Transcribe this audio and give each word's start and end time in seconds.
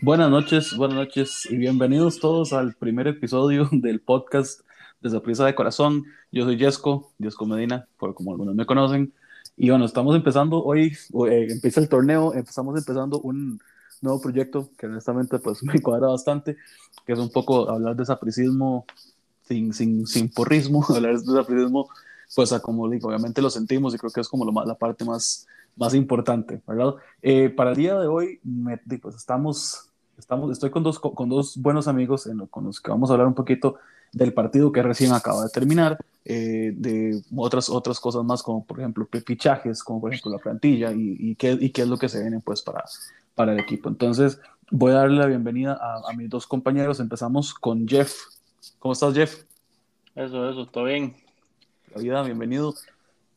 Buenas 0.00 0.30
noches, 0.30 0.76
buenas 0.76 0.96
noches 0.96 1.48
y 1.50 1.56
bienvenidos 1.56 2.20
todos 2.20 2.52
al 2.52 2.74
primer 2.74 3.08
episodio 3.08 3.68
del 3.72 4.00
podcast 4.00 4.60
de 5.00 5.10
Sorpresa 5.10 5.44
de 5.44 5.56
Corazón. 5.56 6.04
Yo 6.30 6.44
soy 6.44 6.56
Jesco, 6.56 7.10
Jesco 7.18 7.46
Medina, 7.46 7.88
por 7.98 8.14
como 8.14 8.30
algunos 8.30 8.54
me 8.54 8.64
conocen. 8.64 9.12
Y 9.56 9.70
bueno, 9.70 9.84
estamos 9.84 10.14
empezando 10.14 10.62
hoy, 10.62 10.96
eh, 11.28 11.46
empieza 11.50 11.80
el 11.80 11.88
torneo, 11.88 12.32
empezamos 12.32 12.78
empezando 12.78 13.20
un 13.20 13.60
nuevo 14.00 14.20
proyecto 14.20 14.70
que 14.78 14.86
honestamente 14.86 15.40
pues 15.40 15.62
me 15.64 15.80
cuadra 15.80 16.06
bastante, 16.06 16.56
que 17.04 17.12
es 17.12 17.18
un 17.18 17.32
poco 17.32 17.68
hablar 17.68 17.96
de 17.96 18.04
sapricismo 18.04 18.86
sin, 19.42 19.72
sin, 19.72 20.06
sin 20.06 20.28
porrismo, 20.28 20.86
hablar 20.94 21.18
de 21.18 21.24
sapricismo 21.24 21.88
pues 22.36 22.52
a 22.52 22.60
como 22.60 22.88
digo, 22.88 23.08
obviamente 23.08 23.42
lo 23.42 23.50
sentimos 23.50 23.94
y 23.94 23.98
creo 23.98 24.12
que 24.12 24.20
es 24.20 24.28
como 24.28 24.44
lo 24.44 24.52
más, 24.52 24.66
la 24.66 24.76
parte 24.76 25.04
más, 25.04 25.46
más 25.78 25.94
importante, 25.94 26.60
¿verdad? 26.66 26.96
Eh, 27.22 27.48
para 27.48 27.70
el 27.70 27.76
día 27.76 27.98
de 27.98 28.06
hoy, 28.06 28.40
me, 28.42 28.76
pues 29.00 29.16
estamos 29.16 29.84
Estamos, 30.18 30.50
estoy 30.50 30.70
con 30.70 30.82
dos, 30.82 30.98
con 30.98 31.28
dos 31.28 31.56
buenos 31.56 31.86
amigos 31.86 32.26
en 32.26 32.44
con 32.48 32.64
los 32.64 32.80
que 32.80 32.90
vamos 32.90 33.08
a 33.08 33.12
hablar 33.12 33.28
un 33.28 33.36
poquito 33.36 33.76
del 34.12 34.32
partido 34.32 34.72
que 34.72 34.82
recién 34.82 35.12
acaba 35.12 35.44
de 35.44 35.50
terminar, 35.50 35.96
eh, 36.24 36.72
de 36.74 37.22
otras, 37.36 37.68
otras 37.68 38.00
cosas 38.00 38.24
más, 38.24 38.42
como 38.42 38.64
por 38.64 38.80
ejemplo 38.80 39.06
pichajes, 39.06 39.84
como 39.84 40.00
por 40.00 40.12
ejemplo 40.12 40.32
la 40.32 40.38
plantilla 40.38 40.90
y, 40.90 41.16
y, 41.20 41.34
qué, 41.36 41.52
y 41.52 41.70
qué 41.70 41.82
es 41.82 41.88
lo 41.88 41.98
que 41.98 42.08
se 42.08 42.20
viene 42.20 42.40
pues 42.40 42.62
para, 42.62 42.82
para 43.36 43.52
el 43.52 43.60
equipo. 43.60 43.88
Entonces, 43.88 44.40
voy 44.72 44.90
a 44.90 44.96
darle 44.96 45.18
la 45.18 45.26
bienvenida 45.26 45.78
a, 45.80 46.10
a 46.10 46.12
mis 46.14 46.28
dos 46.28 46.48
compañeros. 46.48 46.98
Empezamos 46.98 47.54
con 47.54 47.86
Jeff. 47.86 48.12
¿Cómo 48.80 48.94
estás, 48.94 49.14
Jeff? 49.14 49.44
Eso, 50.16 50.50
eso, 50.50 50.66
todo 50.66 50.82
bien. 50.82 51.14
La 51.94 52.02
vida, 52.02 52.22
bienvenido. 52.24 52.74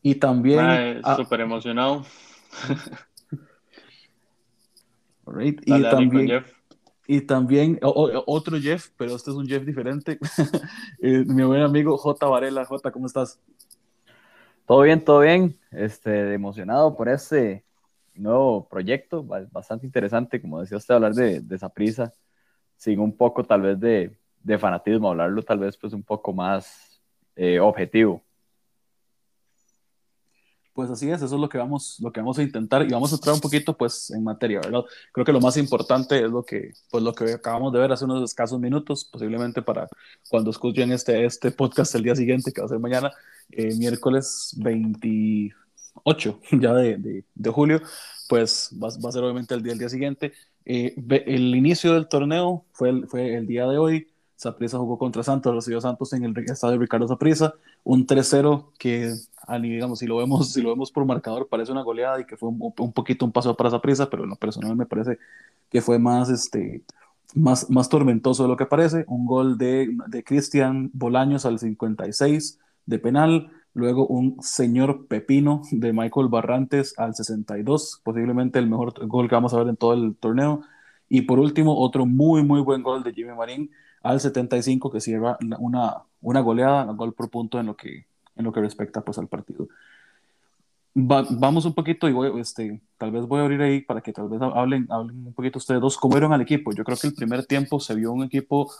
Y 0.02 0.16
también... 0.16 1.00
Ah, 1.04 1.14
Súper 1.14 1.42
emocionado. 1.42 2.04
right. 5.26 5.60
Y 5.64 5.82
también... 5.82 6.28
Jeff. 6.28 6.52
Y 7.08 7.20
también 7.20 7.80
otro 7.82 8.60
Jeff, 8.60 8.90
pero 8.96 9.16
este 9.16 9.32
es 9.32 9.36
un 9.36 9.46
Jeff 9.46 9.64
diferente. 9.64 10.18
Eh, 11.02 11.24
mi 11.26 11.42
buen 11.42 11.62
amigo 11.62 11.98
J. 11.98 12.26
Varela. 12.26 12.64
J, 12.64 12.92
¿cómo 12.92 13.06
estás? 13.06 13.40
Todo 14.66 14.82
bien, 14.82 15.04
todo 15.04 15.20
bien. 15.20 15.58
Este, 15.72 16.32
emocionado 16.32 16.96
por 16.96 17.08
este 17.08 17.64
nuevo 18.14 18.68
proyecto, 18.68 19.24
bastante 19.24 19.86
interesante, 19.86 20.40
como 20.40 20.60
decía 20.60 20.78
usted, 20.78 20.94
hablar 20.94 21.14
de, 21.14 21.42
esa 21.50 21.68
prisa, 21.68 22.12
sin 22.76 23.00
un 23.00 23.16
poco 23.16 23.44
tal 23.44 23.62
vez 23.62 23.80
de, 23.80 24.16
de, 24.42 24.58
fanatismo, 24.58 25.10
hablarlo 25.10 25.42
tal 25.42 25.58
vez 25.58 25.76
pues 25.76 25.92
un 25.92 26.02
poco 26.02 26.32
más 26.32 27.00
eh, 27.36 27.58
objetivo. 27.58 28.22
Pues 30.74 30.90
así 30.90 31.10
es, 31.10 31.20
eso 31.20 31.34
es 31.34 31.40
lo 31.40 31.48
que 31.50 31.58
vamos, 31.58 31.98
lo 32.00 32.10
que 32.10 32.20
vamos 32.20 32.38
a 32.38 32.42
intentar 32.42 32.82
y 32.82 32.90
vamos 32.90 33.12
a 33.12 33.16
entrar 33.16 33.34
un 33.34 33.40
poquito 33.40 33.76
pues 33.76 34.10
en 34.10 34.24
materia, 34.24 34.58
¿verdad? 34.60 34.82
Creo 35.12 35.26
que 35.26 35.32
lo 35.32 35.40
más 35.40 35.58
importante 35.58 36.24
es 36.24 36.30
lo 36.30 36.44
que, 36.44 36.72
pues 36.90 37.04
lo 37.04 37.12
que 37.12 37.32
acabamos 37.32 37.74
de 37.74 37.78
ver 37.78 37.92
hace 37.92 38.06
unos 38.06 38.22
escasos 38.22 38.58
minutos, 38.58 39.04
posiblemente 39.04 39.60
para 39.60 39.86
cuando 40.30 40.50
escuchen 40.50 40.90
este, 40.92 41.26
este 41.26 41.50
podcast 41.50 41.94
el 41.94 42.04
día 42.04 42.16
siguiente, 42.16 42.52
que 42.52 42.62
va 42.62 42.66
a 42.66 42.68
ser 42.70 42.78
mañana, 42.78 43.12
eh, 43.50 43.74
miércoles 43.76 44.54
28 44.58 46.40
ya 46.52 46.72
de, 46.74 47.24
de, 47.34 47.50
julio, 47.50 47.82
pues 48.28 48.70
va, 48.82 48.88
a 48.88 49.12
ser 49.12 49.22
obviamente 49.22 49.54
el 49.54 49.62
día, 49.62 49.72
el 49.72 49.78
día 49.78 49.88
siguiente. 49.90 50.32
Eh, 50.64 50.94
el 51.26 51.54
inicio 51.54 51.92
del 51.94 52.08
torneo 52.08 52.64
fue 52.72 52.90
el, 52.90 53.08
fue 53.08 53.34
el 53.34 53.46
día 53.46 53.66
de 53.66 53.76
hoy, 53.78 54.11
Saprissa 54.42 54.78
jugó 54.78 54.98
contra 54.98 55.22
Santos, 55.22 55.54
recibió 55.54 55.80
Santos 55.80 56.12
en 56.12 56.24
el 56.24 56.36
estadio 56.36 56.78
Ricardo 56.78 57.06
Saprissa, 57.06 57.54
un 57.84 58.06
3-0 58.06 58.72
que, 58.76 59.14
digamos, 59.60 60.00
si 60.00 60.06
lo, 60.06 60.16
vemos, 60.16 60.52
si 60.52 60.60
lo 60.60 60.70
vemos 60.70 60.90
por 60.90 61.04
marcador, 61.04 61.48
parece 61.48 61.70
una 61.70 61.82
goleada 61.82 62.20
y 62.20 62.24
que 62.24 62.36
fue 62.36 62.48
un, 62.48 62.92
poquito 62.92 63.24
un 63.24 63.30
paso 63.30 63.56
para 63.56 63.70
Saprissa, 63.70 64.10
pero 64.10 64.24
en 64.24 64.30
lo 64.30 64.36
personal 64.36 64.74
me 64.74 64.84
parece 64.84 65.18
que 65.70 65.80
fue 65.80 66.00
más, 66.00 66.28
este, 66.28 66.82
más, 67.34 67.70
más 67.70 67.88
tormentoso 67.88 68.42
de 68.42 68.48
lo 68.48 68.56
que 68.56 68.66
parece. 68.66 69.04
Un 69.06 69.26
gol 69.26 69.58
de, 69.58 69.96
de 70.08 70.24
Cristian 70.24 70.90
Bolaños 70.92 71.46
al 71.46 71.60
56 71.60 72.58
de 72.86 72.98
penal, 72.98 73.52
luego 73.74 74.08
un 74.08 74.42
señor 74.42 75.06
pepino 75.06 75.62
de 75.70 75.92
Michael 75.92 76.26
Barrantes 76.26 76.94
al 76.98 77.14
62, 77.14 78.00
posiblemente 78.02 78.58
el 78.58 78.68
mejor 78.68 79.06
gol 79.06 79.28
que 79.28 79.36
vamos 79.36 79.54
a 79.54 79.58
ver 79.58 79.68
en 79.68 79.76
todo 79.76 79.94
el 79.94 80.16
torneo. 80.16 80.62
Y 81.08 81.22
por 81.22 81.38
último, 81.38 81.78
otro 81.78 82.06
muy, 82.06 82.42
muy 82.42 82.60
buen 82.60 82.82
gol 82.82 83.04
de 83.04 83.12
Jimmy 83.12 83.36
Marín 83.36 83.70
al 84.02 84.20
75 84.20 84.90
que 84.90 85.00
cierra 85.00 85.38
una, 85.58 86.02
una 86.20 86.40
goleada, 86.40 86.84
un 86.84 86.96
gol 86.96 87.14
por 87.14 87.30
punto 87.30 87.58
en 87.60 87.66
lo 87.66 87.76
que, 87.76 88.06
en 88.36 88.44
lo 88.44 88.52
que 88.52 88.60
respecta 88.60 89.02
pues, 89.02 89.18
al 89.18 89.28
partido. 89.28 89.68
vamos 90.94 91.64
un 91.64 91.74
poquito 91.74 92.08
y 92.08 92.12
voy, 92.12 92.40
este, 92.40 92.80
tal 92.98 93.10
vez 93.10 93.26
voy 93.26 93.40
a 93.40 93.42
abrir 93.42 93.62
ahí 93.62 93.80
para 93.80 94.00
que 94.00 94.12
tal 94.12 94.28
vez 94.28 94.40
hablen, 94.42 94.86
hablen 94.90 95.26
un 95.26 95.32
poquito 95.32 95.58
ustedes 95.58 95.80
dos 95.80 95.96
cómo 95.96 96.14
vieron 96.14 96.32
al 96.32 96.40
equipo. 96.40 96.72
Yo 96.72 96.84
creo 96.84 96.96
que 96.96 97.06
el 97.06 97.14
primer 97.14 97.46
tiempo 97.46 97.80
se 97.80 97.94
vio 97.94 98.12
un 98.12 98.24
equipo 98.24 98.70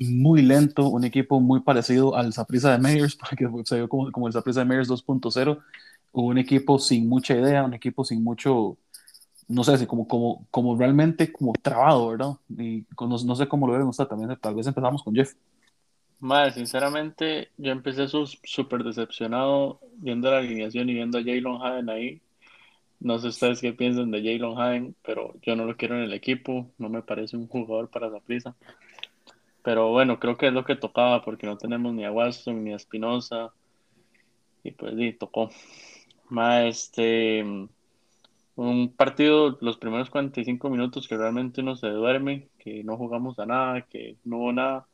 muy 0.00 0.42
lento, 0.42 0.88
un 0.88 1.04
equipo 1.04 1.40
muy 1.40 1.60
parecido 1.60 2.16
al 2.16 2.32
Saprissa 2.32 2.72
de 2.72 2.78
Meyers, 2.78 3.16
porque 3.20 3.48
se 3.64 3.76
vio 3.76 3.88
como, 3.88 4.10
como 4.10 4.26
el 4.26 4.32
Saprissa 4.32 4.60
de 4.60 4.66
Meyers 4.66 4.88
2.0, 4.88 5.58
un 6.12 6.38
equipo 6.38 6.78
sin 6.78 7.08
mucha 7.08 7.34
idea, 7.34 7.64
un 7.64 7.74
equipo 7.74 8.04
sin 8.04 8.22
mucho, 8.22 8.76
no 9.48 9.64
sé, 9.64 9.86
como, 9.86 10.06
como, 10.08 10.46
como 10.50 10.76
realmente 10.76 11.32
como 11.32 11.52
trabado, 11.52 12.08
¿verdad? 12.08 12.32
Y 12.48 12.84
no, 12.98 13.36
sé 13.36 13.48
cómo 13.48 13.66
lo 13.66 13.74
ven 13.74 13.82
ustedes 13.82 14.08
también, 14.08 14.36
tal 14.40 14.54
vez 14.54 14.66
empezamos 14.66 15.02
con 15.02 15.14
Jeff. 15.14 15.34
Madre, 16.20 16.52
sinceramente, 16.52 17.50
yo 17.58 17.72
empecé 17.72 18.06
súper 18.08 18.82
decepcionado 18.82 19.80
viendo 19.96 20.30
la 20.30 20.38
alineación 20.38 20.88
y 20.88 20.94
viendo 20.94 21.18
a 21.18 21.22
Jalen 21.22 21.60
Haden 21.60 21.90
ahí. 21.90 22.22
No 23.00 23.18
sé 23.18 23.28
ustedes 23.28 23.60
qué 23.60 23.74
piensan 23.74 24.10
de 24.10 24.22
Jalen 24.22 24.58
Haden, 24.58 24.96
pero 25.04 25.34
yo 25.42 25.54
no 25.56 25.66
lo 25.66 25.76
quiero 25.76 25.96
en 25.96 26.04
el 26.04 26.14
equipo, 26.14 26.70
no 26.78 26.88
me 26.88 27.02
parece 27.02 27.36
un 27.36 27.46
jugador 27.46 27.90
para 27.90 28.08
la 28.08 28.20
prisa. 28.20 28.56
Pero 29.62 29.90
bueno, 29.90 30.18
creo 30.18 30.36
que 30.36 30.46
es 30.46 30.52
lo 30.52 30.64
que 30.64 30.76
tocaba 30.76 31.22
porque 31.22 31.46
no 31.46 31.58
tenemos 31.58 31.92
ni 31.92 32.04
a 32.04 32.12
Watson 32.12 32.64
ni 32.64 32.72
a 32.72 32.76
Espinosa. 32.76 33.52
Y 34.62 34.70
pues 34.70 34.94
sí, 34.96 35.12
tocó. 35.12 35.50
Más 36.30 36.64
este 36.64 37.68
un 38.56 38.94
partido, 38.94 39.58
los 39.60 39.78
primeros 39.78 40.10
45 40.10 40.70
minutos 40.70 41.08
que 41.08 41.16
realmente 41.16 41.60
uno 41.60 41.76
se 41.76 41.88
duerme, 41.88 42.48
que 42.58 42.84
no 42.84 42.96
jugamos 42.96 43.38
a 43.38 43.46
nada, 43.46 43.82
que 43.82 44.16
no 44.24 44.38
hubo 44.38 44.52
nada. 44.52 44.86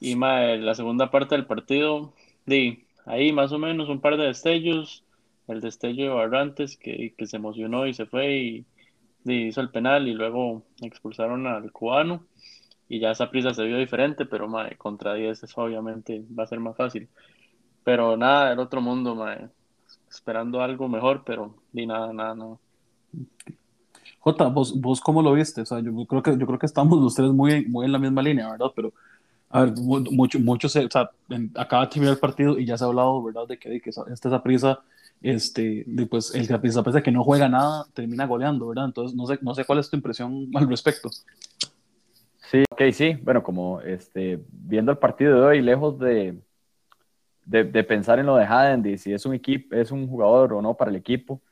Y 0.00 0.16
la 0.16 0.74
segunda 0.74 1.10
parte 1.10 1.34
del 1.34 1.46
partido, 1.46 2.14
di, 2.46 2.86
ahí 3.06 3.32
más 3.32 3.52
o 3.52 3.58
menos 3.58 3.88
un 3.88 4.00
par 4.00 4.16
de 4.16 4.26
destellos, 4.26 5.04
el 5.48 5.60
destello 5.60 6.04
de 6.04 6.14
Barrantes 6.14 6.76
que, 6.76 7.14
que 7.16 7.26
se 7.26 7.36
emocionó 7.36 7.86
y 7.86 7.94
se 7.94 8.06
fue 8.06 8.36
y 8.36 8.66
hizo 9.24 9.60
el 9.60 9.70
penal 9.70 10.08
y 10.08 10.14
luego 10.14 10.64
expulsaron 10.82 11.46
al 11.46 11.72
cubano 11.72 12.26
y 12.88 13.00
ya 13.00 13.10
esa 13.10 13.30
prisa 13.30 13.54
se 13.54 13.64
vio 13.64 13.78
diferente, 13.78 14.26
pero 14.26 14.48
contra 14.78 15.14
10 15.14 15.42
eso 15.42 15.62
obviamente 15.62 16.24
va 16.38 16.44
a 16.44 16.46
ser 16.46 16.60
más 16.60 16.76
fácil. 16.76 17.08
Pero 17.84 18.16
nada 18.16 18.50
del 18.50 18.58
otro 18.58 18.80
mundo, 18.80 19.16
esperando 20.08 20.62
algo 20.62 20.88
mejor, 20.88 21.24
pero 21.24 21.56
di 21.72 21.86
nada, 21.86 22.12
nada, 22.12 22.34
nada. 22.34 22.58
Jota, 24.24 24.46
¿vos, 24.46 24.80
vos 24.80 25.02
cómo 25.02 25.20
lo 25.20 25.34
viste? 25.34 25.60
O 25.60 25.66
sea, 25.66 25.80
yo 25.80 25.92
creo 26.06 26.22
que, 26.22 26.38
yo 26.38 26.46
creo 26.46 26.58
que 26.58 26.64
estamos 26.64 26.98
los 26.98 27.14
tres 27.14 27.30
muy, 27.30 27.66
muy 27.66 27.84
en 27.84 27.92
la 27.92 27.98
misma 27.98 28.22
línea, 28.22 28.50
¿verdad? 28.50 28.68
Pero, 28.74 28.94
a 29.50 29.64
ver, 29.64 29.74
mucho, 29.76 30.40
mucho 30.40 30.66
se, 30.66 30.86
o 30.86 30.90
sea, 30.90 31.10
acaba 31.54 31.84
de 31.84 31.90
terminar 31.90 32.14
el 32.14 32.20
partido 32.20 32.58
y 32.58 32.64
ya 32.64 32.78
se 32.78 32.84
ha 32.84 32.86
hablado, 32.86 33.22
¿verdad? 33.22 33.46
De 33.46 33.58
que, 33.58 33.68
de 33.68 33.80
que 33.82 33.90
esta 33.90 34.04
esa 34.10 34.42
prisa, 34.42 34.80
este, 35.20 35.84
de, 35.86 36.06
pues 36.06 36.34
el 36.34 36.46
prisa, 36.58 36.82
que 37.02 37.10
no 37.10 37.22
juega 37.22 37.50
nada, 37.50 37.84
termina 37.92 38.26
goleando, 38.26 38.68
¿verdad? 38.68 38.86
Entonces, 38.86 39.14
no 39.14 39.26
sé, 39.26 39.38
no 39.42 39.54
sé 39.54 39.66
cuál 39.66 39.80
es 39.80 39.90
tu 39.90 39.96
impresión 39.96 40.48
al 40.54 40.70
respecto. 40.70 41.10
Sí, 42.50 42.64
ok, 42.70 42.82
sí. 42.92 43.12
Bueno, 43.22 43.42
como 43.42 43.82
este, 43.82 44.42
viendo 44.50 44.90
el 44.90 44.96
partido 44.96 45.34
de 45.34 45.46
hoy, 45.46 45.60
lejos 45.60 45.98
de, 45.98 46.38
de, 47.44 47.64
de 47.64 47.84
pensar 47.84 48.18
en 48.18 48.24
lo 48.24 48.36
de 48.36 48.44
Haden, 48.44 48.82
de 48.82 48.96
si 48.96 49.12
es 49.12 49.26
un 49.26 49.34
equipo, 49.34 49.76
es 49.76 49.90
un 49.90 50.08
jugador 50.08 50.54
o 50.54 50.62
no 50.62 50.74
para 50.74 50.90
el 50.90 50.96
equipo, 50.96 51.42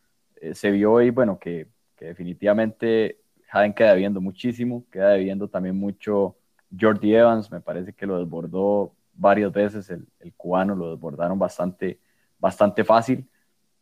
eh, 0.42 0.54
se 0.54 0.72
vio 0.72 0.92
hoy, 0.92 1.10
bueno, 1.10 1.38
que, 1.38 1.68
que 1.96 2.06
definitivamente 2.06 3.20
Haden 3.48 3.72
queda 3.74 3.90
debiendo 3.92 4.20
muchísimo, 4.20 4.84
queda 4.90 5.10
debiendo 5.10 5.46
también 5.48 5.76
mucho 5.76 6.36
Jordi 6.78 7.14
Evans, 7.14 7.50
me 7.52 7.60
parece 7.60 7.92
que 7.92 8.06
lo 8.06 8.18
desbordó 8.18 8.92
varias 9.14 9.52
veces, 9.52 9.88
el, 9.90 10.04
el 10.18 10.32
cubano 10.34 10.74
lo 10.74 10.90
desbordaron 10.90 11.38
bastante, 11.38 12.00
bastante 12.40 12.82
fácil. 12.82 13.28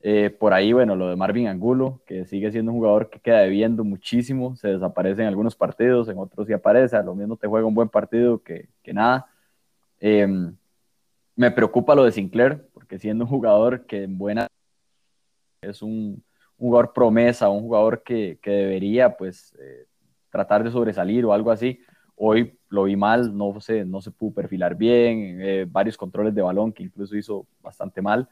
Eh, 0.02 0.30
por 0.30 0.52
ahí, 0.52 0.72
bueno, 0.72 0.96
lo 0.96 1.08
de 1.08 1.16
Marvin 1.16 1.46
Angulo, 1.48 2.02
que 2.06 2.26
sigue 2.26 2.50
siendo 2.50 2.72
un 2.72 2.78
jugador 2.78 3.08
que 3.08 3.20
queda 3.20 3.40
debiendo 3.40 3.82
muchísimo, 3.84 4.54
se 4.56 4.68
desaparece 4.68 5.22
en 5.22 5.28
algunos 5.28 5.56
partidos, 5.56 6.08
en 6.08 6.18
otros 6.18 6.46
sí 6.46 6.52
aparece, 6.52 6.96
a 6.96 7.02
lo 7.02 7.14
mismo 7.14 7.36
te 7.36 7.46
juega 7.46 7.66
un 7.66 7.74
buen 7.74 7.88
partido 7.88 8.42
que, 8.42 8.68
que 8.82 8.92
nada. 8.92 9.26
Em, 9.98 10.54
me 11.36 11.50
preocupa 11.50 11.94
lo 11.94 12.04
de 12.04 12.12
Sinclair, 12.12 12.68
porque 12.74 12.98
siendo 12.98 13.24
un 13.24 13.30
jugador 13.30 13.86
que 13.86 14.02
en 14.02 14.18
buena 14.18 14.46
es 15.62 15.82
un, 15.82 16.22
jugador 16.60 16.92
promesa, 16.92 17.48
un 17.48 17.62
jugador 17.62 18.02
que, 18.02 18.38
que 18.42 18.50
debería 18.50 19.16
pues 19.16 19.56
eh, 19.58 19.86
tratar 20.30 20.62
de 20.62 20.70
sobresalir 20.70 21.24
o 21.24 21.32
algo 21.32 21.50
así. 21.50 21.80
Hoy 22.16 22.58
lo 22.68 22.84
vi 22.84 22.96
mal, 22.96 23.36
no 23.36 23.60
se, 23.60 23.84
no 23.84 24.00
se 24.00 24.10
pudo 24.10 24.34
perfilar 24.34 24.76
bien, 24.76 25.38
eh, 25.40 25.66
varios 25.68 25.96
controles 25.96 26.34
de 26.34 26.42
balón 26.42 26.72
que 26.72 26.82
incluso 26.82 27.16
hizo 27.16 27.46
bastante 27.60 28.02
mal. 28.02 28.28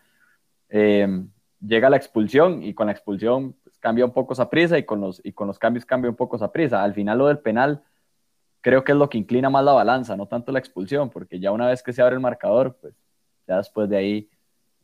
Em, 0.69 1.29
llega 1.61 1.89
la 1.89 1.97
expulsión 1.97 2.63
y 2.63 2.75
con 2.75 2.87
la 2.87 2.93
expulsión 2.93 3.55
pues, 3.65 3.79
cambia 3.79 4.05
un 4.05 4.13
poco 4.13 4.35
esa 4.35 4.51
prisa 4.51 4.79
y 4.79 4.85
con, 4.85 5.01
los, 5.01 5.21
y 5.25 5.33
con 5.33 5.47
los 5.49 5.59
cambios 5.59 5.87
cambia 5.87 6.11
un 6.11 6.17
poco 6.17 6.37
esa 6.37 6.53
prisa. 6.53 6.83
Al 6.83 6.95
final 6.95 7.19
lo 7.19 7.29
del 7.29 7.39
penal, 7.39 7.83
creo 8.61 8.85
que 8.85 8.93
es 8.93 8.99
lo 8.99 9.09
que 9.09 9.19
inclina 9.19 9.51
más 9.51 9.65
la 9.65 9.73
balanza, 9.73 10.17
no 10.17 10.27
tanto 10.27 10.53
la 10.53 10.59
expulsión, 10.59 11.11
porque 11.11 11.41
ya 11.41 11.51
una 11.51 11.69
vez 11.69 11.83
que 11.83 11.93
se 11.93 12.03
abre 12.03 12.15
el 12.15 12.21
marcador, 12.21 12.77
pues 12.81 12.95
ya 13.47 13.57
después 13.57 13.89
de 13.89 13.97
ahí 13.97 14.31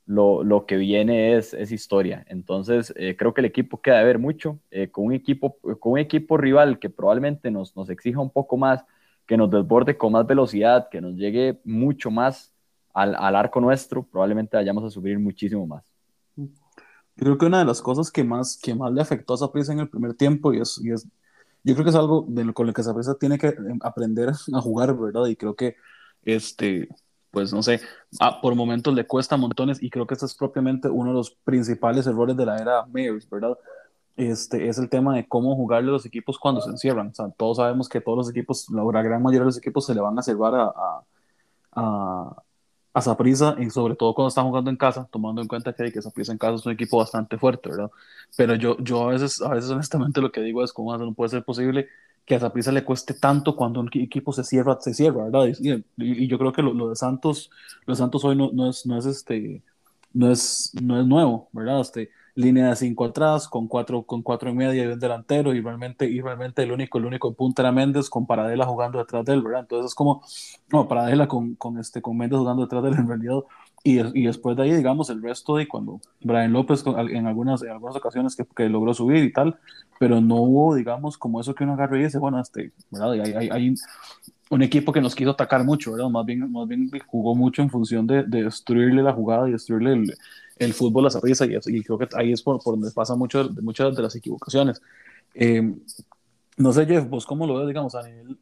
lo, 0.06 0.66
que 0.66 0.76
viene 0.76 1.36
es, 1.36 1.54
es 1.54 1.72
historia. 1.72 2.24
Entonces, 2.28 2.92
eh, 2.96 3.16
creo 3.16 3.34
que 3.34 3.40
el 3.40 3.46
equipo 3.46 3.80
queda 3.80 3.98
de 3.98 4.04
ver 4.04 4.18
mucho, 4.18 4.58
eh, 4.70 4.90
con, 4.90 5.06
un 5.06 5.12
equipo, 5.12 5.58
con 5.80 5.92
un 5.92 5.98
equipo 5.98 6.36
rival 6.36 6.78
que 6.78 6.90
probablemente 6.90 7.50
nos, 7.50 7.74
nos 7.76 7.88
exija 7.90 8.20
un 8.20 8.30
poco 8.30 8.56
más, 8.56 8.84
que 9.26 9.36
nos 9.36 9.50
desborde 9.50 9.96
con 9.96 10.12
más 10.12 10.26
velocidad, 10.26 10.88
que 10.90 11.00
nos 11.00 11.14
llegue 11.16 11.60
mucho 11.64 12.10
más 12.10 12.52
al, 12.92 13.14
al 13.14 13.36
arco 13.36 13.60
nuestro, 13.60 14.02
probablemente 14.02 14.56
vayamos 14.56 14.84
a 14.84 14.90
sufrir 14.90 15.18
muchísimo 15.18 15.66
más. 15.66 15.84
Creo 17.16 17.38
que 17.38 17.46
una 17.46 17.60
de 17.60 17.64
las 17.64 17.80
cosas 17.80 18.10
que 18.10 18.24
más, 18.24 18.58
que 18.60 18.74
más 18.74 18.92
le 18.92 19.00
afectó 19.00 19.34
a 19.34 19.38
Saprissa 19.38 19.72
en 19.72 19.80
el 19.80 19.88
primer 19.88 20.14
tiempo, 20.14 20.52
y 20.52 20.60
es, 20.60 20.80
yo 20.82 21.74
creo 21.74 21.84
que 21.84 21.90
es 21.90 21.96
algo 21.96 22.26
de 22.28 22.44
lo, 22.44 22.52
con 22.52 22.66
lo 22.66 22.72
que 22.72 22.82
Saprissa 22.82 23.14
tiene 23.14 23.38
que 23.38 23.48
em, 23.48 23.78
aprender 23.82 24.30
a 24.52 24.60
jugar, 24.60 24.96
¿verdad? 24.96 25.26
Y 25.26 25.36
creo 25.36 25.54
que, 25.54 25.76
este, 26.24 26.88
pues 27.34 27.52
no 27.52 27.62
sé, 27.62 27.80
por 28.40 28.54
momentos 28.54 28.94
le 28.94 29.06
cuesta 29.06 29.36
montones, 29.36 29.82
y 29.82 29.90
creo 29.90 30.06
que 30.06 30.14
este 30.14 30.26
es 30.26 30.34
propiamente 30.34 30.88
uno 30.88 31.10
de 31.10 31.16
los 31.16 31.32
principales 31.32 32.06
errores 32.06 32.36
de 32.36 32.46
la 32.46 32.56
era 32.56 32.86
Mayors, 32.86 33.28
¿verdad? 33.28 33.58
Este, 34.16 34.68
es 34.68 34.78
el 34.78 34.88
tema 34.88 35.16
de 35.16 35.26
cómo 35.26 35.56
jugarle 35.56 35.90
a 35.90 35.92
los 35.94 36.06
equipos 36.06 36.38
cuando 36.38 36.60
se 36.60 36.70
encierran. 36.70 37.12
Todos 37.36 37.56
sabemos 37.56 37.88
que 37.88 38.00
todos 38.00 38.16
los 38.16 38.30
equipos, 38.30 38.70
la 38.70 39.02
gran 39.02 39.20
mayoría 39.20 39.40
de 39.40 39.46
los 39.46 39.58
equipos 39.58 39.84
se 39.84 39.94
le 39.94 40.00
van 40.00 40.16
a 40.18 40.22
cerrar 40.22 40.54
a, 40.54 40.72
a, 41.72 42.42
a 42.94 43.00
Saprissa 43.00 43.56
y 43.58 43.68
sobre 43.70 43.96
todo 43.96 44.14
cuando 44.14 44.28
están 44.28 44.46
jugando 44.46 44.70
en 44.70 44.76
casa, 44.76 45.08
tomando 45.10 45.42
en 45.42 45.48
cuenta 45.48 45.72
que, 45.72 45.90
que 45.90 46.00
Saprissa 46.00 46.30
en 46.30 46.38
casa 46.38 46.54
es 46.54 46.64
un 46.64 46.72
equipo 46.72 46.98
bastante 46.98 47.36
fuerte, 47.36 47.70
¿verdad? 47.70 47.90
Pero 48.36 48.54
yo, 48.54 48.78
yo 48.78 49.08
a 49.08 49.12
veces, 49.12 49.42
a 49.42 49.48
veces 49.48 49.68
honestamente 49.70 50.20
lo 50.20 50.30
que 50.30 50.40
digo 50.42 50.62
es 50.62 50.72
cómo 50.72 50.96
no 50.96 51.12
puede 51.12 51.30
ser 51.30 51.44
posible 51.44 51.88
que 52.24 52.34
a 52.34 52.40
Saprissa 52.40 52.72
le 52.72 52.84
cueste 52.84 53.14
tanto 53.14 53.56
cuando 53.56 53.80
un 53.80 53.90
equipo 53.92 54.32
se 54.32 54.44
cierra, 54.44 54.78
se 54.80 54.94
cierra, 54.94 55.24
¿verdad? 55.24 55.48
Y, 55.60 55.84
y, 55.98 56.26
yo 56.26 56.38
creo 56.38 56.52
que 56.52 56.62
lo, 56.62 56.72
lo, 56.72 56.88
de 56.88 56.96
Santos, 56.96 57.50
los 57.86 57.98
Santos 57.98 58.24
hoy 58.24 58.36
no, 58.36 58.50
no, 58.52 58.70
es, 58.70 58.86
no 58.86 58.98
es 58.98 59.06
este, 59.06 59.62
no 60.12 60.30
es, 60.30 60.72
no 60.82 61.00
es 61.00 61.06
nuevo, 61.06 61.48
¿verdad? 61.52 61.80
Este, 61.80 62.10
línea 62.34 62.70
de 62.70 62.76
cinco 62.76 63.04
atrás, 63.04 63.48
con 63.48 63.68
cuatro, 63.68 64.02
con 64.04 64.22
cuatro 64.22 64.50
en 64.50 64.56
media 64.56 64.84
y 64.84 64.86
un 64.86 64.98
delantero, 64.98 65.54
y 65.54 65.60
realmente, 65.60 66.06
y 66.06 66.20
realmente 66.20 66.62
el 66.62 66.72
único, 66.72 66.98
el 66.98 67.06
único 67.06 67.32
punto 67.34 67.62
era 67.62 67.72
Méndez 67.72 68.10
con 68.10 68.26
Paradela 68.26 68.66
jugando 68.66 68.98
detrás 68.98 69.24
de 69.24 69.34
él, 69.34 69.42
¿verdad? 69.42 69.60
Entonces 69.60 69.90
es 69.90 69.94
como, 69.94 70.22
no, 70.72 70.88
Paradela 70.88 71.28
con, 71.28 71.54
con, 71.54 71.78
este, 71.78 72.02
con 72.02 72.16
Méndez 72.16 72.38
jugando 72.38 72.62
detrás 72.62 72.82
de 72.82 72.90
él 72.90 72.96
en 72.98 73.08
realidad, 73.08 73.40
y, 73.86 74.00
y 74.18 74.26
después 74.26 74.56
de 74.56 74.62
ahí, 74.62 74.72
digamos, 74.72 75.10
el 75.10 75.22
resto 75.22 75.56
de 75.56 75.68
cuando 75.68 76.00
Brian 76.22 76.54
López 76.54 76.82
en 76.86 77.26
algunas, 77.26 77.62
en 77.62 77.70
algunas 77.70 77.94
ocasiones 77.94 78.34
que, 78.34 78.46
que 78.56 78.70
logró 78.70 78.94
subir 78.94 79.22
y 79.22 79.30
tal, 79.30 79.58
pero 80.00 80.22
no 80.22 80.36
hubo, 80.36 80.74
digamos, 80.74 81.18
como 81.18 81.38
eso 81.38 81.54
que 81.54 81.64
uno 81.64 81.74
agarra 81.74 81.98
y 81.98 82.04
dice, 82.04 82.18
bueno, 82.18 82.40
este, 82.40 82.72
¿verdad? 82.90 83.12
Hay, 83.12 83.50
hay, 83.50 83.74
un 84.50 84.62
equipo 84.62 84.92
que 84.92 85.00
nos 85.00 85.14
quiso 85.14 85.30
atacar 85.30 85.64
mucho, 85.64 85.92
¿verdad? 85.92 86.08
Más 86.08 86.24
bien, 86.24 86.50
más 86.50 86.66
bien 86.66 86.90
jugó 87.06 87.34
mucho 87.34 87.60
en 87.60 87.68
función 87.68 88.06
de, 88.06 88.22
de 88.22 88.44
destruirle 88.44 89.02
la 89.02 89.12
jugada 89.12 89.48
y 89.48 89.52
destruirle 89.52 89.92
el, 89.92 90.14
el 90.58 90.72
fútbol 90.72 91.06
a 91.06 91.08
esa 91.08 91.46
y, 91.46 91.52
y, 91.66 91.82
creo 91.82 91.98
que 91.98 92.08
ahí 92.14 92.32
es 92.32 92.42
por, 92.42 92.62
por 92.62 92.74
donde 92.74 92.90
pasa 92.90 93.14
mucho, 93.16 93.50
muchas 93.60 93.94
de 93.94 94.02
las 94.02 94.14
equivocaciones. 94.14 94.80
Eh, 95.34 95.74
no 96.56 96.72
sé, 96.72 96.86
Jeff, 96.86 97.08
vos 97.08 97.26
cómo 97.26 97.46
lo 97.46 97.58
ves, 97.58 97.68
digamos, 97.68 97.94
a 97.94 98.02
nivel, 98.02 98.38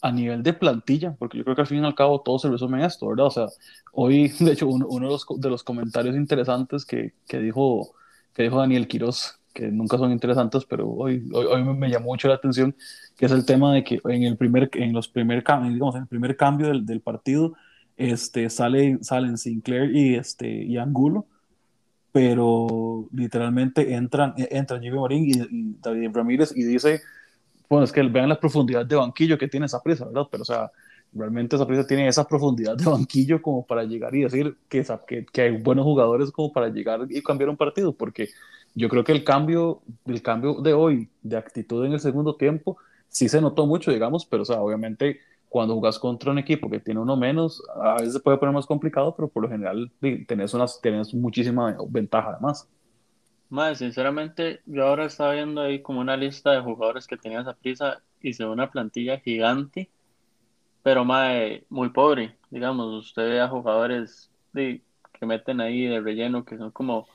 a 0.00 0.12
nivel 0.12 0.42
de 0.42 0.52
plantilla, 0.52 1.14
porque 1.18 1.38
yo 1.38 1.44
creo 1.44 1.56
que 1.56 1.62
al 1.62 1.66
fin 1.66 1.82
y 1.82 1.86
al 1.86 1.94
cabo 1.94 2.20
todo 2.20 2.38
se 2.38 2.48
resume 2.48 2.78
en 2.78 2.84
esto, 2.84 3.08
¿verdad? 3.08 3.26
O 3.26 3.30
sea, 3.30 3.46
hoy, 3.92 4.28
de 4.40 4.52
hecho, 4.52 4.68
uno, 4.68 4.86
uno 4.88 5.06
de, 5.06 5.12
los, 5.12 5.26
de, 5.36 5.50
los, 5.50 5.62
comentarios 5.62 6.16
interesantes 6.16 6.84
que, 6.84 7.14
que, 7.26 7.38
dijo, 7.38 7.94
que 8.32 8.44
dijo 8.44 8.58
Daniel 8.58 8.88
Quiroz, 8.88 9.38
que 9.52 9.68
nunca 9.68 9.98
son 9.98 10.12
interesantes, 10.12 10.64
pero 10.64 10.88
hoy, 10.88 11.28
hoy, 11.32 11.46
hoy, 11.46 11.64
me 11.64 11.90
llamó 11.90 12.06
mucho 12.06 12.28
la 12.28 12.34
atención, 12.34 12.76
que 13.16 13.26
es 13.26 13.32
el 13.32 13.44
tema 13.44 13.74
de 13.74 13.82
que 13.82 14.00
en 14.04 14.22
el 14.22 14.36
primer, 14.36 14.70
en 14.74 14.92
los 14.92 15.08
primer, 15.08 15.42
digamos, 15.42 15.96
en 15.96 16.02
el 16.02 16.08
primer 16.08 16.36
cambio 16.36 16.68
del, 16.68 16.86
del 16.86 17.00
partido, 17.00 17.54
este, 17.96 18.48
sale, 18.48 18.98
salen 19.02 19.36
Sinclair 19.36 19.94
y, 19.94 20.14
este, 20.14 20.48
y 20.48 20.76
Angulo, 20.78 21.26
pero 22.12 23.08
literalmente 23.12 23.94
entran, 23.94 24.34
e, 24.36 24.48
entra 24.52 24.80
Jimmy 24.80 24.98
Marín 24.98 25.24
y, 25.26 25.76
David 25.80 26.10
Ramírez 26.12 26.52
y 26.56 26.62
dice, 26.64 27.00
bueno, 27.68 27.84
es 27.84 27.92
que 27.92 28.02
vean 28.02 28.28
la 28.28 28.40
profundidad 28.40 28.86
de 28.86 28.96
banquillo 28.96 29.38
que 29.38 29.48
tiene 29.48 29.66
esa 29.66 29.82
prisa, 29.82 30.06
¿verdad? 30.06 30.26
Pero, 30.30 30.42
o 30.42 30.46
sea, 30.46 30.70
realmente 31.12 31.56
esa 31.56 31.66
prisa 31.66 31.86
tiene 31.86 32.08
esa 32.08 32.26
profundidad 32.26 32.76
de 32.76 32.84
banquillo 32.84 33.40
como 33.42 33.66
para 33.66 33.84
llegar 33.84 34.14
y 34.14 34.22
decir 34.22 34.56
que, 34.68 34.84
que, 35.06 35.26
que, 35.26 35.42
hay 35.42 35.56
buenos 35.56 35.84
jugadores 35.84 36.30
como 36.30 36.52
para 36.52 36.68
llegar 36.68 37.00
y 37.08 37.22
cambiar 37.22 37.50
un 37.50 37.56
partido, 37.56 37.92
porque 37.92 38.28
yo 38.74 38.88
creo 38.88 39.04
que 39.04 39.12
el 39.12 39.24
cambio, 39.24 39.82
el 40.06 40.22
cambio 40.22 40.54
de 40.62 40.72
hoy, 40.72 41.10
de 41.22 41.36
actitud 41.36 41.84
en 41.84 41.92
el 41.92 42.00
segundo 42.00 42.36
tiempo, 42.36 42.78
sí 43.08 43.28
se 43.28 43.40
notó 43.40 43.66
mucho, 43.66 43.90
digamos, 43.90 44.26
pero, 44.26 44.42
o 44.42 44.46
sea, 44.46 44.60
obviamente 44.60 45.20
cuando 45.48 45.74
jugas 45.74 45.98
contra 45.98 46.30
un 46.30 46.38
equipo 46.38 46.68
que 46.70 46.80
tiene 46.80 47.00
uno 47.00 47.16
menos, 47.16 47.62
a 47.82 47.94
veces 47.94 48.12
se 48.14 48.20
puede 48.20 48.38
poner 48.38 48.54
más 48.54 48.66
complicado, 48.66 49.14
pero 49.16 49.28
por 49.28 49.42
lo 49.42 49.48
general 49.48 49.90
tenés, 50.26 50.54
unas, 50.54 50.80
tenés 50.80 51.14
muchísima 51.14 51.76
ventaja 51.88 52.30
además. 52.30 52.68
Más, 53.50 53.78
sinceramente, 53.78 54.60
yo 54.66 54.86
ahora 54.86 55.06
estaba 55.06 55.32
viendo 55.32 55.62
ahí 55.62 55.80
como 55.80 56.00
una 56.00 56.16
lista 56.16 56.52
de 56.52 56.60
jugadores 56.60 57.06
que 57.06 57.16
tenían 57.16 57.42
esa 57.42 57.54
prisa 57.54 58.02
y 58.20 58.34
se 58.34 58.44
ve 58.44 58.50
una 58.50 58.70
plantilla 58.70 59.18
gigante, 59.20 59.90
pero 60.82 61.04
más 61.04 61.32
muy 61.68 61.90
pobre. 61.90 62.36
Digamos, 62.50 62.94
usted 62.94 63.28
ve 63.28 63.40
a 63.40 63.48
jugadores 63.48 64.30
de, 64.52 64.82
que 65.12 65.26
meten 65.26 65.60
ahí 65.60 65.86
de 65.86 66.00
relleno 66.00 66.44
que 66.44 66.58
son 66.58 66.70
como 66.70 67.08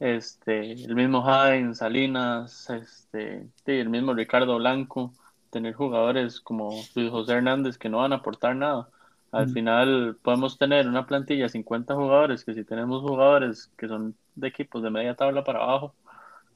este 0.00 0.72
el 0.72 0.94
mismo 0.94 1.22
Jaén, 1.22 1.74
Salinas, 1.74 2.70
este, 2.70 3.48
el 3.66 3.88
mismo 3.88 4.14
Ricardo 4.14 4.56
Blanco 4.56 5.12
tener 5.50 5.74
jugadores 5.74 6.40
como 6.40 6.70
Luis 6.94 7.10
José 7.10 7.32
Hernández 7.34 7.78
que 7.78 7.88
no 7.88 7.98
van 7.98 8.12
a 8.12 8.16
aportar 8.16 8.56
nada. 8.56 8.88
Al 9.30 9.48
final 9.50 10.16
podemos 10.22 10.56
tener 10.56 10.88
una 10.88 11.06
plantilla 11.06 11.44
de 11.44 11.48
50 11.50 11.94
jugadores, 11.94 12.44
que 12.44 12.54
si 12.54 12.64
tenemos 12.64 13.02
jugadores 13.02 13.70
que 13.76 13.86
son 13.88 14.14
de 14.40 14.48
equipos 14.48 14.82
de 14.82 14.90
media 14.90 15.14
tabla 15.14 15.44
para 15.44 15.62
abajo, 15.62 15.94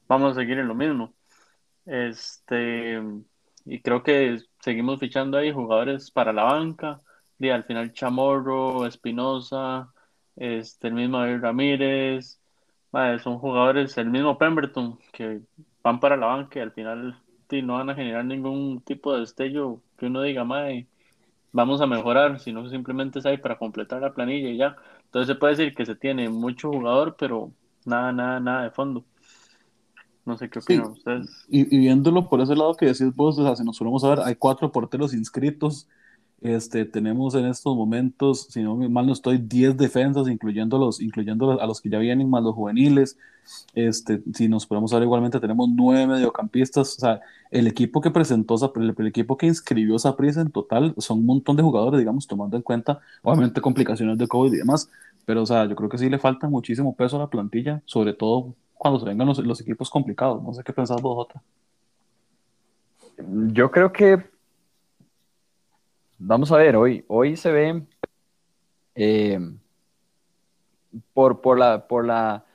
vamos 0.07 0.31
a 0.33 0.41
seguir 0.41 0.59
en 0.59 0.67
lo 0.67 0.75
mismo. 0.75 1.13
Este, 1.85 3.01
y 3.65 3.81
creo 3.81 4.03
que 4.03 4.39
seguimos 4.59 4.99
fichando 4.99 5.37
ahí 5.37 5.51
jugadores 5.51 6.11
para 6.11 6.33
la 6.33 6.43
banca, 6.43 7.01
y 7.39 7.49
al 7.49 7.65
final 7.65 7.93
Chamorro, 7.93 8.85
Espinosa, 8.85 9.93
este, 10.35 10.87
el 10.87 10.93
mismo 10.93 11.19
David 11.19 11.41
Ramírez, 11.41 12.39
son 13.21 13.39
jugadores, 13.39 13.97
el 13.97 14.09
mismo 14.09 14.37
Pemberton, 14.37 14.99
que 15.11 15.41
van 15.83 15.99
para 15.99 16.15
la 16.15 16.27
banca 16.27 16.59
y 16.59 16.61
al 16.61 16.71
final 16.71 17.17
no 17.61 17.75
van 17.75 17.89
a 17.89 17.95
generar 17.95 18.25
ningún 18.25 18.81
tipo 18.81 19.13
de 19.13 19.19
destello 19.21 19.81
que 19.97 20.07
uno 20.07 20.21
diga, 20.21 20.43
mae, 20.43 20.87
vamos 21.51 21.81
a 21.81 21.87
mejorar, 21.87 22.39
sino 22.39 22.67
simplemente 22.69 23.19
es 23.19 23.25
ahí 23.25 23.37
para 23.37 23.57
completar 23.57 24.01
la 24.01 24.13
planilla 24.13 24.49
y 24.49 24.57
ya. 24.57 24.75
Entonces 25.05 25.27
se 25.27 25.39
puede 25.39 25.55
decir 25.55 25.75
que 25.75 25.85
se 25.85 25.95
tiene 25.95 26.29
mucho 26.29 26.71
jugador, 26.71 27.15
pero 27.17 27.51
nada, 27.85 28.11
nada, 28.11 28.39
nada 28.39 28.63
de 28.63 28.71
fondo. 28.71 29.05
No 30.25 30.37
sé 30.37 30.49
qué 30.49 30.59
opinan 30.59 30.91
ustedes. 30.91 31.45
Y, 31.49 31.65
viéndolo 31.77 32.29
por 32.29 32.39
ese 32.41 32.55
lado 32.55 32.75
que 32.75 32.85
decís 32.85 33.13
vos, 33.13 33.37
o 33.37 33.43
sea, 33.43 33.55
si 33.55 33.63
nos 33.63 33.77
ponemos 33.77 34.03
a 34.03 34.09
ver, 34.09 34.19
hay 34.21 34.35
cuatro 34.35 34.71
porteros 34.71 35.13
inscritos 35.13 35.87
este, 36.43 36.83
tenemos 36.83 37.35
en 37.35 37.45
estos 37.45 37.73
momentos, 37.73 38.47
si 38.49 38.61
no 38.61 38.75
mal 38.75 39.07
no 39.07 39.13
estoy, 39.13 39.37
10 39.37 39.77
defensas, 39.77 40.27
incluyendo, 40.27 40.77
los, 40.77 40.99
incluyendo 40.99 41.61
a 41.61 41.65
los 41.65 41.79
que 41.79 41.89
ya 41.89 41.99
vienen, 41.99 42.29
más 42.29 42.43
los 42.43 42.53
juveniles. 42.53 43.17
Este, 43.73 44.21
si 44.33 44.49
nos 44.49 44.65
podemos 44.65 44.91
ver 44.91 45.03
igualmente, 45.03 45.39
tenemos 45.39 45.69
9 45.69 46.05
mediocampistas. 46.05 46.97
O 46.97 46.99
sea, 46.99 47.21
el 47.49 47.65
equipo 47.65 48.01
que 48.01 48.11
presentó, 48.11 48.55
el, 48.75 48.93
el 48.97 49.07
equipo 49.07 49.37
que 49.37 49.47
inscribió 49.47 49.95
esa 49.95 50.17
prisa 50.17 50.41
en 50.41 50.51
total 50.51 50.93
son 50.97 51.19
un 51.19 51.27
montón 51.27 51.55
de 51.55 51.63
jugadores, 51.63 51.97
digamos, 51.97 52.27
tomando 52.27 52.57
en 52.57 52.63
cuenta, 52.63 52.99
obviamente, 53.21 53.61
complicaciones 53.61 54.17
de 54.17 54.27
COVID 54.27 54.51
y 54.51 54.57
demás. 54.57 54.89
Pero, 55.25 55.43
o 55.43 55.45
sea, 55.45 55.65
yo 55.65 55.75
creo 55.75 55.89
que 55.89 55.97
sí 55.97 56.09
le 56.09 56.19
falta 56.19 56.47
muchísimo 56.47 56.95
peso 56.95 57.17
a 57.17 57.19
la 57.19 57.29
plantilla, 57.29 57.81
sobre 57.85 58.13
todo 58.13 58.53
cuando 58.73 58.99
se 58.99 59.05
vengan 59.05 59.27
los, 59.27 59.39
los 59.39 59.61
equipos 59.61 59.89
complicados. 59.89 60.43
No 60.43 60.53
sé 60.53 60.63
qué 60.63 60.73
pensás 60.73 61.01
vos, 61.01 61.15
Jota. 61.15 61.41
Yo 63.53 63.71
creo 63.71 63.91
que 63.91 64.33
Vamos 66.25 66.53
a 66.53 66.57
ver, 66.57 66.77
hoy, 66.77 67.03
hoy 67.09 67.35
se 67.35 67.51
ve 67.51 67.83
eh, 68.95 69.39
por, 71.13 71.41
por, 71.41 71.59
la, 71.59 71.85
por, 71.85 72.05
la, 72.05 72.45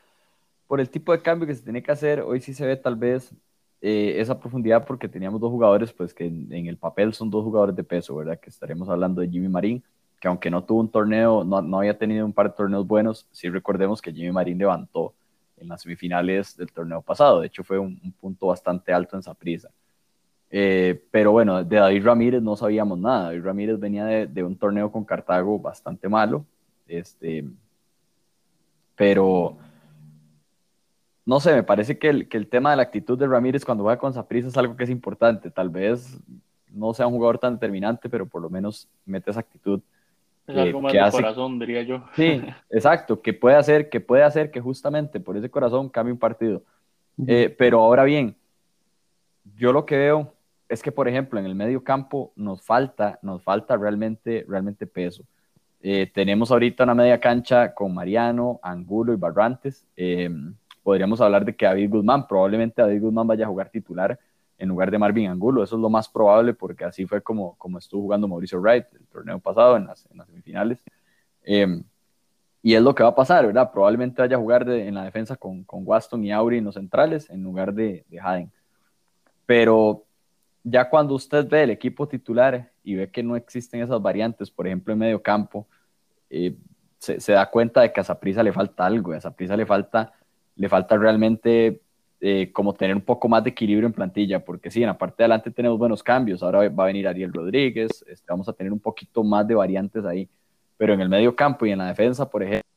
por 0.66 0.80
el 0.80 0.88
tipo 0.88 1.12
de 1.12 1.20
cambio 1.20 1.46
que 1.46 1.54
se 1.54 1.62
tiene 1.62 1.82
que 1.82 1.92
hacer, 1.92 2.22
hoy 2.22 2.40
sí 2.40 2.54
se 2.54 2.64
ve 2.64 2.76
tal 2.76 2.96
vez 2.96 3.30
eh, 3.82 4.14
esa 4.16 4.40
profundidad 4.40 4.86
porque 4.86 5.06
teníamos 5.06 5.38
dos 5.38 5.50
jugadores, 5.50 5.92
pues 5.92 6.14
que 6.14 6.24
en, 6.24 6.66
el 6.66 6.78
papel 6.78 7.12
son 7.12 7.28
dos 7.28 7.44
jugadores 7.44 7.76
de 7.76 7.84
peso, 7.84 8.16
¿verdad? 8.16 8.40
Que 8.40 8.48
estaremos 8.48 8.88
hablando 8.88 9.20
de 9.20 9.28
Jimmy 9.28 9.48
Marín, 9.48 9.84
que 10.20 10.28
aunque 10.28 10.50
no 10.50 10.64
tuvo 10.64 10.80
un 10.80 10.90
torneo, 10.90 11.44
no, 11.44 11.62
no 11.62 11.78
había 11.78 11.96
tenido 11.96 12.24
un 12.26 12.32
par 12.32 12.50
de 12.50 12.56
torneos 12.56 12.86
buenos, 12.86 13.26
sí 13.30 13.48
recordemos 13.48 14.02
que 14.02 14.12
Jimmy 14.12 14.32
Marín 14.32 14.58
levantó 14.58 15.14
en 15.56 15.68
las 15.68 15.82
semifinales 15.82 16.56
del 16.56 16.72
torneo 16.72 17.02
pasado, 17.02 17.40
de 17.40 17.48
hecho 17.48 17.64
fue 17.64 17.78
un, 17.78 18.00
un 18.02 18.12
punto 18.12 18.46
bastante 18.46 18.92
alto 18.92 19.16
en 19.16 19.20
esa 19.20 19.34
prisa. 19.34 19.70
Eh, 20.50 21.04
pero 21.10 21.32
bueno, 21.32 21.62
de 21.62 21.76
David 21.76 22.04
Ramírez 22.04 22.42
no 22.42 22.56
sabíamos 22.56 22.98
nada. 22.98 23.24
David 23.24 23.44
Ramírez 23.44 23.78
venía 23.78 24.04
de, 24.04 24.42
un 24.42 24.56
torneo 24.56 24.90
con 24.90 25.04
Cartago 25.04 25.58
bastante 25.58 26.08
malo. 26.08 26.44
Este, 26.86 27.44
pero 28.96 29.56
no 31.26 31.40
sé, 31.40 31.54
me 31.54 31.62
parece 31.62 31.98
que 31.98 32.08
el, 32.08 32.28
que 32.28 32.38
el 32.38 32.48
tema 32.48 32.70
de 32.70 32.76
la 32.76 32.82
actitud 32.82 33.18
de 33.18 33.26
Ramírez 33.26 33.64
cuando 33.64 33.84
juega 33.84 33.98
con 33.98 34.14
Saprissa 34.14 34.48
es 34.48 34.56
algo 34.56 34.76
que 34.76 34.84
es 34.84 34.90
importante. 34.90 35.50
Tal 35.50 35.68
vez 35.68 36.18
no 36.70 36.94
sea 36.94 37.06
un 37.06 37.14
jugador 37.14 37.38
tan 37.38 37.54
determinante, 37.54 38.08
pero 38.08 38.26
por 38.26 38.40
lo 38.42 38.50
menos 38.50 38.88
mete 39.04 39.30
esa 39.30 39.40
actitud. 39.40 39.80
Es 40.48 40.56
algo 40.56 40.80
más 40.80 40.92
de 40.94 41.10
corazón, 41.10 41.58
diría 41.58 41.82
yo. 41.82 42.02
Sí, 42.14 42.42
exacto, 42.70 43.20
que 43.20 43.34
puede 43.34 43.56
hacer, 43.56 43.90
que 43.90 44.00
puede 44.00 44.22
hacer 44.22 44.50
que 44.50 44.60
justamente 44.60 45.20
por 45.20 45.36
ese 45.36 45.50
corazón 45.50 45.90
cambie 45.90 46.12
un 46.12 46.18
partido. 46.18 46.62
Eh, 47.26 47.54
pero 47.56 47.80
ahora 47.80 48.04
bien, 48.04 48.34
yo 49.56 49.72
lo 49.72 49.84
que 49.84 49.98
veo 49.98 50.32
es 50.68 50.82
que, 50.82 50.90
por 50.90 51.06
ejemplo, 51.06 51.38
en 51.38 51.46
el 51.46 51.54
medio 51.54 51.84
campo 51.84 52.32
nos 52.34 52.62
falta, 52.62 53.18
nos 53.22 53.42
falta 53.42 53.76
realmente, 53.76 54.46
realmente 54.48 54.86
peso. 54.86 55.24
Eh, 55.80 56.10
tenemos 56.12 56.50
ahorita 56.50 56.84
una 56.84 56.94
media 56.94 57.20
cancha 57.20 57.74
con 57.74 57.92
Mariano, 57.92 58.58
Angulo 58.62 59.12
y 59.12 59.16
Barrantes. 59.16 59.86
Eh, 59.96 60.30
podríamos 60.82 61.20
hablar 61.20 61.44
de 61.44 61.54
que 61.54 61.66
David 61.66 61.90
Guzmán, 61.90 62.26
probablemente 62.26 62.80
David 62.80 63.02
Guzmán 63.02 63.26
vaya 63.26 63.44
a 63.44 63.48
jugar 63.48 63.68
titular 63.68 64.18
en 64.58 64.68
lugar 64.68 64.90
de 64.90 64.98
Marvin 64.98 65.30
Angulo. 65.30 65.62
Eso 65.62 65.76
es 65.76 65.82
lo 65.82 65.88
más 65.88 66.08
probable 66.08 66.54
porque 66.54 66.84
así 66.84 67.06
fue 67.06 67.22
como, 67.22 67.56
como 67.56 67.78
estuvo 67.78 68.02
jugando 68.02 68.28
Mauricio 68.28 68.60
Wright 68.60 68.86
el 68.92 69.06
torneo 69.06 69.38
pasado 69.38 69.76
en 69.76 69.86
las, 69.86 70.06
semifinales. 70.26 70.84
Eh, 71.44 71.82
y 72.60 72.74
es 72.74 72.82
lo 72.82 72.94
que 72.94 73.02
va 73.02 73.10
a 73.10 73.14
pasar, 73.14 73.46
¿verdad? 73.46 73.70
Probablemente 73.72 74.20
vaya 74.20 74.36
a 74.36 74.40
jugar 74.40 74.68
en 74.68 74.94
la 74.94 75.04
defensa 75.04 75.36
con, 75.36 75.64
con 75.64 75.82
Waston 75.86 76.24
y 76.24 76.32
Auri 76.32 76.58
en 76.58 76.64
los 76.64 76.74
centrales 76.74 77.30
en 77.30 77.42
lugar 77.42 77.72
de, 77.72 78.04
de 78.08 78.20
Haden. 78.20 78.52
Pero 79.46 80.04
ya 80.64 80.88
cuando 80.88 81.14
usted 81.14 81.48
ve 81.48 81.62
el 81.62 81.70
equipo 81.70 82.08
titular 82.08 82.70
y 82.82 82.96
ve 82.96 83.10
que 83.10 83.22
no 83.22 83.36
existen 83.36 83.80
esas 83.80 84.02
variantes, 84.02 84.50
por 84.50 84.66
ejemplo, 84.66 84.92
en 84.92 84.98
medio 84.98 85.22
campo, 85.22 85.66
eh, 86.30 86.56
se, 86.98 87.32
da 87.32 87.48
cuenta 87.48 87.80
de 87.82 87.92
que 87.92 88.00
a 88.00 88.04
Zaprisa 88.04 88.42
le 88.42 88.52
falta 88.52 88.84
algo, 88.84 89.12
a 89.12 89.20
Zaprisa 89.20 89.56
le 89.56 89.66
falta, 89.66 90.12
le 90.56 90.68
falta 90.68 90.96
realmente 90.96 91.80
eh, 92.20 92.50
como 92.52 92.74
tener 92.74 92.96
un 92.96 93.02
poco 93.02 93.28
más 93.28 93.44
de 93.44 93.50
equilibrio 93.50 93.86
en 93.86 93.92
plantilla, 93.92 94.44
porque 94.44 94.70
sí, 94.70 94.82
en 94.82 94.88
la 94.88 94.98
parte 94.98 95.16
de 95.18 95.24
adelante 95.24 95.50
tenemos 95.50 95.78
buenos 95.78 96.02
cambios, 96.02 96.42
ahora 96.42 96.68
va 96.68 96.84
a 96.84 96.86
venir 96.86 97.06
Ariel 97.06 97.32
Rodríguez, 97.32 98.04
este, 98.08 98.26
vamos 98.28 98.48
a 98.48 98.52
tener 98.52 98.72
un 98.72 98.80
poquito 98.80 99.22
más 99.22 99.46
de 99.46 99.54
variantes 99.54 100.04
ahí, 100.04 100.28
pero 100.76 100.94
en 100.94 101.00
el 101.00 101.08
medio 101.08 101.34
campo 101.36 101.66
y 101.66 101.70
en 101.70 101.78
la 101.78 101.86
defensa, 101.86 102.28
por 102.28 102.42
ejemplo, 102.42 102.68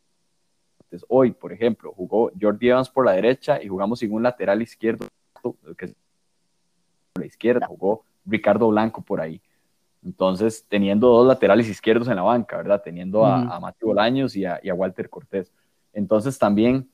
hoy, 1.07 1.31
por 1.31 1.53
ejemplo, 1.53 1.93
jugó 1.93 2.31
Jordi 2.39 2.69
Evans 2.69 2.89
por 2.89 3.05
la 3.05 3.13
derecha 3.13 3.61
y 3.61 3.67
jugamos 3.67 3.99
sin 3.99 4.11
un 4.13 4.23
lateral 4.23 4.61
izquierdo, 4.61 5.07
que 5.77 5.93
la 7.15 7.25
izquierda, 7.25 7.67
jugó 7.67 8.03
Ricardo 8.25 8.67
Blanco 8.69 9.01
por 9.01 9.21
ahí. 9.21 9.41
Entonces, 10.03 10.65
teniendo 10.67 11.07
dos 11.09 11.27
laterales 11.27 11.69
izquierdos 11.69 12.07
en 12.07 12.15
la 12.15 12.23
banca, 12.23 12.57
¿verdad? 12.57 12.81
Teniendo 12.83 13.25
a, 13.25 13.59
Mati 13.59 13.85
Bolaños 13.85 14.35
y 14.35 14.45
a, 14.45 14.59
Walter 14.73 15.09
Cortés. 15.09 15.51
Entonces, 15.93 16.39
también 16.39 16.89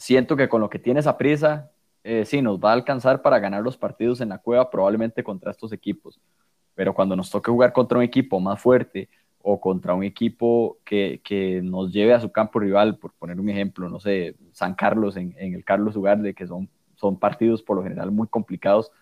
siento 0.00 0.34
que 0.34 0.48
con 0.48 0.62
lo 0.62 0.70
que 0.70 0.78
tiene 0.78 1.00
esa 1.00 1.18
prisa, 1.18 1.70
eh, 2.04 2.24
sí, 2.24 2.40
nos 2.40 2.58
va 2.58 2.70
a 2.70 2.72
alcanzar 2.72 3.20
para 3.20 3.38
ganar 3.38 3.62
los 3.62 3.76
partidos 3.76 4.22
en 4.22 4.30
la 4.30 4.38
cueva, 4.38 4.70
probablemente 4.70 5.22
contra 5.22 5.50
estos 5.50 5.72
equipos. 5.72 6.18
Pero 6.74 6.94
cuando 6.94 7.14
nos 7.14 7.28
toque 7.30 7.50
jugar 7.50 7.74
contra 7.74 7.98
un 7.98 8.04
equipo 8.04 8.40
más 8.40 8.60
fuerte 8.60 9.10
o 9.42 9.60
contra 9.60 9.94
un 9.94 10.02
equipo 10.02 10.78
que, 10.84 11.20
que 11.22 11.60
nos 11.62 11.92
lleve 11.92 12.14
a 12.14 12.20
su 12.20 12.32
campo 12.32 12.58
rival, 12.60 12.96
por 12.96 13.12
poner 13.12 13.38
un 13.38 13.50
ejemplo, 13.50 13.90
no 13.90 14.00
sé, 14.00 14.36
San 14.52 14.74
Carlos 14.74 15.18
en, 15.18 15.34
el 15.36 15.64
Carlos 15.64 15.94
Ugarde, 15.96 16.34
que 16.34 16.46
son 16.46 16.68
son 17.00 17.18
partidos 17.18 17.62
por 17.62 17.78
lo 17.78 17.82
general 17.82 18.10
muy 18.10 18.28
complicados, 18.28 18.92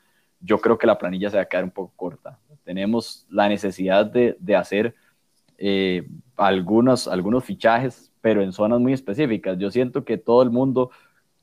yo 0.40 0.60
creo 0.60 0.78
que 0.78 0.86
la 0.86 0.98
planilla 0.98 1.30
se 1.30 1.36
va 1.36 1.42
a 1.42 1.46
quedar 1.46 1.64
un 1.64 1.72
poco 1.72 1.92
corta. 1.96 2.38
Tenemos 2.62 3.26
la 3.28 3.48
necesidad 3.48 4.06
de, 4.06 4.36
de 4.38 4.54
hacer 4.54 4.94
eh, 5.58 6.08
algunos, 6.36 7.08
algunos 7.08 7.44
fichajes, 7.44 8.12
pero 8.28 8.42
en 8.42 8.52
zonas 8.52 8.78
muy 8.78 8.92
específicas. 8.92 9.58
Yo 9.58 9.70
siento 9.70 10.04
que 10.04 10.18
todo 10.18 10.42
el 10.42 10.50
mundo, 10.50 10.90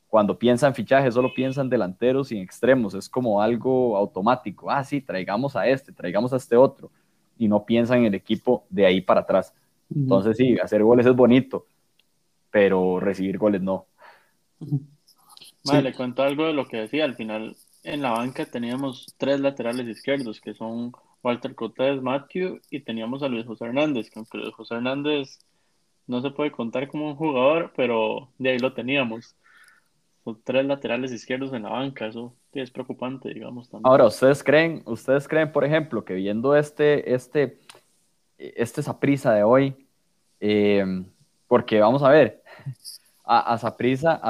cuando 0.07 0.37
piensa 0.37 0.67
en 0.67 0.75
fichajes, 0.75 1.15
solo 1.15 1.33
piensa 1.33 1.61
en 1.61 1.69
delanteros 1.71 2.31
y 2.31 2.37
en 2.37 2.43
extremos. 2.43 2.93
Es 2.93 3.09
como 3.09 3.41
algo 3.41 3.97
automático. 3.97 4.69
Ah, 4.69 4.83
sí, 4.83 5.01
traigamos 5.01 5.55
a 5.55 5.67
este, 5.67 5.91
traigamos 5.91 6.31
a 6.31 6.35
este 6.35 6.55
otro. 6.55 6.91
Y 7.39 7.47
no 7.47 7.65
piensan 7.65 8.01
en 8.01 8.05
el 8.05 8.13
equipo 8.13 8.65
de 8.69 8.85
ahí 8.85 9.01
para 9.01 9.21
atrás. 9.21 9.51
Entonces, 9.95 10.37
sí, 10.37 10.59
hacer 10.59 10.83
goles 10.83 11.07
es 11.07 11.15
bonito, 11.15 11.65
pero 12.51 12.99
recibir 12.99 13.39
goles 13.39 13.63
no. 13.63 13.87
Vale, 15.63 15.81
le 15.81 15.93
cuento 15.95 16.21
algo 16.21 16.45
de 16.45 16.53
lo 16.53 16.67
que 16.67 16.77
decía. 16.77 17.03
Al 17.03 17.15
final, 17.15 17.55
en 17.83 18.03
la 18.03 18.11
banca 18.11 18.45
teníamos 18.45 19.07
tres 19.17 19.39
laterales 19.39 19.87
izquierdos, 19.87 20.39
que 20.39 20.53
son 20.53 20.91
Walter 21.23 21.55
Cortés, 21.55 21.99
Matthew, 21.99 22.61
y 22.69 22.81
teníamos 22.81 23.23
a 23.23 23.27
Luis 23.27 23.47
José 23.47 23.65
Hernández, 23.65 24.11
que 24.11 24.19
aunque 24.19 24.37
Luis 24.37 24.53
José 24.53 24.75
Hernández 24.75 25.39
no 26.07 26.21
se 26.21 26.31
puede 26.31 26.51
contar 26.51 26.87
como 26.87 27.09
un 27.09 27.15
jugador, 27.15 27.71
pero 27.75 28.29
de 28.37 28.51
ahí 28.51 28.59
lo 28.59 28.73
teníamos. 28.73 29.35
Son 30.23 30.39
tres 30.43 30.65
laterales 30.65 31.11
izquierdos 31.11 31.53
en 31.53 31.63
la 31.63 31.69
banca, 31.69 32.07
eso 32.07 32.33
es 32.51 32.71
preocupante, 32.71 33.33
digamos. 33.33 33.69
Ahora, 33.83 34.05
¿ustedes 34.05 34.43
creen, 34.43 34.81
ustedes 34.85 35.27
creen, 35.27 35.51
por 35.51 35.63
ejemplo, 35.63 36.03
que 36.03 36.13
viendo 36.13 36.55
este, 36.55 37.13
este, 37.13 37.59
este 38.37 38.81
esa 38.81 38.99
prisa 38.99 39.33
de 39.33 39.43
hoy, 39.43 39.75
eh, 40.39 40.85
porque 41.47 41.79
vamos 41.79 42.01
a 42.01 42.09
ver, 42.09 42.41
a, 43.23 43.53
a 43.53 43.57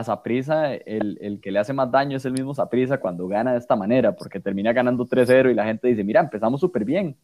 Saprisa, 0.04 0.74
el, 0.74 1.18
el, 1.22 1.40
que 1.40 1.52
le 1.52 1.60
hace 1.60 1.74
más 1.74 1.92
daño 1.92 2.18
es 2.18 2.26
el 2.26 2.34
mismo 2.34 2.54
Saprisa 2.54 3.00
cuando 3.00 3.28
gana 3.28 3.54
de 3.54 3.60
esta 3.60 3.76
manera, 3.76 4.16
porque 4.16 4.40
termina 4.40 4.74
ganando 4.74 5.06
3-0 5.06 5.52
y 5.52 5.54
la 5.54 5.66
gente 5.66 5.88
dice, 5.88 6.04
mira, 6.04 6.22
empezamos 6.22 6.62
súper 6.62 6.86
bien, 6.86 7.16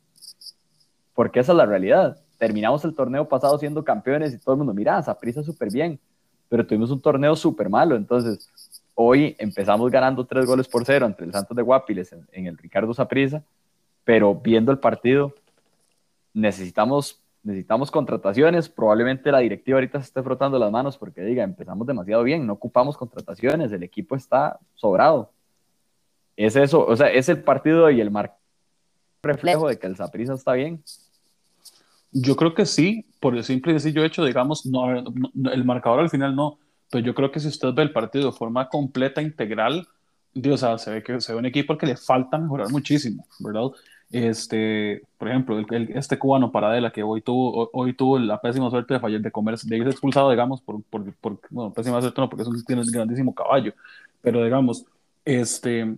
porque 1.14 1.40
esa 1.40 1.54
es 1.54 1.58
la 1.58 1.66
realidad. 1.66 2.18
Terminamos 2.42 2.84
el 2.86 2.96
torneo 2.96 3.30
pasado 3.30 3.56
siendo 3.60 3.84
campeones 3.84 4.34
y 4.34 4.40
todo 4.40 4.54
el 4.56 4.58
mundo, 4.58 4.74
mira, 4.74 5.00
Saprisa 5.04 5.44
súper 5.44 5.72
bien, 5.72 6.00
pero 6.50 6.66
tuvimos 6.66 6.90
un 6.90 7.00
torneo 7.00 7.36
súper 7.36 7.70
malo, 7.70 7.96
entonces 7.96 8.50
hoy 8.96 9.36
empezamos 9.38 9.92
ganando 9.92 10.26
3 10.26 10.48
goles 10.48 10.68
por 10.68 10.84
0 10.84 11.06
entre 11.06 11.28
el 11.28 11.32
Santos 11.34 11.56
de 11.56 11.62
Guapiles 11.62 12.16
en, 12.32 12.48
el 12.48 12.58
Ricardo 12.58 12.96
Saprisa, 12.96 13.44
pero 14.04 14.34
viendo 14.34 14.72
el 14.72 14.80
partido 14.80 15.36
necesitamos 16.34 17.22
necesitamos 17.44 17.92
contrataciones, 17.92 18.70
probablemente 18.70 19.32
la 19.32 19.38
directiva 19.38 19.78
ahorita 19.78 20.00
se 20.00 20.06
esté 20.06 20.24
frotando 20.24 20.58
las 20.58 20.72
manos 20.72 20.98
porque 20.98 21.22
diga, 21.22 21.44
empezamos 21.44 21.86
demasiado 21.86 22.24
bien, 22.24 22.48
no 22.48 22.54
ocupamos 22.54 22.98
contrataciones, 22.98 23.72
el 23.72 23.84
equipo 23.84 24.16
está 24.16 24.60
sobrado. 24.74 25.30
Es 26.36 26.56
eso, 26.56 26.84
o 26.88 26.96
sea, 26.96 27.12
es 27.12 27.30
el 27.30 27.44
partido 27.44 27.92
y 27.92 28.02
el 28.02 28.10
mar 28.10 28.36
reflejo 29.22 29.68
de 29.68 29.78
que 29.78 29.86
el 29.86 29.96
Saprissa 29.96 30.34
está 30.34 30.54
bien. 30.54 30.84
Yo 32.12 32.36
creo 32.36 32.54
que 32.54 32.66
sí, 32.66 33.06
por 33.20 33.36
el 33.36 33.44
simple 33.44 33.72
y 33.74 33.80
sencillo 33.80 34.04
hecho, 34.04 34.26
digamos, 34.26 34.66
no, 34.66 34.92
el 34.94 35.66
marcador 35.66 36.00
al 36.00 36.10
final 36.10 36.36
no, 36.36 36.60
pero 36.90 37.06
yo 37.06 37.16
creo 37.16 37.32
que 37.32 37.40
si 37.40 37.48
usted 37.48 37.74
ve 37.74 37.84
el 37.84 37.94
partido 37.94 38.26
de 38.32 38.38
forma 38.38 38.68
completa, 38.68 39.22
integral, 39.22 39.88
Dios, 40.34 40.64
o 40.64 40.78
se 40.78 40.92
ve 40.92 41.04
que 41.04 41.22
se 41.22 41.34
ve 41.34 41.40
un 41.40 41.46
equipo 41.46 41.74
al 41.74 41.80
que 41.80 41.86
le 41.86 41.96
falta 41.96 42.38
mejorar 42.38 42.70
muchísimo, 42.70 43.26
¿verdad? 43.40 43.72
Este, 44.12 45.02
por 45.18 45.30
ejemplo, 45.30 45.58
el, 45.58 45.92
este 45.96 46.20
cubano 46.20 46.52
Paradela 46.52 46.92
que 46.92 47.02
hoy 47.02 47.22
tuvo, 47.22 47.70
hoy 47.72 47.94
tuvo 47.94 48.20
la 48.20 48.42
pésima 48.42 48.70
suerte 48.70 48.96
de 48.96 49.00
fallar, 49.00 49.22
de 49.22 49.32
comer, 49.32 49.58
de 49.58 49.78
irse 49.78 49.90
expulsado, 49.90 50.30
digamos, 50.32 50.62
por, 50.62 50.84
por, 50.84 51.14
por, 51.14 51.40
bueno, 51.50 51.74
pésima 51.74 52.02
suerte 52.02 52.20
no, 52.20 52.30
porque 52.30 52.44
es 52.44 52.48
un, 52.50 52.64
tiene 52.66 52.82
un 52.82 52.92
grandísimo 52.92 53.34
caballo, 53.34 53.74
pero 54.22 54.44
digamos, 54.44 54.86
este, 55.24 55.96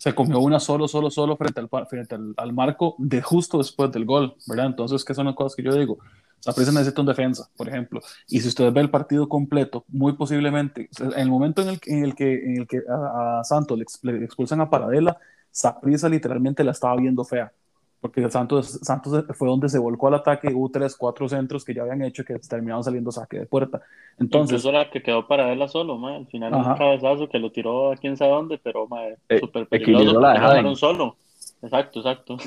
se 0.00 0.14
comió 0.14 0.40
una 0.40 0.58
solo, 0.58 0.88
solo, 0.88 1.10
solo 1.10 1.36
frente 1.36 1.60
al, 1.60 1.68
frente 1.86 2.14
al, 2.14 2.32
al, 2.38 2.54
marco 2.54 2.94
de 2.96 3.20
justo 3.20 3.58
después 3.58 3.92
del 3.92 4.06
gol, 4.06 4.34
¿verdad? 4.46 4.64
Entonces, 4.64 5.04
¿qué 5.04 5.12
son 5.12 5.26
las 5.26 5.34
cosas 5.34 5.54
que 5.54 5.62
yo 5.62 5.74
digo? 5.74 5.98
La 6.46 6.54
presa 6.54 6.72
necesita 6.72 7.02
un 7.02 7.06
defensa, 7.06 7.50
por 7.54 7.68
ejemplo. 7.68 8.00
Y 8.26 8.40
si 8.40 8.48
usted 8.48 8.72
ve 8.72 8.80
el 8.80 8.88
partido 8.88 9.28
completo, 9.28 9.84
muy 9.88 10.14
posiblemente, 10.14 10.88
en 10.98 11.18
el 11.18 11.28
momento 11.28 11.60
en 11.60 11.68
el, 11.68 11.80
que, 11.80 11.90
en 11.92 12.56
el 12.56 12.66
que 12.66 12.80
a, 12.88 13.40
a 13.40 13.44
Santos 13.44 13.78
le, 13.78 13.84
le, 14.18 14.24
expulsan 14.24 14.62
a 14.62 14.70
Paradela, 14.70 15.18
Saprisa 15.50 16.08
literalmente 16.08 16.64
la 16.64 16.70
estaba 16.70 16.96
viendo 16.96 17.22
fea, 17.22 17.52
porque 18.00 18.22
el 18.22 18.30
Santos, 18.30 18.80
Santos 18.82 19.24
fue 19.36 19.48
donde 19.48 19.68
se 19.68 19.78
volcó 19.78 20.08
al 20.08 20.14
ataque, 20.14 20.48
hubo 20.48 20.70
tres, 20.70 20.96
cuatro 20.96 21.28
centros 21.28 21.64
que 21.64 21.74
ya 21.74 21.82
habían 21.82 22.02
hecho 22.02 22.24
que 22.24 22.38
terminaron 22.38 22.82
saliendo 22.82 23.12
saque 23.12 23.40
de 23.40 23.46
puerta. 23.46 23.82
Entonces, 24.18 24.52
Incluso 24.52 24.72
la 24.72 24.90
que 24.90 25.02
quedó 25.02 25.26
para 25.26 25.52
él 25.52 25.68
solo, 25.68 25.98
ma, 25.98 26.16
al 26.16 26.26
final 26.26 26.54
un 26.54 26.74
cabezazo 26.74 27.28
que 27.28 27.38
lo 27.38 27.52
tiró 27.52 27.92
a 27.92 27.96
quién 27.96 28.16
sabe 28.16 28.32
dónde, 28.32 28.58
pero 28.58 28.88
ma, 28.88 29.06
eh, 29.06 29.38
súper 29.38 29.66
peligroso, 29.66 30.20
la 30.20 30.32
dejaron 30.32 30.76
solo. 30.76 31.16
Exacto, 31.62 32.00
exacto. 32.00 32.38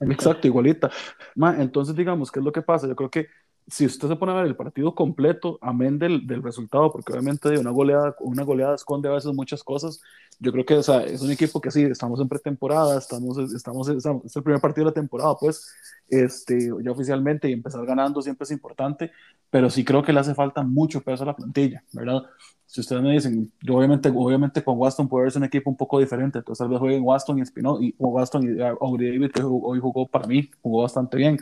exacto, 0.00 0.46
igualita. 0.46 0.90
Ma, 1.34 1.56
entonces, 1.60 1.96
digamos, 1.96 2.30
¿qué 2.30 2.40
es 2.40 2.44
lo 2.44 2.52
que 2.52 2.62
pasa? 2.62 2.86
Yo 2.86 2.94
creo 2.94 3.10
que 3.10 3.26
si 3.70 3.86
usted 3.86 4.08
se 4.08 4.16
pone 4.16 4.32
a 4.32 4.36
ver 4.36 4.46
el 4.46 4.56
partido 4.56 4.94
completo, 4.94 5.58
amén 5.62 5.98
del, 5.98 6.26
del 6.26 6.42
resultado, 6.42 6.90
porque 6.90 7.12
obviamente 7.12 7.56
una 7.58 7.70
goleada, 7.70 8.16
una 8.20 8.42
goleada 8.42 8.74
esconde 8.74 9.08
a 9.08 9.12
veces 9.12 9.32
muchas 9.32 9.62
cosas, 9.62 10.00
yo 10.40 10.52
creo 10.52 10.64
que 10.64 10.74
o 10.74 10.82
sea, 10.82 11.02
es 11.04 11.22
un 11.22 11.30
equipo 11.30 11.60
que 11.60 11.70
sí, 11.70 11.82
estamos 11.82 12.20
en 12.20 12.28
pretemporada, 12.28 12.98
estamos, 12.98 13.38
estamos, 13.52 13.88
estamos, 13.88 14.24
es 14.24 14.36
el 14.36 14.42
primer 14.42 14.60
partido 14.60 14.86
de 14.86 14.90
la 14.90 14.94
temporada, 14.94 15.36
pues, 15.38 15.72
este, 16.08 16.70
ya 16.82 16.90
oficialmente, 16.90 17.48
y 17.48 17.52
empezar 17.52 17.84
ganando 17.86 18.20
siempre 18.22 18.44
es 18.44 18.50
importante, 18.50 19.12
pero 19.50 19.70
sí 19.70 19.84
creo 19.84 20.02
que 20.02 20.12
le 20.12 20.20
hace 20.20 20.34
falta 20.34 20.62
mucho 20.62 21.00
peso 21.00 21.22
a 21.22 21.26
la 21.26 21.36
plantilla, 21.36 21.84
¿verdad? 21.92 22.22
Si 22.66 22.80
ustedes 22.80 23.02
me 23.02 23.12
dicen, 23.12 23.52
yo 23.62 23.76
obviamente, 23.76 24.12
obviamente 24.14 24.64
con 24.64 24.78
Waston 24.78 25.08
puede 25.08 25.30
ser 25.30 25.40
un 25.40 25.46
equipo 25.46 25.70
un 25.70 25.76
poco 25.76 25.98
diferente, 25.98 26.38
entonces 26.38 26.58
tal 26.58 26.68
vez 26.68 26.78
jueguen 26.78 27.02
Waston 27.02 27.38
y 27.38 27.42
Espino, 27.42 27.80
y 27.80 27.94
o 27.98 28.08
Waston 28.08 28.58
y 28.58 28.62
Auri 28.62 29.12
David, 29.12 29.32
que 29.32 29.42
hoy 29.42 29.80
jugó 29.80 30.06
para 30.08 30.26
mí, 30.26 30.50
jugó 30.62 30.82
bastante 30.82 31.16
bien, 31.16 31.38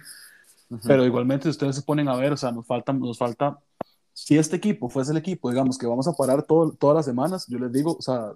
pero 0.86 1.04
igualmente, 1.04 1.44
si 1.44 1.50
ustedes 1.50 1.76
se 1.76 1.82
ponen 1.82 2.08
a 2.08 2.16
ver, 2.16 2.32
o 2.32 2.36
sea, 2.36 2.52
nos 2.52 2.66
falta, 2.66 2.92
nos 2.92 3.18
falta, 3.18 3.58
si 4.12 4.36
este 4.36 4.56
equipo 4.56 4.88
fuese 4.88 5.12
el 5.12 5.18
equipo, 5.18 5.50
digamos, 5.50 5.78
que 5.78 5.86
vamos 5.86 6.08
a 6.08 6.12
parar 6.12 6.42
todo, 6.42 6.72
todas 6.72 6.96
las 6.96 7.06
semanas, 7.06 7.46
yo 7.48 7.58
les 7.58 7.72
digo, 7.72 7.96
o 7.98 8.02
sea, 8.02 8.32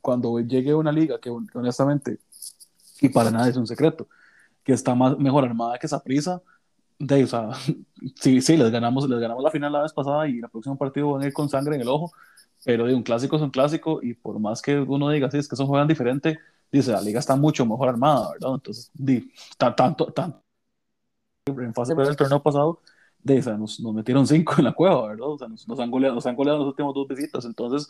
cuando 0.00 0.38
llegue 0.40 0.74
una 0.74 0.92
liga 0.92 1.18
que 1.20 1.30
honestamente 1.30 2.18
y 3.02 3.08
para 3.08 3.30
nada 3.30 3.48
es 3.48 3.56
un 3.56 3.66
secreto, 3.66 4.08
que 4.62 4.72
está 4.72 4.94
más, 4.94 5.18
mejor 5.18 5.44
armada 5.44 5.78
que 5.78 5.86
esa 5.86 6.02
prisa. 6.02 6.40
De, 6.98 7.24
o 7.24 7.26
sea, 7.26 7.50
sí, 8.20 8.40
sí, 8.40 8.56
les 8.56 8.70
ganamos, 8.70 9.08
les 9.08 9.18
ganamos 9.18 9.42
la 9.42 9.50
final 9.50 9.72
la 9.72 9.82
vez 9.82 9.92
pasada 9.92 10.28
y 10.28 10.38
el 10.38 10.48
próximo 10.48 10.78
partido 10.78 11.12
van 11.12 11.22
a 11.22 11.26
ir 11.26 11.32
con 11.32 11.48
sangre 11.48 11.74
en 11.74 11.82
el 11.82 11.88
ojo, 11.88 12.12
pero 12.64 12.86
de 12.86 12.94
un 12.94 13.02
clásico 13.02 13.36
es 13.36 13.42
un 13.42 13.50
clásico 13.50 14.00
y 14.02 14.14
por 14.14 14.38
más 14.38 14.62
que 14.62 14.78
uno 14.78 15.10
diga, 15.10 15.30
sí, 15.30 15.38
es 15.38 15.48
que 15.48 15.56
son 15.56 15.66
juegan 15.66 15.88
diferente, 15.88 16.38
dice, 16.70 16.92
la 16.92 17.00
liga 17.00 17.18
está 17.18 17.34
mucho 17.34 17.66
mejor 17.66 17.88
armada, 17.88 18.30
¿verdad? 18.32 18.54
Entonces, 18.54 18.90
di, 18.94 19.32
tanto, 19.58 20.06
tanto, 20.12 20.42
en 21.46 21.74
fase 21.74 21.94
del 21.94 22.16
torneo 22.16 22.42
pasado, 22.42 22.80
de, 23.22 23.38
o 23.38 23.42
sea, 23.42 23.56
nos, 23.56 23.80
nos, 23.80 23.94
metieron 23.94 24.26
cinco 24.26 24.54
en 24.58 24.64
la 24.64 24.72
cueva, 24.72 25.08
¿verdad? 25.08 25.26
O 25.26 25.38
sea, 25.38 25.48
nos, 25.48 25.66
nos, 25.66 25.80
han 25.80 25.90
goleado, 25.90 26.14
nos 26.14 26.26
han 26.26 26.36
goleado 26.36 26.58
los 26.60 26.68
últimos 26.68 26.94
dos 26.94 27.08
visitas, 27.08 27.44
entonces, 27.44 27.88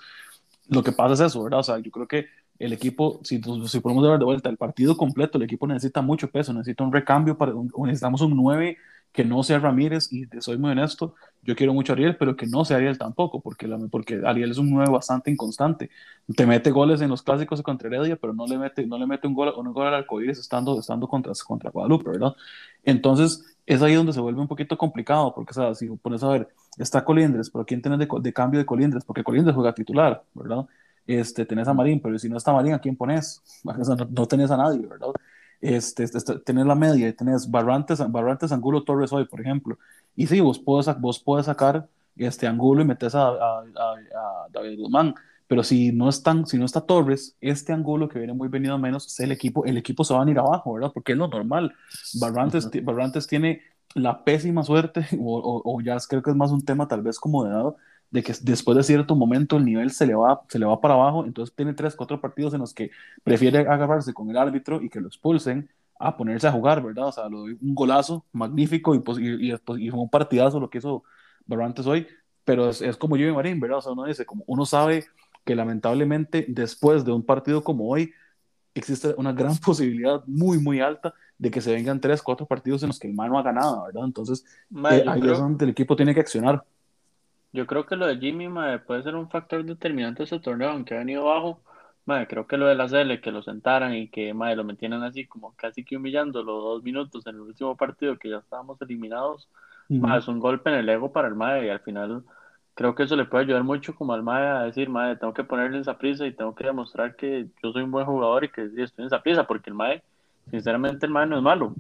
lo 0.69 0.83
que 0.83 0.93
pasa 0.93 1.15
es 1.15 1.21
eso, 1.21 1.43
¿verdad? 1.43 1.61
O 1.61 1.63
sea, 1.63 1.79
yo 1.79 1.91
creo 1.91 2.09
que 2.09 2.27
el 2.59 2.73
equipo, 2.73 3.21
si, 3.25 3.41
si 3.67 3.81
podemos 3.81 4.09
ver 4.09 4.19
de 4.19 4.25
vuelta 4.25 4.49
el 4.49 4.57
partido 4.57 4.97
completo, 4.97 5.37
el 5.37 5.45
equipo 5.45 5.67
necesita 5.67 6.01
mucho 6.01 6.31
peso, 6.31 6.53
necesita 6.53 6.85
un 6.85 6.93
recambio, 6.93 7.37
para, 7.37 7.53
necesitamos 7.79 8.21
un 8.23 8.37
9 8.37 8.79
que 9.13 9.25
no 9.25 9.43
sea 9.43 9.59
Ramírez, 9.59 10.13
y 10.13 10.27
soy 10.41 10.59
muy 10.59 10.71
honesto, 10.71 11.15
yo 11.43 11.57
quiero 11.57 11.75
mucho 11.75 11.93
a 11.93 11.95
Ariel, 11.97 12.17
pero 12.17 12.37
que 12.37 12.47
no 12.47 12.65
sea 12.65 12.79
Ariel 12.79 12.99
tampoco, 12.99 13.41
porque, 13.41 13.67
la, 13.69 13.79
porque 13.91 14.21
Ariel 14.25 14.51
es 14.53 14.59
un 14.59 14.71
9 14.71 14.91
bastante 14.91 15.31
inconstante. 15.31 15.91
Te 16.37 16.47
mete 16.47 16.71
goles 16.71 17.01
en 17.01 17.11
los 17.11 17.23
clásicos 17.23 17.63
contra 17.63 17.89
Heredia, 17.89 18.17
pero 18.17 18.33
no 18.33 18.47
le 18.47 18.59
mete, 18.59 18.87
no 18.87 18.99
le 18.99 19.07
mete 19.07 19.27
un 19.27 19.35
gol, 19.35 19.53
un 19.57 19.73
gol 19.73 19.87
al 19.89 19.95
arcoíris 19.95 20.39
estando, 20.39 20.79
estando 20.79 21.09
contra, 21.09 21.33
contra 21.47 21.71
Guadalupe, 21.71 22.11
¿verdad? 22.11 22.35
Entonces, 22.85 23.45
es 23.67 23.83
ahí 23.83 23.95
donde 23.95 24.13
se 24.13 24.21
vuelve 24.21 24.41
un 24.41 24.49
poquito 24.49 24.77
complicado, 24.79 25.35
porque, 25.35 25.51
o 25.51 25.55
sea, 25.55 25.75
si 25.75 25.89
pones 25.97 26.23
a 26.23 26.29
ver, 26.29 26.49
está 26.79 27.05
Colindres, 27.05 27.51
pero 27.51 27.65
¿quién 27.65 27.83
tenés 27.83 27.99
de, 27.99 28.09
de 28.21 28.33
cambio 28.33 28.59
de 28.61 28.67
Colindres? 28.67 29.05
Porque 29.05 29.23
Colindres 29.25 29.55
juega 29.55 29.75
titular, 29.75 30.25
¿verdad? 30.35 30.67
Este, 31.07 31.45
tenés 31.47 31.69
a 31.69 31.75
Marín, 31.75 32.01
pero 32.01 32.19
si 32.19 32.29
no 32.29 32.37
está 32.37 32.53
Marín, 32.53 32.75
¿a 32.75 32.79
quién 32.81 32.97
pones? 32.97 33.43
no, 33.65 33.73
no 34.11 34.27
tenés 34.27 34.51
a 34.51 34.57
nadie, 34.57 34.87
¿verdad? 34.87 35.09
Este, 35.63 36.03
este, 36.03 36.41
tenés 36.41 36.67
la 36.67 36.75
media 36.75 37.09
y 37.09 37.13
tenés 37.13 37.51
Barrantes, 37.51 38.01
Barrantes, 38.11 38.53
Angulo, 38.53 38.83
Torres 38.83 39.13
hoy, 39.13 39.25
por 39.27 39.41
ejemplo. 39.41 39.79
Y 40.17 40.27
sí, 40.27 40.41
vos 40.41 40.59
puedes, 40.59 40.87
vos 41.01 41.21
puedes 41.21 41.47
sacar 41.47 41.89
este 42.17 42.47
Angulo 42.47 42.83
y 42.83 42.85
metes 42.85 43.15
a, 43.15 43.29
a, 43.29 43.61
a, 43.61 44.49
David 44.51 44.79
Guzmán, 44.79 45.15
pero 45.47 45.63
si 45.63 45.93
no, 45.93 46.09
están, 46.09 46.47
si 46.47 46.59
no 46.59 46.65
está 46.65 46.81
Torres, 46.83 47.37
este 47.41 47.73
Angulo 47.73 48.09
que 48.09 48.19
viene 48.19 48.35
muy 48.35 48.49
venido 48.49 48.77
menos, 48.77 49.19
el 49.21 49.33
equipo, 49.33 49.65
el 49.65 49.77
equipo 49.79 50.05
se 50.05 50.15
va 50.15 50.25
a 50.25 50.31
ir 50.31 50.39
abajo, 50.39 50.75
¿verdad? 50.75 50.91
Porque 50.93 51.13
es 51.13 51.19
lo 51.19 51.29
normal. 51.29 51.75
Barrantes, 52.21 52.69
Barrantes 52.83 53.27
tiene 53.27 53.63
la 53.95 54.25
pésima 54.25 54.65
suerte, 54.65 55.07
o, 55.21 55.63
o, 55.65 55.81
ya 55.81 55.97
creo 56.09 56.23
que 56.23 56.31
es 56.31 56.37
más 56.37 56.51
un 56.51 56.65
tema 56.65 56.89
tal 56.89 57.03
vez 57.03 57.19
como 57.19 57.45
de 57.45 57.51
edad, 57.51 57.75
de 58.13 58.23
que 58.23 58.35
después 58.43 58.77
de 58.77 58.83
cierto 58.83 59.17
momento 59.17 59.57
el 59.57 59.65
nivel 59.65 59.91
se 59.91 60.07
le 60.07 60.15
va, 60.15 60.43
se 60.49 60.59
le 60.59 60.67
va 60.67 60.81
para 60.81 60.95
abajo, 60.95 61.25
entonces 61.25 61.55
tiene 61.57 61.73
tres, 61.73 61.97
cuatro 61.97 62.21
partidos 62.21 62.53
en 62.53 62.61
los 62.61 62.75
que 62.75 62.91
prefiere 63.25 63.61
agarrarse 63.61 64.13
con 64.13 64.31
el 64.31 64.37
árbitro 64.37 64.83
y 64.83 64.91
que 64.91 65.01
lo 65.01 65.09
expulsen 65.09 65.69
a 65.99 66.17
ponerse 66.17 66.47
a 66.47 66.53
jugar, 66.53 66.83
¿verdad? 66.83 67.07
O 67.07 67.13
sea, 67.13 67.29
lo, 67.29 67.45
un 67.45 67.75
golazo 67.75 68.27
magnífico 68.33 68.95
y, 68.95 69.01
pues, 69.01 69.19
y, 69.19 69.51
y, 69.51 69.53
y, 69.53 69.91
fue 69.91 70.01
un 70.01 70.11
partidazo 70.11 70.61
lo 70.61 70.69
que 70.69 70.79
hizo 70.79 71.05
Barrantes 71.47 71.87
hoy, 71.87 72.07
pero 72.45 72.69
es, 72.69 72.83
es 72.83 72.97
como 72.99 73.17
Jimmy 73.17 73.33
Marín, 73.33 73.59
¿verdad? 73.59 73.79
O 73.79 73.83
sea, 73.83 73.93
uno 73.93 74.05
dice, 74.05 74.27
como 74.27 74.45
uno 74.47 74.67
sabe 74.67 75.07
que 75.45 75.57
lamentablemente 75.57 76.45
después 76.49 77.05
de 77.05 77.13
un 77.13 77.25
partido 77.25 77.65
como 77.65 77.89
hoy, 77.89 78.13
existe 78.75 79.15
una 79.17 79.33
gran 79.33 79.57
posibilidad 79.65 80.23
muy, 80.27 80.59
muy 80.59 80.81
alta 80.81 81.15
de 81.39 81.51
que 81.51 81.63
se 81.63 81.73
vengan 81.73 82.01
tres, 82.01 82.21
cuatro 82.21 82.47
partidos 82.47 82.83
en 82.83 82.89
los 82.89 82.99
que 82.99 83.09
el 83.09 83.15
mano 83.15 83.39
ha 83.39 83.43
ganado, 83.43 83.85
¿verdad? 83.85 84.05
Entonces, 84.05 84.45
eh, 84.71 85.05
ahí 85.09 85.21
es 85.21 85.39
donde 85.39 85.65
el 85.65 85.71
equipo 85.71 85.97
tiene 85.97 86.15
que 86.15 86.21
accionar. 86.21 86.63
Yo 87.53 87.67
creo 87.67 87.85
que 87.87 87.97
lo 87.97 88.07
de 88.07 88.19
Jimmy 88.19 88.49
madre, 88.49 88.79
puede 88.79 89.03
ser 89.03 89.15
un 89.15 89.29
factor 89.29 89.65
determinante 89.65 90.19
de 90.19 90.25
ese 90.25 90.41
torneo, 90.41 90.71
aunque 90.71 90.95
ha 90.95 90.99
venido 90.99 91.25
bajo. 91.25 91.61
Madre, 92.07 92.27
creo 92.27 92.47
que 92.47 92.57
lo 92.57 92.67
de 92.67 92.75
la 92.75 92.89
CL, 92.89 93.21
que 93.21 93.31
lo 93.31 93.43
sentaran 93.43 93.95
y 93.95 94.09
que 94.09 94.35
madre, 94.35 94.57
lo 94.57 94.65
metieran 94.65 95.03
así 95.03 95.27
como 95.27 95.55
casi 95.55 95.85
que 95.85 95.97
humillando 95.97 96.43
los 96.43 96.63
dos 96.63 96.83
minutos 96.83 97.27
en 97.27 97.37
el 97.37 97.43
último 97.43 97.77
partido 97.77 98.19
que 98.19 98.31
ya 98.31 98.39
estábamos 98.39 98.81
eliminados, 98.83 99.49
madre, 99.89 100.21
es 100.21 100.29
un 100.29 100.41
golpe 100.41 100.71
en 100.71 100.77
el 100.77 100.89
ego 100.89 101.13
para 101.13 101.29
el 101.29 101.35
madre 101.35 101.67
y 101.67 101.71
al 101.71 101.81
final 101.81 102.25
creo 102.75 102.95
que 102.95 103.05
eso 103.05 103.17
le 103.17 103.27
puede 103.27 103.45
ayudar 103.45 103.65
mucho 103.65 103.95
como 103.95 104.15
al 104.15 104.23
madre 104.23 104.49
a 104.49 104.63
decir, 104.65 104.89
madre, 104.89 105.17
tengo 105.17 105.35
que 105.35 105.45
ponerle 105.45 105.79
esa 105.79 105.99
prisa 105.99 106.27
y 106.27 106.33
tengo 106.33 106.55
que 106.55 106.65
demostrar 106.65 107.17
que 107.17 107.47
yo 107.63 107.73
soy 107.73 107.83
un 107.83 107.91
buen 107.91 108.07
jugador 108.07 108.45
y 108.45 108.49
que 108.49 108.69
sí, 108.71 108.83
estoy 108.83 109.03
en 109.05 109.07
esa 109.07 109.23
prisa, 109.23 109.47
porque 109.47 109.71
el 109.71 109.77
madre, 109.77 110.03
sinceramente 110.51 111.07
el 111.07 111.13
madre 111.13 111.29
no 111.31 111.37
es 111.37 111.43
malo. 111.43 111.75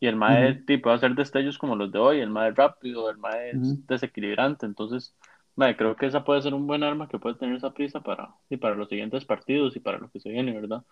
Y 0.00 0.06
el 0.06 0.16
MAE 0.16 0.54
tipo, 0.66 0.88
va 0.88 0.94
a 0.94 0.96
hacer 0.98 1.14
destellos 1.14 1.58
como 1.58 1.74
los 1.74 1.90
de 1.90 1.98
hoy, 1.98 2.20
el 2.20 2.30
MAE 2.30 2.52
rápido, 2.52 3.10
el 3.10 3.18
MAE 3.18 3.50
es 3.50 3.86
desequilibrante. 3.86 4.64
Entonces, 4.64 5.14
mae, 5.56 5.76
creo 5.76 5.96
que 5.96 6.06
esa 6.06 6.24
puede 6.24 6.40
ser 6.40 6.54
un 6.54 6.66
buen 6.66 6.84
arma 6.84 7.08
que 7.08 7.18
puede 7.18 7.34
tener 7.34 7.56
esa 7.56 7.72
prisa 7.72 8.00
para, 8.00 8.30
y 8.48 8.56
para 8.56 8.76
los 8.76 8.88
siguientes 8.88 9.24
partidos 9.24 9.74
y 9.74 9.80
para 9.80 9.98
lo 9.98 10.08
que 10.08 10.20
se 10.20 10.30
viene, 10.30 10.52
¿verdad? 10.52 10.84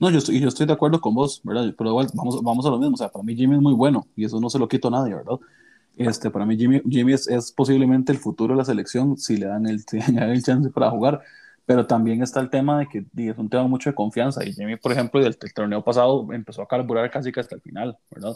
No, 0.00 0.10
yo 0.10 0.18
estoy, 0.18 0.40
yo 0.40 0.48
estoy 0.48 0.66
de 0.66 0.72
acuerdo 0.72 1.00
con 1.00 1.14
vos, 1.14 1.40
¿verdad? 1.44 1.72
Pero 1.78 1.90
igual, 1.90 2.08
vamos, 2.14 2.42
vamos 2.42 2.66
a 2.66 2.70
lo 2.70 2.78
mismo. 2.78 2.94
O 2.94 2.98
sea, 2.98 3.10
para 3.10 3.22
mí 3.22 3.36
Jimmy 3.36 3.54
es 3.54 3.62
muy 3.62 3.74
bueno 3.74 4.06
y 4.16 4.24
eso 4.24 4.40
no 4.40 4.50
se 4.50 4.58
lo 4.58 4.68
quito 4.68 4.88
a 4.88 4.90
nadie, 4.90 5.14
¿verdad? 5.14 5.38
Este, 5.96 6.30
para 6.30 6.44
mí 6.44 6.56
Jimmy, 6.56 6.82
Jimmy 6.88 7.12
es, 7.12 7.28
es 7.28 7.52
posiblemente 7.52 8.10
el 8.10 8.18
futuro 8.18 8.54
de 8.54 8.58
la 8.58 8.64
selección 8.64 9.16
si 9.16 9.36
le 9.36 9.46
dan 9.46 9.66
el, 9.66 9.80
si 9.88 9.98
le 9.98 10.18
dan 10.20 10.30
el 10.30 10.42
chance 10.42 10.70
para 10.70 10.90
jugar 10.90 11.22
pero 11.66 11.86
también 11.86 12.22
está 12.22 12.40
el 12.40 12.50
tema 12.50 12.78
de 12.78 12.88
que 12.88 13.04
es 13.16 13.38
un 13.38 13.48
tema 13.48 13.66
mucho 13.66 13.90
de 13.90 13.94
confianza. 13.94 14.44
Y 14.44 14.52
Jimmy, 14.52 14.76
por 14.76 14.92
ejemplo, 14.92 15.20
del, 15.20 15.36
el 15.40 15.54
torneo 15.54 15.82
pasado 15.82 16.26
empezó 16.32 16.62
a 16.62 16.68
carburar 16.68 17.10
casi 17.10 17.32
que 17.32 17.40
hasta 17.40 17.54
el 17.54 17.60
final, 17.60 17.96
¿verdad? 18.10 18.34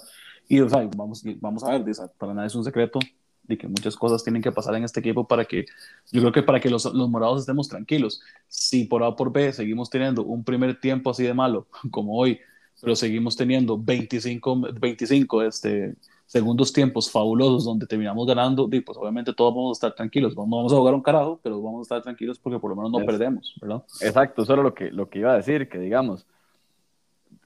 Y 0.49 0.61
o 0.61 0.69
sea, 0.69 0.89
vamos, 0.97 1.23
vamos 1.41 1.65
a 1.65 1.79
ver, 1.79 1.85
para 2.17 2.35
nada 2.35 2.47
es 2.47 2.55
un 2.55 2.65
secreto 2.65 2.99
de 3.43 3.57
que 3.59 3.67
muchas 3.67 3.97
cosas 3.97 4.23
tienen 4.23 4.43
que 4.43 4.53
pasar 4.53 4.75
en 4.77 4.85
este 4.85 5.01
equipo 5.01 5.27
para 5.27 5.45
que, 5.45 5.67
yo 6.13 6.21
creo 6.21 6.33
que 6.33 6.43
para 6.43 6.61
que 6.61 6.71
los, 6.71 6.85
los 6.87 7.09
morados 7.09 7.41
estemos 7.41 7.69
tranquilos. 7.69 8.21
Si 8.47 8.85
por 8.85 9.03
A 9.03 9.17
por 9.17 9.33
B 9.33 9.53
seguimos 9.53 9.91
teniendo 9.91 10.23
un 10.23 10.45
primer 10.45 10.79
tiempo 10.79 11.11
así 11.11 11.25
de 11.25 11.35
malo 11.35 11.67
como 11.91 12.17
hoy, 12.17 12.39
pero 12.81 12.95
seguimos 12.95 13.37
teniendo 13.37 13.77
25, 13.77 14.73
25 14.79 15.43
este, 15.43 15.97
segundos 16.29 16.75
tiempos 16.75 17.11
fabulosos 17.11 17.65
donde 17.65 17.87
terminamos 17.87 18.27
ganando, 18.27 18.69
y 18.71 18.81
pues 18.81 18.99
obviamente 18.99 19.33
todos 19.33 19.55
vamos 19.55 19.71
a 19.71 19.79
estar 19.79 19.95
tranquilos. 19.95 20.37
No 20.37 20.43
vamos 20.43 20.71
a 20.73 20.77
jugar 20.77 20.93
un 20.93 21.01
carajo, 21.01 21.41
pero 21.43 21.61
vamos 21.61 21.81
a 21.81 21.83
estar 21.83 22.03
tranquilos 22.03 22.39
porque 22.39 22.59
por 22.59 22.69
lo 22.71 22.77
menos 22.77 22.93
no 22.93 23.05
perdemos, 23.07 23.57
¿verdad? 23.61 23.83
Exacto, 24.03 24.43
eso 24.43 24.53
era 24.53 24.63
lo 24.63 24.75
que, 24.75 24.91
lo 24.91 25.09
que 25.09 25.21
iba 25.21 25.33
a 25.33 25.37
decir, 25.37 25.71
que 25.71 25.79
digamos, 25.79 26.27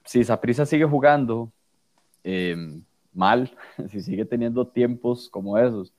si 0.03 0.21
Saprisa 0.25 0.65
sigue 0.65 0.83
jugando 0.83 1.49
em, 2.25 2.83
mal, 3.13 3.55
si 3.89 4.01
sigue 4.01 4.25
teniendo 4.25 4.67
tiempos 4.67 5.29
como 5.29 5.57
esos, 5.57 5.93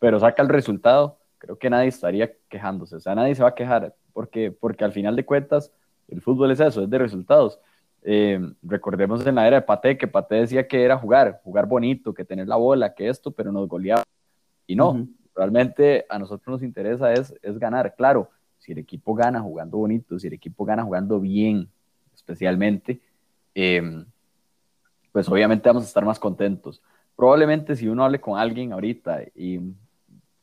pero 0.00 0.18
saca 0.18 0.42
el 0.42 0.48
resultado, 0.48 1.18
creo 1.36 1.58
que 1.58 1.68
nadie 1.68 1.88
estaría 1.88 2.32
quejándose, 2.48 2.96
o 2.96 3.00
sea, 3.00 3.14
nadie 3.14 3.34
se 3.34 3.42
va 3.42 3.50
a 3.50 3.54
quejar, 3.54 3.94
porque, 4.14 4.50
porque 4.50 4.84
al 4.84 4.92
final 4.92 5.16
de 5.16 5.26
cuentas, 5.26 5.70
el 6.08 6.22
fútbol 6.22 6.50
es 6.50 6.60
eso, 6.60 6.82
es 6.82 6.88
de 6.88 6.98
resultados. 6.98 7.58
Eh, 8.04 8.40
recordemos 8.62 9.24
en 9.24 9.36
la 9.36 9.46
era 9.46 9.56
de 9.60 9.62
Pate, 9.62 9.96
que 9.96 10.08
Pate 10.08 10.34
decía 10.34 10.66
que 10.66 10.82
era 10.82 10.98
jugar, 10.98 11.40
jugar 11.44 11.66
bonito, 11.66 12.12
que 12.12 12.24
tener 12.24 12.48
la 12.48 12.56
bola, 12.56 12.94
que 12.94 13.08
esto, 13.08 13.30
pero 13.30 13.52
nos 13.52 13.68
goleaba. 13.68 14.02
Y 14.66 14.74
no, 14.74 15.06
realmente 15.34 16.04
a 16.08 16.18
nosotros 16.18 16.54
nos 16.54 16.62
interesa 16.62 17.12
es, 17.12 17.34
es 17.42 17.58
ganar. 17.58 17.94
Claro, 17.94 18.30
si 18.58 18.72
el 18.72 18.78
equipo 18.78 19.14
gana 19.14 19.40
jugando 19.40 19.78
bonito, 19.78 20.18
si 20.18 20.26
el 20.26 20.32
equipo 20.32 20.64
gana 20.64 20.82
jugando 20.82 21.20
bien, 21.20 21.68
especialmente, 22.14 23.00
em, 23.54 24.04
pues 25.12 25.28
obviamente 25.28 25.68
vamos 25.68 25.84
a 25.84 25.86
estar 25.86 26.04
más 26.04 26.18
contentos. 26.18 26.82
Probablemente 27.14 27.76
si 27.76 27.88
uno 27.88 28.04
hable 28.04 28.20
con 28.20 28.38
alguien 28.38 28.72
ahorita 28.72 29.22
y 29.34 29.60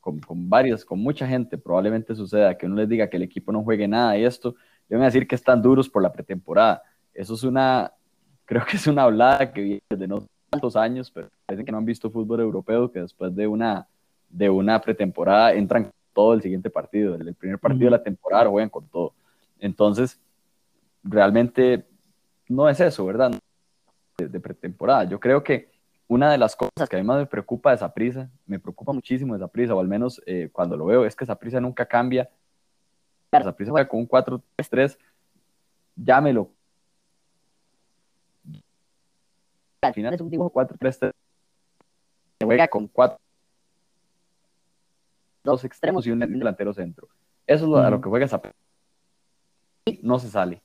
con, 0.00 0.20
con 0.20 0.48
varios, 0.48 0.84
con 0.84 0.98
mucha 1.00 1.26
gente, 1.26 1.58
probablemente 1.58 2.14
suceda 2.14 2.56
que 2.56 2.66
uno 2.66 2.76
les 2.76 2.88
diga 2.88 3.10
que 3.10 3.16
el 3.16 3.24
equipo 3.24 3.52
no 3.52 3.62
juegue 3.62 3.86
nada 3.86 4.16
y 4.16 4.24
esto, 4.24 4.54
le 4.88 4.96
van 4.96 5.02
a 5.02 5.06
decir 5.06 5.26
que 5.28 5.34
están 5.34 5.60
duros 5.60 5.88
por 5.88 6.02
la 6.02 6.12
pretemporada 6.12 6.82
eso 7.14 7.34
es 7.34 7.42
una, 7.42 7.92
creo 8.44 8.64
que 8.64 8.76
es 8.76 8.86
una 8.86 9.04
hablada 9.04 9.52
que 9.52 9.60
viene 9.60 9.82
de 9.88 10.08
no 10.08 10.26
tantos 10.50 10.76
años, 10.76 11.10
pero 11.10 11.28
parece 11.46 11.64
que 11.64 11.72
no 11.72 11.78
han 11.78 11.84
visto 11.84 12.10
fútbol 12.10 12.40
europeo, 12.40 12.90
que 12.90 13.00
después 13.00 13.34
de 13.34 13.46
una, 13.46 13.86
de 14.28 14.50
una 14.50 14.80
pretemporada 14.80 15.52
entran 15.52 15.90
todo 16.12 16.34
el 16.34 16.42
siguiente 16.42 16.70
partido, 16.70 17.14
el 17.14 17.34
primer 17.34 17.58
partido 17.58 17.84
de 17.84 17.90
la 17.92 18.02
temporada 18.02 18.50
juegan 18.50 18.68
con 18.68 18.86
todo. 18.88 19.14
Entonces, 19.60 20.18
realmente 21.04 21.86
no 22.48 22.68
es 22.68 22.80
eso, 22.80 23.06
¿verdad? 23.06 23.32
De, 24.18 24.40
pretemporada. 24.40 25.04
Yo 25.04 25.20
creo 25.20 25.42
que 25.42 25.70
una 26.08 26.30
de 26.32 26.38
las 26.38 26.56
cosas 26.56 26.88
que 26.88 26.96
a 26.96 26.98
mí 26.98 27.06
más 27.06 27.18
me 27.18 27.26
preocupa 27.26 27.70
de 27.70 27.76
esa 27.76 27.94
prisa, 27.94 28.28
me 28.46 28.58
preocupa 28.58 28.92
muchísimo 28.92 29.36
esa 29.36 29.48
prisa, 29.48 29.74
o 29.74 29.80
al 29.80 29.88
menos 29.88 30.20
eh, 30.26 30.50
cuando 30.52 30.76
lo 30.76 30.86
veo, 30.86 31.04
es 31.04 31.14
que 31.14 31.24
esa 31.24 31.36
prisa 31.36 31.60
nunca 31.60 31.86
cambia. 31.86 32.28
Esa 33.30 33.54
prisa 33.54 33.72
con 33.86 34.00
un 34.00 34.08
4-3-3, 34.08 34.98
llámelo 35.94 36.50
al 39.82 39.94
final 39.94 40.14
es 40.14 40.20
un 40.20 40.30
dibujo 40.30 40.52
4-3-3. 40.52 41.12
Se 42.38 42.44
juega 42.44 42.68
con 42.68 42.88
cuatro 42.88 43.18
dos 45.42 45.64
extremos 45.64 46.06
y 46.06 46.10
un 46.10 46.20
delantero 46.20 46.72
centro. 46.72 47.08
Eso 47.46 47.64
es 47.64 47.70
lo, 47.70 47.78
a 47.78 47.90
lo 47.90 48.00
que 48.00 48.08
juega 48.08 48.26
esa 48.26 48.40
no 50.02 50.18
se 50.18 50.28
sale. 50.28 50.62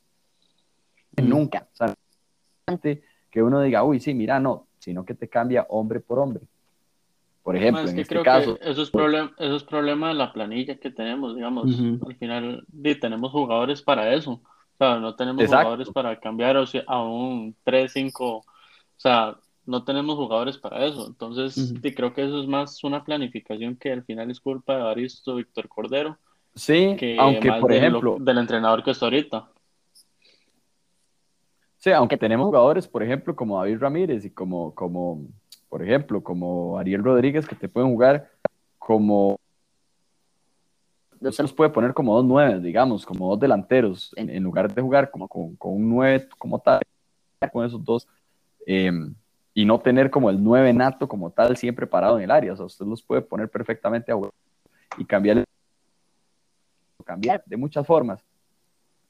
Nunca. 1.17 1.67
O 1.73 1.75
sea, 1.75 1.95
que 3.31 3.43
uno 3.43 3.61
diga, 3.61 3.83
uy, 3.83 3.99
sí, 3.99 4.13
mira, 4.13 4.39
no, 4.39 4.67
sino 4.79 5.05
que 5.05 5.13
te 5.13 5.29
cambia 5.29 5.65
hombre 5.69 5.99
por 5.99 6.19
hombre. 6.19 6.43
Por 7.43 7.55
ejemplo, 7.55 7.87
en 7.87 7.99
este 7.99 8.21
caso. 8.23 8.57
eso, 8.61 8.81
es 8.81 8.89
problema, 8.89 9.31
eso 9.37 9.55
es 9.55 9.63
problema 9.63 10.09
de 10.09 10.15
la 10.15 10.33
planilla 10.33 10.77
que 10.77 10.89
tenemos, 10.89 11.35
digamos. 11.35 11.65
Al 12.05 12.15
final 12.15 12.65
tenemos 12.99 13.31
jugadores 13.31 13.81
para 13.81 14.13
eso. 14.13 14.31
O 14.31 14.77
sea, 14.77 14.99
no 14.99 15.15
tenemos 15.15 15.45
jugadores 15.45 15.89
para 15.89 16.19
cambiar 16.19 16.57
o 16.57 16.65
sea, 16.65 16.83
a 16.87 17.03
un 17.03 17.55
3-5. 17.65 18.43
O 18.97 18.99
sea, 18.99 19.37
no 19.65 19.83
tenemos 19.83 20.15
jugadores 20.15 20.57
para 20.57 20.85
eso. 20.85 21.07
Entonces, 21.07 21.73
creo 21.95 22.13
que 22.13 22.25
eso 22.25 22.41
es 22.41 22.47
más 22.47 22.83
una 22.83 23.03
planificación 23.03 23.75
que 23.75 23.91
al 23.91 24.03
final 24.03 24.29
es 24.31 24.39
culpa 24.39 24.77
de 24.77 24.89
Aristo 24.89 25.35
Víctor 25.35 25.67
Cordero. 25.67 26.17
Sí, 26.53 26.95
aunque 27.19 27.51
por 27.59 27.73
ejemplo. 27.73 28.17
del 28.19 28.37
entrenador 28.37 28.83
que 28.83 28.91
está 28.91 29.05
ahorita. 29.07 29.49
Sí, 31.77 31.91
aunque 31.91 32.17
tenemos 32.17 32.47
jugadores, 32.47 32.87
por 32.87 33.03
ejemplo, 33.03 33.35
como 33.35 33.59
David 33.59 33.79
Ramírez 33.79 34.25
y 34.25 34.31
como, 34.31 34.73
como 34.73 35.27
por 35.69 35.83
ejemplo, 35.83 36.23
como 36.23 36.79
Ariel 36.79 37.03
Rodríguez, 37.03 37.47
que 37.47 37.55
te 37.55 37.67
pueden 37.69 37.91
jugar 37.91 38.31
como 38.79 39.39
se 41.31 41.41
los 41.41 41.53
puede 41.53 41.69
poner 41.69 41.93
como 41.93 42.15
dos 42.15 42.25
nueve, 42.25 42.59
digamos, 42.59 43.05
como 43.05 43.29
dos 43.29 43.39
delanteros, 43.39 44.11
en, 44.15 44.43
lugar 44.43 44.73
de 44.73 44.81
jugar 44.81 45.11
como 45.11 45.27
con, 45.27 45.57
un 45.59 45.89
nueve 45.89 46.27
como 46.37 46.59
tal, 46.59 46.81
con 47.51 47.65
esos 47.65 47.83
dos, 47.83 48.07
em, 48.65 49.13
y 49.53 49.65
no 49.65 49.79
tener 49.79 50.09
como 50.09 50.29
el 50.29 50.43
nueve 50.43 50.73
nato 50.73 51.07
como 51.07 51.31
tal 51.31 51.55
siempre 51.57 51.87
parado 51.87 52.17
en 52.17 52.25
el 52.25 52.31
área. 52.31 52.53
O 52.53 52.57
sea, 52.57 52.65
usted 52.65 52.85
los 52.85 53.01
puede 53.01 53.21
poner 53.21 53.49
perfectamente 53.49 54.11
a 54.11 54.15
y 54.97 55.05
cambiar, 55.05 55.43
cambiar 57.05 57.43
de 57.45 57.57
muchas 57.57 57.85
formas. 57.85 58.23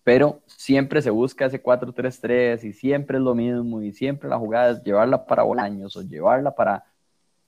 Pero 0.04 0.42
siempre 0.46 1.02
se 1.02 1.10
busca 1.10 1.46
ese 1.46 1.62
4-3-3 1.62 2.64
y 2.64 2.74
siempre 2.74 3.18
es 3.18 3.24
lo 3.24 3.34
mismo 3.34 3.82
y 3.82 3.92
siempre 3.92 4.30
la 4.30 4.38
jugada 4.38 4.72
es 4.72 4.84
llevarla 4.84 5.26
para 5.26 5.44
Bolaños 5.44 5.96
o 5.98 6.04
llevarla 6.04 6.54
para, 6.54 6.84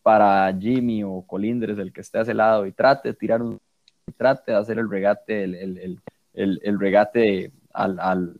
para 0.01 0.51
Jimmy 0.57 1.03
o 1.03 1.21
Colindres, 1.21 1.77
el 1.77 1.93
que 1.93 2.01
esté 2.01 2.17
a 2.17 2.21
ese 2.21 2.33
lado, 2.33 2.65
y 2.65 2.71
trate 2.71 3.09
de 3.09 3.13
tirar 3.13 3.43
un 3.43 3.59
trate 4.15 4.51
de 4.51 4.57
hacer 4.57 4.79
el 4.79 4.89
regate, 4.89 5.43
el, 5.43 6.01
el, 6.33 6.79
regate 6.79 7.51
al, 7.73 7.99
al, 7.99 8.33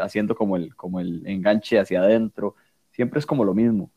haciendo 0.00 0.34
como 0.34 0.56
el, 0.56 0.74
como 0.76 1.00
el 1.00 1.26
enganche 1.26 1.78
hacia 1.78 2.00
adentro. 2.00 2.54
Siempre 2.96 3.18
es 3.18 3.26
como 3.26 3.44
lo 3.44 3.54
mismo. 3.54 3.90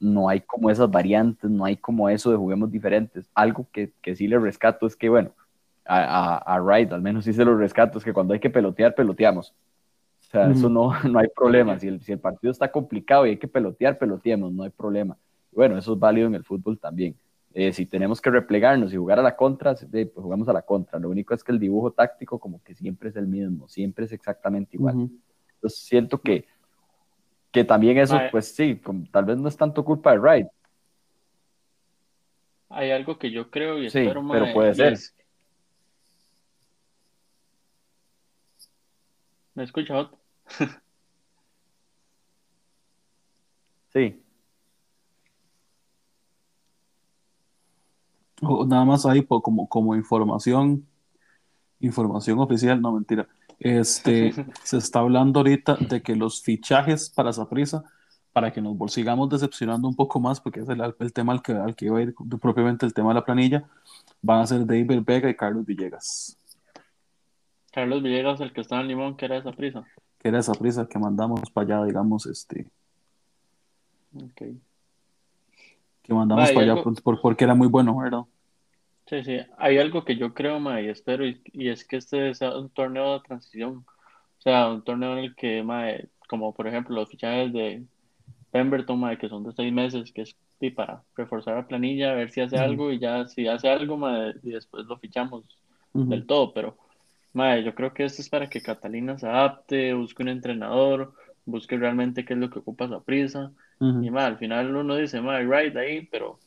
No 0.00 0.28
hay 0.28 0.40
como 0.40 0.70
esas 0.70 0.90
variantes, 0.90 1.48
no 1.48 1.64
hay 1.64 1.76
como 1.76 2.08
eso 2.08 2.30
de 2.30 2.36
juguemos 2.36 2.70
diferentes. 2.70 3.30
Algo 3.32 3.66
que, 3.72 3.92
que 4.02 4.16
sí 4.16 4.26
le 4.26 4.38
rescato 4.38 4.86
es 4.86 4.96
que, 4.96 5.08
bueno, 5.08 5.30
a, 5.84 6.36
a, 6.36 6.60
Wright 6.60 6.92
al 6.92 7.00
menos 7.00 7.24
sí 7.24 7.32
se 7.32 7.44
lo 7.44 7.56
rescato, 7.56 7.98
es 7.98 8.04
que 8.04 8.12
cuando 8.12 8.34
hay 8.34 8.40
que 8.40 8.50
pelotear, 8.50 8.94
peloteamos. 8.94 9.54
O 10.20 10.30
sea, 10.30 10.50
eso 10.50 10.68
no, 10.68 10.92
no 11.04 11.18
hay 11.18 11.28
problema. 11.28 11.78
Si 11.78 11.86
el, 11.86 12.00
si 12.00 12.12
el 12.12 12.18
partido 12.18 12.50
está 12.50 12.70
complicado 12.72 13.24
y 13.24 13.30
hay 13.30 13.36
que 13.36 13.48
pelotear, 13.48 13.96
peloteamos, 13.96 14.52
no 14.52 14.64
hay 14.64 14.70
problema. 14.70 15.16
Bueno, 15.52 15.78
eso 15.78 15.92
es 15.92 15.98
válido 15.98 16.26
en 16.26 16.34
el 16.34 16.44
fútbol 16.44 16.78
también. 16.78 17.14
Eh, 17.52 17.72
si 17.72 17.86
tenemos 17.86 18.20
que 18.20 18.30
replegarnos 18.30 18.92
y 18.92 18.96
jugar 18.96 19.20
a 19.20 19.22
la 19.22 19.36
contra, 19.36 19.74
pues 19.74 20.10
jugamos 20.12 20.48
a 20.48 20.52
la 20.52 20.62
contra. 20.62 20.98
Lo 20.98 21.08
único 21.08 21.34
es 21.34 21.44
que 21.44 21.52
el 21.52 21.60
dibujo 21.60 21.92
táctico 21.92 22.40
como 22.40 22.60
que 22.64 22.74
siempre 22.74 23.10
es 23.10 23.16
el 23.16 23.28
mismo, 23.28 23.68
siempre 23.68 24.06
es 24.06 24.12
exactamente 24.12 24.76
igual. 24.76 25.08
Entonces 25.54 25.78
siento 25.78 26.20
que, 26.20 26.46
que 27.54 27.64
también 27.64 27.96
eso, 27.98 28.20
pues 28.32 28.52
sí, 28.52 28.80
tal 29.12 29.24
vez 29.24 29.38
no 29.38 29.48
es 29.48 29.56
tanto 29.56 29.84
culpa 29.84 30.10
de 30.10 30.18
Wright. 30.18 30.48
Hay 32.68 32.90
algo 32.90 33.16
que 33.16 33.30
yo 33.30 33.48
creo 33.48 33.80
y 33.80 33.88
sí, 33.90 34.04
pero 34.04 34.52
puede 34.52 34.74
ser. 34.74 34.98
¿Me 39.54 39.62
escuchas? 39.62 40.08
sí. 43.92 44.20
nada 48.66 48.84
más 48.84 49.06
ahí 49.06 49.24
como, 49.24 49.68
como 49.68 49.94
información, 49.94 50.84
información 51.78 52.40
oficial, 52.40 52.82
no 52.82 52.90
mentira. 52.94 53.28
Este, 53.64 54.34
se 54.62 54.76
está 54.76 54.98
hablando 54.98 55.40
ahorita 55.40 55.76
de 55.76 56.02
que 56.02 56.14
los 56.14 56.42
fichajes 56.42 57.08
para 57.08 57.32
Saprisa, 57.32 57.82
para 58.34 58.52
que 58.52 58.60
nos 58.60 58.92
sigamos 58.92 59.30
decepcionando 59.30 59.88
un 59.88 59.96
poco 59.96 60.20
más, 60.20 60.38
porque 60.38 60.60
es 60.60 60.68
el, 60.68 61.12
tema 61.14 61.32
al 61.32 61.40
que, 61.40 61.52
al 61.52 61.74
que 61.74 61.86
iba 61.86 61.98
a 61.98 62.02
ir 62.02 62.14
propiamente 62.40 62.84
el 62.84 62.92
tema 62.92 63.08
de 63.08 63.14
la 63.14 63.24
planilla, 63.24 63.64
van 64.20 64.40
a 64.40 64.46
ser 64.46 64.66
David 64.66 65.00
Vega 65.06 65.30
y 65.30 65.34
Carlos 65.34 65.64
Villegas. 65.64 66.36
Carlos 67.72 68.02
Villegas, 68.02 68.38
el 68.40 68.52
que 68.52 68.60
está 68.60 68.80
en 68.82 68.88
Limón, 68.88 69.16
que 69.16 69.24
era 69.24 69.38
esa 69.38 69.52
prisa. 69.52 69.82
Que 70.18 70.28
era 70.28 70.40
esa 70.40 70.52
prisa 70.52 70.86
que 70.86 70.98
mandamos 70.98 71.48
para 71.50 71.78
allá, 71.78 71.86
digamos, 71.86 72.26
este. 72.26 72.66
Okay. 74.14 74.60
Que 76.02 76.12
mandamos 76.12 76.50
para 76.52 76.72
allá 76.72 76.82
porque 77.22 77.44
era 77.44 77.54
muy 77.54 77.68
bueno, 77.68 77.96
¿verdad? 77.96 78.24
Sí, 79.06 79.22
sí, 79.22 79.38
hay 79.58 79.78
algo 79.78 80.04
que 80.04 80.16
yo 80.16 80.32
creo, 80.32 80.58
ma, 80.60 80.80
y 80.80 80.88
espero, 80.88 81.26
y, 81.26 81.68
es 81.68 81.84
que 81.86 81.96
este 81.96 82.34
sea 82.34 82.56
un 82.56 82.70
torneo 82.70 83.14
de 83.14 83.20
transición. 83.20 83.84
O 84.38 84.42
sea, 84.42 84.68
un 84.70 84.82
torneo 84.82 85.12
en 85.12 85.24
el 85.24 85.34
que, 85.34 85.62
ma, 85.62 85.88
como 86.28 86.54
por 86.54 86.66
ejemplo 86.66 86.94
los 86.94 87.08
fichajes 87.10 87.52
de 87.52 87.84
Pemberton, 88.50 88.98
ma, 88.98 89.16
que 89.16 89.28
son 89.28 89.44
de 89.44 89.52
seis 89.52 89.72
meses, 89.72 90.12
que 90.12 90.22
es 90.22 90.36
para 90.74 91.02
reforzar 91.14 91.56
la 91.56 91.66
planilla, 91.66 92.12
a 92.12 92.14
ver 92.14 92.30
si 92.30 92.40
hace 92.40 92.56
algo, 92.56 92.92
y 92.92 92.98
ya 92.98 93.26
si 93.26 93.46
hace 93.46 93.68
algo, 93.68 93.96
ma, 93.96 94.32
y 94.42 94.50
después 94.50 94.86
lo 94.86 94.96
fichamos 94.98 95.44
del 95.92 96.26
todo. 96.26 96.52
Pero, 96.54 96.76
ma, 97.32 97.58
yo 97.58 97.74
creo 97.74 97.92
que 97.92 98.04
esto 98.04 98.22
es 98.22 98.28
para 98.28 98.48
que 98.48 98.62
Catalina 98.62 99.18
se 99.18 99.26
adapte, 99.26 99.92
busque 99.94 100.22
un 100.22 100.28
entrenador, 100.28 101.14
busque 101.44 101.76
realmente 101.76 102.24
qué 102.24 102.34
es 102.34 102.38
lo 102.38 102.50
que 102.50 102.60
ocupa 102.60 102.88
su 102.88 103.02
prisa. 103.02 103.52
Y, 103.80 104.10
ma, 104.10 104.26
al 104.26 104.38
final 104.38 104.74
uno 104.74 104.96
dice, 104.96 105.20
ma, 105.20 105.40
right 105.40 105.76
ahí, 105.76 106.06
pero 106.10 106.38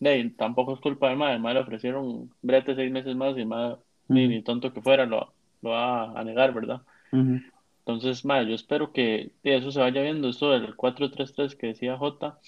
de, 0.00 0.30
tampoco 0.36 0.74
es 0.74 0.80
culpa 0.80 1.08
del 1.08 1.18
madre, 1.18 1.34
el 1.34 1.40
madre 1.40 1.54
le 1.54 1.60
ofrecieron 1.60 2.30
brete 2.42 2.74
seis 2.74 2.90
meses 2.90 3.14
más 3.14 3.36
y 3.36 3.40
el 3.40 3.46
madre, 3.46 3.76
ni, 4.08 4.42
tonto 4.42 4.72
que 4.72 4.82
fuera, 4.82 5.06
lo, 5.06 5.32
lo 5.62 5.70
va 5.70 6.18
a 6.18 6.24
negar, 6.24 6.52
¿verdad? 6.52 6.82
Entonces, 7.12 8.24
madre, 8.24 8.48
yo 8.48 8.54
espero 8.54 8.92
que 8.92 9.32
eso 9.42 9.70
se 9.70 9.80
vaya 9.80 10.02
viendo, 10.02 10.28
esto 10.28 10.50
del 10.50 10.76
4-3-3 10.76 11.56
que 11.56 11.68
decía 11.68 11.96
J, 11.96 12.38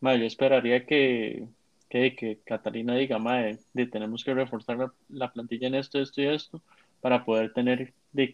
madre, 0.00 0.20
yo 0.20 0.26
esperaría 0.26 0.86
que, 0.86 1.46
que, 1.88 2.14
que 2.14 2.38
Catalina 2.44 2.94
diga, 2.94 3.18
madre, 3.18 3.58
tenemos 3.90 4.24
que 4.24 4.34
reforzar 4.34 4.92
la, 5.08 5.32
plantilla 5.32 5.66
en 5.68 5.74
esto, 5.74 6.00
esto 6.00 6.22
y 6.22 6.26
esto, 6.26 6.62
para 7.00 7.24
poder 7.24 7.52
tener 7.52 7.92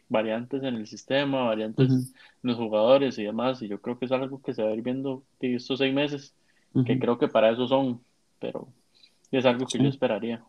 variantes 0.08 0.62
en 0.62 0.74
el 0.74 0.86
sistema, 0.86 1.44
variantes 1.44 1.90
en 1.90 2.12
los 2.42 2.56
jugadores 2.56 3.18
y 3.18 3.24
demás, 3.24 3.62
y 3.62 3.68
yo 3.68 3.80
creo 3.80 3.98
que 3.98 4.04
es 4.04 4.12
algo 4.12 4.42
que 4.42 4.54
se 4.54 4.62
va 4.62 4.70
a 4.70 4.74
ir 4.74 4.82
viendo 4.82 5.24
estos 5.40 5.78
seis 5.78 5.94
meses, 5.94 6.34
que 6.84 6.98
creo 6.98 7.18
que 7.18 7.28
para 7.28 7.50
eso 7.50 7.66
son, 7.66 8.00
pero 8.38 8.68
es 9.30 9.44
algo 9.44 9.66
que 9.66 9.78
yo 9.78 9.88
esperaría. 9.88 10.42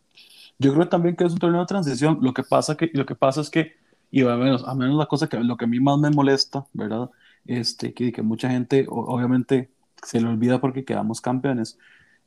Yo 0.57 0.73
creo 0.73 0.89
también 0.89 1.15
que 1.15 1.23
es 1.23 1.33
un 1.33 1.39
torneo 1.39 1.61
de 1.61 1.67
transición. 1.67 2.19
Lo 2.21 2.33
que 2.33 2.43
pasa, 2.43 2.75
que, 2.75 2.91
lo 2.93 3.05
que 3.05 3.15
pasa 3.15 3.41
es 3.41 3.49
que, 3.49 3.73
y 4.11 4.23
a 4.23 4.35
menos, 4.35 4.67
a 4.67 4.75
menos 4.75 4.97
la 4.97 5.05
cosa 5.05 5.27
que 5.27 5.39
lo 5.39 5.57
que 5.57 5.65
a 5.65 5.67
mí 5.67 5.79
más 5.79 5.97
me 5.99 6.09
molesta, 6.09 6.65
¿verdad? 6.73 7.09
Este, 7.45 7.93
que, 7.93 8.11
que 8.11 8.21
mucha 8.21 8.49
gente 8.49 8.85
obviamente 8.89 9.69
se 10.03 10.19
le 10.21 10.27
olvida 10.27 10.59
porque 10.59 10.85
quedamos 10.85 11.21
campeones. 11.21 11.77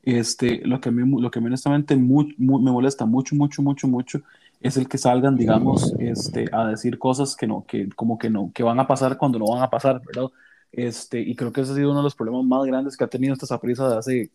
Este, 0.03 0.62
lo 0.66 0.81
que 0.81 0.88
a 0.88 0.92
mí, 0.92 1.20
lo 1.20 1.31
que 1.31 1.38
honestamente 1.38 1.94
me 1.96 2.27
molesta 2.38 3.07
mucho, 3.07 3.37
mucho, 3.37 3.62
mucho, 3.62 3.87
mucho 3.87 4.22
es 4.61 4.77
el 4.77 4.88
que 4.88 4.98
salgan, 4.98 5.37
digamos, 5.37 5.94
este, 5.98 6.48
a 6.53 6.66
decir 6.66 6.98
cosas 6.98 7.37
que 7.37 7.46
no, 7.46 7.64
que 7.66 7.88
como 7.90 8.18
que 8.18 8.31
no, 8.31 8.51
que 8.55 8.62
van 8.62 8.79
a 8.81 8.87
pasar 8.87 9.18
cuando 9.18 9.38
no 9.38 9.46
van 9.46 9.62
a 9.62 9.70
pasar, 9.70 10.01
¿verdad? 10.07 10.31
Este, 10.70 11.20
y 11.20 11.35
creo 11.35 11.53
que 11.53 11.61
ese 11.61 11.72
ha 11.72 11.75
sido 11.75 11.90
uno 11.90 11.98
de 11.98 12.05
los 12.05 12.14
problemas 12.14 12.44
más 12.44 12.64
grandes 12.64 12.96
que 12.96 13.05
ha 13.05 13.09
tenido 13.09 13.35
esta 13.35 13.59
prisa 13.61 13.88
de 13.88 13.98
hace 13.98 14.31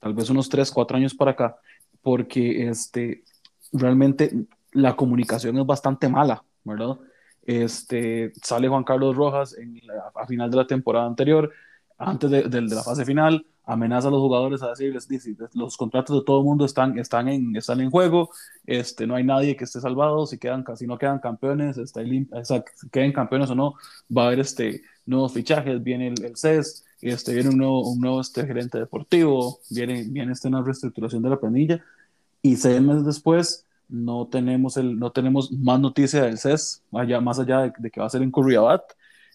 tal 0.00 0.14
vez 0.14 0.30
unos 0.30 0.48
3, 0.48 0.70
4 0.70 0.96
años 0.96 1.14
para 1.14 1.32
acá, 1.32 1.56
porque 2.02 2.68
este, 2.68 3.24
realmente 3.72 4.32
la 4.72 4.96
comunicación 4.96 5.58
es 5.58 5.66
bastante 5.66 6.08
mala, 6.08 6.44
¿verdad? 6.64 6.98
Este, 7.42 8.32
sale 8.42 8.68
Juan 8.68 8.84
Carlos 8.84 9.16
Rojas 9.16 9.56
en 9.56 9.80
a 10.14 10.26
final 10.26 10.50
de 10.50 10.56
la 10.56 10.66
temporada 10.66 11.06
anterior, 11.06 11.50
antes 11.96 12.30
de, 12.30 12.42
de, 12.42 12.60
la 12.62 12.82
fase 12.82 13.04
final, 13.04 13.44
amenaza 13.64 14.08
a 14.08 14.10
los 14.10 14.20
jugadores 14.20 14.62
a 14.62 14.70
decirles, 14.70 15.08
dice, 15.08 15.34
los 15.54 15.76
contratos 15.76 16.16
de 16.16 16.24
todo 16.24 16.40
el 16.40 16.44
mundo 16.44 16.64
están, 16.64 16.98
están, 16.98 17.28
en, 17.28 17.56
están 17.56 17.80
en 17.80 17.90
juego, 17.90 18.30
este, 18.64 19.06
no 19.06 19.14
hay 19.14 19.24
nadie 19.24 19.56
que 19.56 19.64
esté 19.64 19.80
salvado, 19.80 20.26
si, 20.26 20.38
quedan, 20.38 20.64
si 20.76 20.86
no 20.86 20.96
quedan 20.96 21.18
campeones, 21.18 21.76
está 21.76 22.00
o 22.30 22.44
sea, 22.44 22.64
si 22.74 22.88
queden 22.88 23.12
campeones 23.12 23.50
o 23.50 23.54
no, 23.54 23.74
va 24.16 24.24
a 24.24 24.26
haber 24.28 24.40
este, 24.40 24.82
nuevos 25.04 25.32
fichajes, 25.32 25.82
viene 25.82 26.08
el, 26.08 26.24
el 26.24 26.36
CES, 26.36 26.86
este, 27.00 27.34
viene 27.34 27.50
un 27.50 27.58
nuevo, 27.58 27.90
un 27.90 28.00
nuevo 28.00 28.20
este, 28.20 28.46
gerente 28.46 28.78
deportivo, 28.78 29.60
viene, 29.70 30.04
viene 30.08 30.32
esta 30.32 30.48
una 30.48 30.62
reestructuración 30.62 31.22
de 31.22 31.30
la 31.30 31.40
planilla, 31.40 31.84
y 32.42 32.56
seis 32.56 32.80
meses 32.80 33.04
después 33.04 33.66
no 33.88 34.26
tenemos, 34.26 34.76
el, 34.76 34.98
no 34.98 35.12
tenemos 35.12 35.50
más 35.52 35.80
noticia 35.80 36.22
del 36.22 36.38
CES, 36.38 36.82
allá, 36.92 37.20
más 37.20 37.38
allá 37.38 37.72
de, 37.78 37.90
que 37.90 38.00
va 38.00 38.06
a 38.06 38.10
ser 38.10 38.22
en 38.22 38.30
Curriabat, 38.30 38.82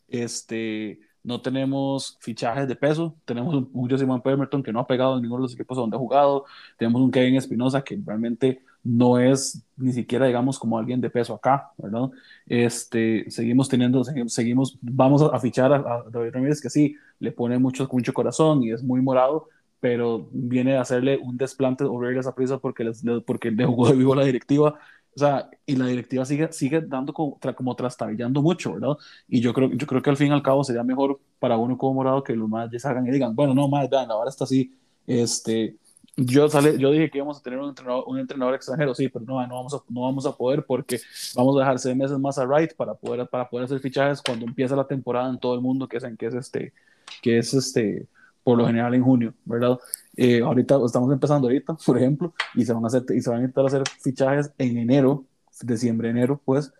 este, 0.07 0.99
no 1.23 1.41
tenemos 1.41 2.17
fichajes 2.19 2.67
de 2.67 2.75
peso, 2.75 3.15
tenemos 3.25 3.55
un, 3.55 3.69
un 3.73 3.89
Josimán 3.89 4.21
Pemberton 4.21 4.61
que 4.61 4.73
no 4.73 4.79
ha 4.79 4.87
pegado 4.87 5.15
en 5.15 5.23
ninguno 5.23 5.41
de 5.41 5.45
los 5.45 5.53
equipos 5.53 5.77
donde 5.77 5.95
ha 5.95 5.99
jugado, 5.99 6.45
tenemos 6.77 7.01
un 7.01 7.11
Kevin 7.11 7.35
Espinosa 7.35 7.83
que 7.83 7.99
realmente 8.05 8.61
no 8.83 9.17
es 9.17 9.63
ni 9.77 9.93
siquiera, 9.93 10.25
digamos, 10.25 10.59
como 10.59 10.77
alguien 10.77 10.99
de 10.99 11.09
peso 11.09 11.33
acá, 11.33 11.71
¿verdad? 11.77 12.09
Este, 12.45 13.29
seguimos 13.31 13.69
teniendo, 13.69 14.03
seguimos, 14.27 14.77
vamos 14.81 15.21
a, 15.21 15.39
fichar 15.39 15.73
a, 15.73 16.03
David 16.09 16.31
Ramírez, 16.33 16.61
que 16.61 16.69
sí, 16.69 16.95
le 17.23 17.31
pone 17.31 17.57
mucho, 17.57 17.87
mucho 17.91 18.13
corazón 18.13 18.63
y 18.63 18.71
es 18.71 18.83
muy 18.83 19.01
morado, 19.01 19.47
pero 19.79 20.29
viene 20.31 20.77
a 20.77 20.81
hacerle 20.81 21.17
un 21.17 21.37
desplante 21.37 21.83
horrible 21.85 22.17
a 22.17 22.21
esa 22.21 22.35
prisa 22.35 22.57
porque, 22.59 22.83
les, 22.83 23.03
porque 23.25 23.51
le 23.51 23.65
jugó 23.65 23.89
de 23.89 23.95
vivo 23.95 24.13
la 24.15 24.25
directiva 24.25 24.75
O 25.15 25.19
sea, 25.19 25.49
y 25.65 25.75
la 25.75 25.85
directiva 25.87 26.25
sigue, 26.25 26.51
sigue 26.51 26.81
dando 26.81 27.13
como, 27.13 27.39
como 27.55 27.75
trastabillando 27.75 28.41
mucho, 28.41 28.73
¿verdad? 28.73 28.97
Y 29.27 29.41
yo 29.41 29.53
creo, 29.53 29.69
yo 29.71 29.87
creo 29.87 30.01
que 30.01 30.09
al 30.09 30.17
fin 30.17 30.27
y 30.27 30.31
al 30.31 30.43
cabo 30.43 30.63
sería 30.63 30.83
mejor 30.83 31.19
para 31.39 31.57
uno 31.57 31.77
como 31.77 31.93
morado 31.95 32.23
que 32.23 32.35
los 32.35 32.49
más 32.49 32.69
ya 32.71 32.79
salgan 32.79 33.07
y 33.07 33.11
digan, 33.11 33.35
bueno, 33.35 33.53
no, 33.53 33.67
más, 33.69 33.89
vean, 33.89 34.11
ahora 34.11 34.29
está 34.29 34.43
así, 34.45 34.73
este, 35.07 35.77
yo, 36.15 36.47
sale, 36.49 36.77
yo 36.77 36.91
dije 36.91 37.09
que 37.09 37.17
íbamos 37.19 37.39
a 37.39 37.41
tener 37.41 37.59
un 37.59 37.69
entrenador, 37.69 38.03
un 38.07 38.19
entrenador 38.19 38.55
extranjero, 38.55 38.93
sí, 38.93 39.09
pero 39.09 39.25
no, 39.25 39.45
no, 39.47 39.55
vamos 39.55 39.73
a, 39.73 39.77
no 39.89 40.01
vamos 40.01 40.25
a 40.25 40.35
poder 40.35 40.65
porque 40.65 40.99
vamos 41.35 41.55
a 41.57 41.59
dejar 41.59 41.79
seis 41.79 41.95
meses 41.95 42.19
más 42.19 42.37
a 42.37 42.45
Wright 42.45 42.75
para 42.75 42.93
poder, 42.95 43.27
para 43.27 43.49
poder 43.49 43.65
hacer 43.65 43.79
fichajes 43.79 44.21
cuando 44.21 44.45
empieza 44.45 44.75
la 44.75 44.87
temporada 44.87 45.29
en 45.29 45.39
todo 45.39 45.55
el 45.55 45.61
mundo, 45.61 45.87
que 45.87 45.97
es, 45.97 46.03
en, 46.03 46.17
que 46.17 46.27
es 46.27 46.35
este, 46.35 46.73
que 47.21 47.37
es 47.37 47.53
este, 47.53 48.07
por 48.43 48.57
lo 48.57 48.65
general 48.65 48.93
en 48.93 49.03
junio, 49.03 49.33
¿verdad? 49.45 49.77
Eh, 50.15 50.41
ahorita 50.41 50.77
estamos 50.85 51.11
empezando 51.11 51.47
ahorita, 51.47 51.75
por 51.85 51.97
ejemplo, 51.97 52.33
y 52.55 52.65
se 52.65 52.73
van 52.73 52.83
a 52.83 52.87
hacer 52.87 53.03
y 53.15 53.21
se 53.21 53.29
van 53.29 53.39
a 53.39 53.41
intentar 53.41 53.65
hacer 53.65 53.83
fichajes 54.01 54.51
en 54.57 54.77
enero, 54.77 55.25
diciembre, 55.61 56.09
enero, 56.09 56.41
pues, 56.43 56.71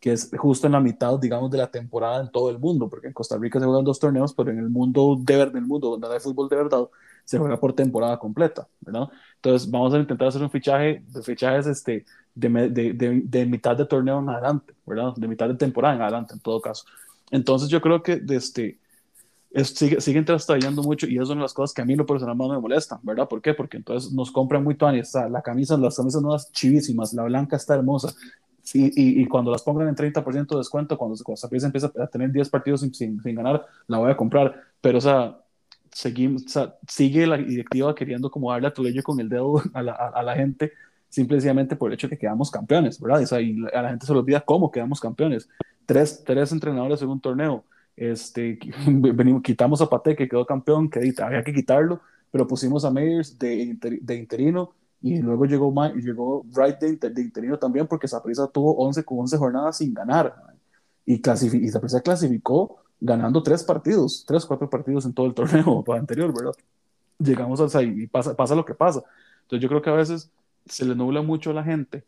que 0.00 0.12
es 0.12 0.30
justo 0.36 0.66
en 0.66 0.72
la 0.72 0.80
mitad, 0.80 1.18
digamos, 1.18 1.50
de 1.50 1.58
la 1.58 1.70
temporada 1.70 2.20
en 2.20 2.30
todo 2.30 2.50
el 2.50 2.58
mundo, 2.58 2.88
porque 2.88 3.06
en 3.06 3.12
Costa 3.12 3.38
Rica 3.38 3.60
se 3.60 3.66
juegan 3.66 3.84
dos 3.84 4.00
torneos, 4.00 4.34
pero 4.34 4.50
en 4.50 4.58
el 4.58 4.68
mundo 4.68 5.16
de 5.20 5.36
verdad, 5.36 5.56
el 5.56 5.66
mundo 5.66 5.90
donde 5.90 6.08
hay 6.08 6.20
fútbol 6.20 6.48
de 6.48 6.56
verdad, 6.56 6.88
se 7.24 7.38
juega 7.38 7.56
por 7.58 7.72
temporada 7.72 8.18
completa, 8.18 8.66
¿verdad? 8.80 9.08
Entonces 9.36 9.70
vamos 9.70 9.94
a 9.94 9.98
intentar 9.98 10.28
hacer 10.28 10.42
un 10.42 10.50
fichaje, 10.50 11.04
de 11.06 11.22
fichajes 11.22 11.66
este, 11.66 12.04
de, 12.34 12.48
de, 12.68 13.22
de, 13.24 13.46
mitad 13.46 13.76
de 13.76 13.86
torneo 13.86 14.18
en 14.18 14.28
adelante, 14.28 14.74
¿verdad? 14.84 15.14
De 15.16 15.28
mitad 15.28 15.48
de 15.48 15.54
temporada 15.54 15.94
en 15.94 16.02
adelante, 16.02 16.34
en 16.34 16.40
todo 16.40 16.60
caso. 16.60 16.84
Entonces 17.30 17.68
yo 17.68 17.80
creo 17.80 18.02
que 18.02 18.20
este, 18.30 18.78
es, 19.54 19.68
sigue, 19.68 20.00
siguen 20.00 20.24
trastabillando 20.24 20.82
mucho 20.82 21.06
y 21.06 21.18
es 21.18 21.28
una 21.28 21.36
de 21.36 21.42
las 21.42 21.54
cosas 21.54 21.74
que 21.74 21.82
a 21.82 21.84
mí 21.84 21.94
lo 21.94 22.06
personal 22.06 22.36
más 22.36 22.48
me 22.48 22.58
molesta, 22.58 22.98
¿verdad? 23.02 23.28
¿Por 23.28 23.42
qué? 23.42 23.54
Porque 23.54 23.76
entonces 23.76 24.12
nos 24.12 24.30
compran 24.30 24.64
muy 24.64 24.74
tuanis, 24.74 25.12
la 25.30 25.42
camisa, 25.42 25.76
las 25.76 25.96
camisas 25.96 26.22
nuevas 26.22 26.50
chivísimas, 26.52 27.12
la 27.12 27.24
blanca 27.24 27.56
está 27.56 27.74
hermosa, 27.74 28.14
y, 28.74 29.22
y, 29.22 29.26
cuando 29.26 29.50
las 29.50 29.62
pongan 29.62 29.88
en 29.88 29.96
30% 29.96 30.48
de 30.48 30.56
descuento, 30.56 30.96
cuando, 30.96 31.16
cuando 31.22 31.66
empieza 31.66 31.92
a 31.98 32.06
tener 32.06 32.30
10 32.30 32.48
partidos 32.48 32.80
sin, 32.80 32.94
sin, 32.94 33.20
sin, 33.20 33.34
ganar, 33.34 33.66
la 33.88 33.98
voy 33.98 34.10
a 34.10 34.16
comprar. 34.16 34.54
Pero, 34.80 34.98
o 34.98 35.00
sea, 35.00 35.36
seguimos, 35.90 36.44
o 36.46 36.48
sea, 36.48 36.74
sigue 36.86 37.26
la 37.26 37.36
directiva 37.36 37.94
queriendo 37.94 38.30
como 38.30 38.52
darle 38.52 38.68
a 38.68 38.72
tu 38.72 38.84
con 39.02 39.18
el 39.20 39.28
dedo 39.28 39.60
a 39.74 39.82
la, 39.82 39.92
a, 39.92 40.22
la 40.22 40.36
gente, 40.36 40.72
simplemente 41.08 41.76
por 41.76 41.90
el 41.90 41.94
hecho 41.94 42.06
de 42.06 42.16
que 42.16 42.20
quedamos 42.20 42.50
campeones, 42.50 43.00
¿verdad? 43.00 43.22
O 43.22 43.26
sea, 43.26 43.40
y 43.40 43.56
a 43.74 43.82
la 43.82 43.90
gente 43.90 44.06
se 44.06 44.12
le 44.12 44.20
olvida 44.20 44.40
cómo 44.40 44.70
quedamos 44.70 45.00
campeones. 45.00 45.48
Tres, 45.84 46.22
tres 46.24 46.52
entrenadores 46.52 47.02
en 47.02 47.08
un 47.08 47.20
torneo 47.20 47.64
este, 47.96 48.58
venimos, 48.86 49.42
quitamos 49.42 49.80
a 49.80 49.88
Pate, 49.88 50.16
que 50.16 50.28
quedó 50.28 50.46
campeón, 50.46 50.90
que 50.90 51.12
había 51.18 51.42
que 51.42 51.52
quitarlo, 51.52 52.00
pero 52.30 52.46
pusimos 52.46 52.84
a 52.84 52.90
Meyers 52.90 53.38
de, 53.38 53.76
de 54.00 54.16
interino 54.16 54.72
y 55.00 55.18
luego 55.18 55.44
llegó, 55.46 55.72
llegó 55.94 56.44
Wright 56.54 56.78
de, 56.78 57.10
de, 57.10 57.22
interino 57.22 57.58
también 57.58 57.86
porque 57.86 58.06
Saprissa 58.06 58.46
tuvo 58.46 58.74
11 58.76 59.04
con 59.04 59.18
11 59.20 59.36
jornadas 59.36 59.76
sin 59.76 59.92
ganar 59.92 60.34
y, 61.04 61.14
y 61.14 61.20
clasificó 61.20 62.76
ganando 63.00 63.42
tres 63.42 63.64
partidos, 63.64 64.24
tres, 64.26 64.46
cuatro 64.46 64.70
partidos 64.70 65.04
en 65.04 65.12
todo 65.12 65.26
el 65.26 65.34
torneo 65.34 65.84
anterior, 65.92 66.32
¿verdad? 66.32 66.54
Llegamos 67.18 67.60
al 67.74 68.00
y 68.00 68.06
pasa, 68.06 68.34
pasa 68.34 68.54
lo 68.54 68.64
que 68.64 68.74
pasa. 68.74 69.02
Entonces 69.42 69.62
yo 69.62 69.68
creo 69.68 69.82
que 69.82 69.90
a 69.90 69.94
veces 69.94 70.30
se 70.66 70.84
le 70.84 70.94
nubla 70.94 71.20
mucho 71.20 71.50
a 71.50 71.54
la 71.54 71.64
gente, 71.64 72.04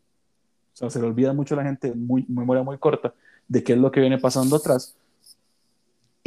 o 0.73 0.77
sea, 0.77 0.89
se 0.89 0.99
le 0.99 1.05
olvida 1.05 1.33
mucho 1.33 1.53
a 1.53 1.57
la 1.57 1.63
gente, 1.63 1.93
muy, 1.93 2.25
memoria 2.29 2.63
muy 2.63 2.77
corta, 2.77 3.13
de 3.47 3.63
qué 3.63 3.73
es 3.73 3.79
lo 3.79 3.91
que 3.91 3.99
viene 3.99 4.17
pasando 4.17 4.55
atrás 4.55 4.95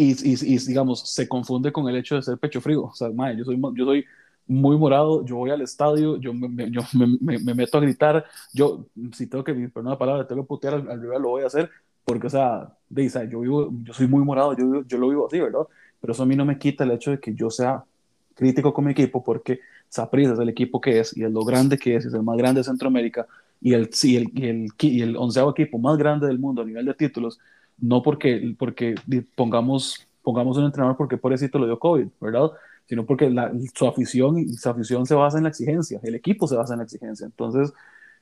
y, 0.01 0.55
y, 0.55 0.59
digamos, 0.59 1.01
se 1.11 1.29
confunde 1.29 1.73
con 1.73 1.89
el 1.89 1.97
hecho 1.97 2.15
de 2.15 2.23
ser 2.23 2.39
pecho 2.39 2.61
frío. 2.61 2.85
O 2.85 2.95
sea, 2.95 3.11
madre, 3.11 3.37
yo 3.37 3.45
soy, 3.45 3.61
yo 3.75 3.85
soy 3.85 4.05
muy 4.47 4.79
morado, 4.79 5.25
yo 5.25 5.35
voy 5.37 5.51
al 5.51 5.61
estadio, 5.61 6.17
yo 6.19 6.33
me, 6.33 6.71
yo 6.71 6.83
me, 6.95 7.39
me, 7.41 7.55
meto 7.55 7.79
a 7.79 7.81
gritar, 7.81 8.25
yo, 8.55 8.87
si 9.13 9.27
tengo 9.27 9.43
que, 9.43 9.53
perdón 9.53 9.89
una 9.89 9.99
palabra, 9.99 10.27
tengo 10.27 10.43
que 10.43 10.47
putear 10.47 10.75
al, 10.75 10.89
al 10.89 11.03
rival, 11.03 11.23
lo 11.23 11.31
voy 11.31 11.43
a 11.43 11.49
hacer, 11.49 11.69
porque, 12.05 12.29
o 12.29 12.31
sea, 12.31 12.73
de, 12.89 13.09
yo, 13.29 13.41
vivo, 13.41 13.71
yo 13.83 13.93
soy 13.93 14.07
muy 14.07 14.25
morado, 14.25 14.57
yo, 14.57 14.85
yo 14.87 14.99
lo 14.99 15.09
vivo 15.09 15.27
así, 15.27 15.41
¿verdad? 15.41 15.67
Pero 16.01 16.13
eso 16.13 16.23
a 16.23 16.27
mí 16.27 16.37
no 16.37 16.45
me 16.45 16.59
quita 16.59 16.85
el 16.85 16.93
hecho 16.93 17.11
de 17.11 17.19
que 17.19 17.35
yo 17.35 17.51
sea 17.51 17.85
crítico 18.35 18.73
con 18.73 18.85
mi 18.85 18.93
equipo, 18.93 19.25
porque 19.25 19.59
Saprissa 19.89 20.35
es 20.35 20.39
el 20.39 20.49
equipo 20.49 20.81
que 20.81 21.01
es, 21.01 21.17
y 21.17 21.25
es 21.25 21.31
lo 21.33 21.45
grande 21.45 21.77
que 21.77 21.97
es, 21.97 22.07
es 22.07 22.15
el 22.15 22.23
más 22.23 22.37
grande 22.37 22.61
de 22.61 22.65
Centroamérica, 22.65 23.27
y 23.61 23.75
el, 23.75 23.91
y 24.05 24.17
el, 24.17 24.31
y 24.33 24.47
el, 24.47 24.69
y 24.79 25.03
el 25.03 25.17
onceavo 25.17 25.51
equipo 25.51 25.77
más 25.79 25.99
grande 25.99 26.29
del 26.29 26.39
mundo 26.39 26.63
a 26.63 26.65
nivel 26.65 26.87
de 26.87 26.95
títulos, 26.95 27.41
no 27.81 28.03
porque, 28.03 28.55
porque 28.59 28.95
pongamos, 29.35 30.07
pongamos 30.23 30.57
un 30.57 30.65
entrenador 30.65 30.97
porque 30.97 31.17
pobrecito 31.17 31.59
lo 31.59 31.67
dio 31.67 31.79
COVID, 31.79 32.09
¿verdad? 32.21 32.51
Sino 32.87 33.05
porque 33.05 33.33
su 33.75 33.87
afición, 33.87 34.49
su 34.55 34.69
afición 34.69 35.07
se 35.07 35.15
basa 35.15 35.39
en 35.39 35.45
la 35.45 35.51
exigencia, 35.51 36.01
el 36.03 36.15
equipo 36.15 36.47
se 36.49 36.57
basa 36.57 36.75
en 36.75 36.79
la 36.79 36.85
exigencia. 36.85 37.27
Entonces, 37.27 37.73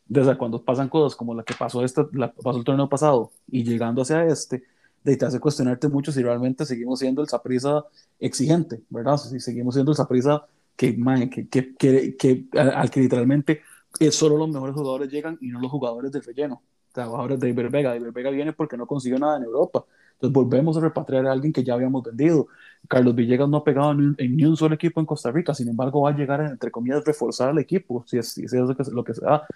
desde 0.07 0.37
cuando 0.37 0.63
pasan 0.63 0.89
cosas 0.89 1.17
como 1.17 1.35
la 1.35 1.43
que 1.43 1.55
pasó, 1.55 1.85
esta, 1.85 2.07
la, 2.13 2.33
pasó 2.33 2.59
el 2.59 2.65
torneo 2.65 2.89
pasado 2.89 3.33
y 3.49 3.65
llegando 3.65 4.03
hacia 4.03 4.25
este, 4.27 4.65
de 5.05 5.17
te 5.17 5.25
hace 5.25 5.41
cuestionarte 5.41 5.89
mucho 5.89 6.13
si 6.13 6.23
realmente 6.23 6.65
seguimos 6.67 6.99
siendo 7.01 7.23
el 7.23 7.29
Saprisa 7.29 7.85
exigente, 8.19 8.83
¿verdad? 8.91 9.17
Si 9.17 9.41
seguimos 9.41 9.75
siendo 9.75 9.93
el 9.93 9.97
Saprisa 9.97 10.47
que, 10.77 10.97
que, 11.31 11.75
que, 11.77 12.17
que, 12.17 12.45
al 12.59 12.91
que 12.91 13.01
literalmente 13.01 13.63
solo 14.11 14.37
los 14.37 14.49
mejores 14.49 14.75
jugadores 14.75 15.11
llegan 15.11 15.39
y 15.41 15.49
no 15.49 15.61
los 15.61 15.71
jugadores 15.71 16.13
del 16.13 16.23
relleno 16.23 16.63
trabajadores 16.97 17.41
de 17.41 17.49
Ibervega. 17.51 17.97
Ibervega 17.97 18.31
viene 18.31 18.53
porque 18.53 18.77
no 18.77 18.87
consiguió 18.87 19.19
nada 19.19 19.37
en 19.37 19.45
Europa. 19.45 19.85
Entonces 20.15 20.33
volvemos 20.33 20.77
a 20.77 20.81
repatriar 20.81 21.27
a 21.27 21.33
alguien 21.33 21.53
que 21.53 21.63
ya 21.63 21.75
habíamos 21.75 22.03
vendido. 22.03 22.49
Carlos 22.89 23.15
Villegas 23.15 23.49
no 23.49 23.59
ha 23.59 23.65
pegado 23.65 23.93
en, 23.93 24.17
ni 24.19 24.45
un 24.45 24.57
solo 24.57 24.75
equipo 24.75 25.01
en 25.01 25.07
Costa 25.07 25.31
Rica, 25.31 25.55
sin 25.55 25.69
embargo 25.69 26.03
va 26.03 26.11
a 26.11 26.17
llegar, 26.17 26.41
entre 26.41 26.71
comillas, 26.71 27.05
reforzar 27.05 27.51
al 27.51 27.59
equipo, 27.59 28.05
si 28.07 28.19
es, 28.19 28.31
si 28.33 28.45
es 28.45 28.53
lo, 28.53 28.75
que, 28.75 28.85
lo 28.91 29.05
que 29.05 29.15
se 29.15 29.21
da. 29.25 29.47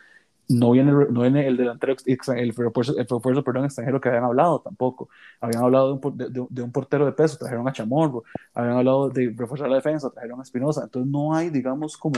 No 0.49 0.73
viene, 0.73 0.91
no 0.93 1.21
viene 1.21 1.47
el 1.47 1.57
delantero, 1.57 1.95
el 2.05 2.55
refuerzo, 2.55 2.99
el 2.99 3.07
refuerzo 3.07 3.45
perdón, 3.45 3.67
extranjero 3.67 4.01
que 4.01 4.09
habían 4.09 4.25
hablado 4.25 4.61
tampoco. 4.61 5.09
Habían 5.41 5.63
hablado 5.63 5.97
de 5.97 6.09
un, 6.09 6.17
de, 6.17 6.47
de 6.51 6.63
un, 6.63 6.73
portero 6.73 7.07
de 7.07 7.13
peso, 7.13 7.39
trajeron 7.39 7.67
a 7.69 7.73
Chamorro. 7.73 8.25
Habían 8.53 8.77
hablado 8.77 9.09
de 9.09 9.33
reforzar 9.37 9.69
la 9.69 9.77
defensa, 9.77 10.11
trajeron 10.11 10.41
a 10.41 10.43
Espinosa. 10.43 10.83
Entonces 10.85 11.11
no 11.11 11.35
hay, 11.35 11.51
digamos, 11.51 11.97
como 11.97 12.17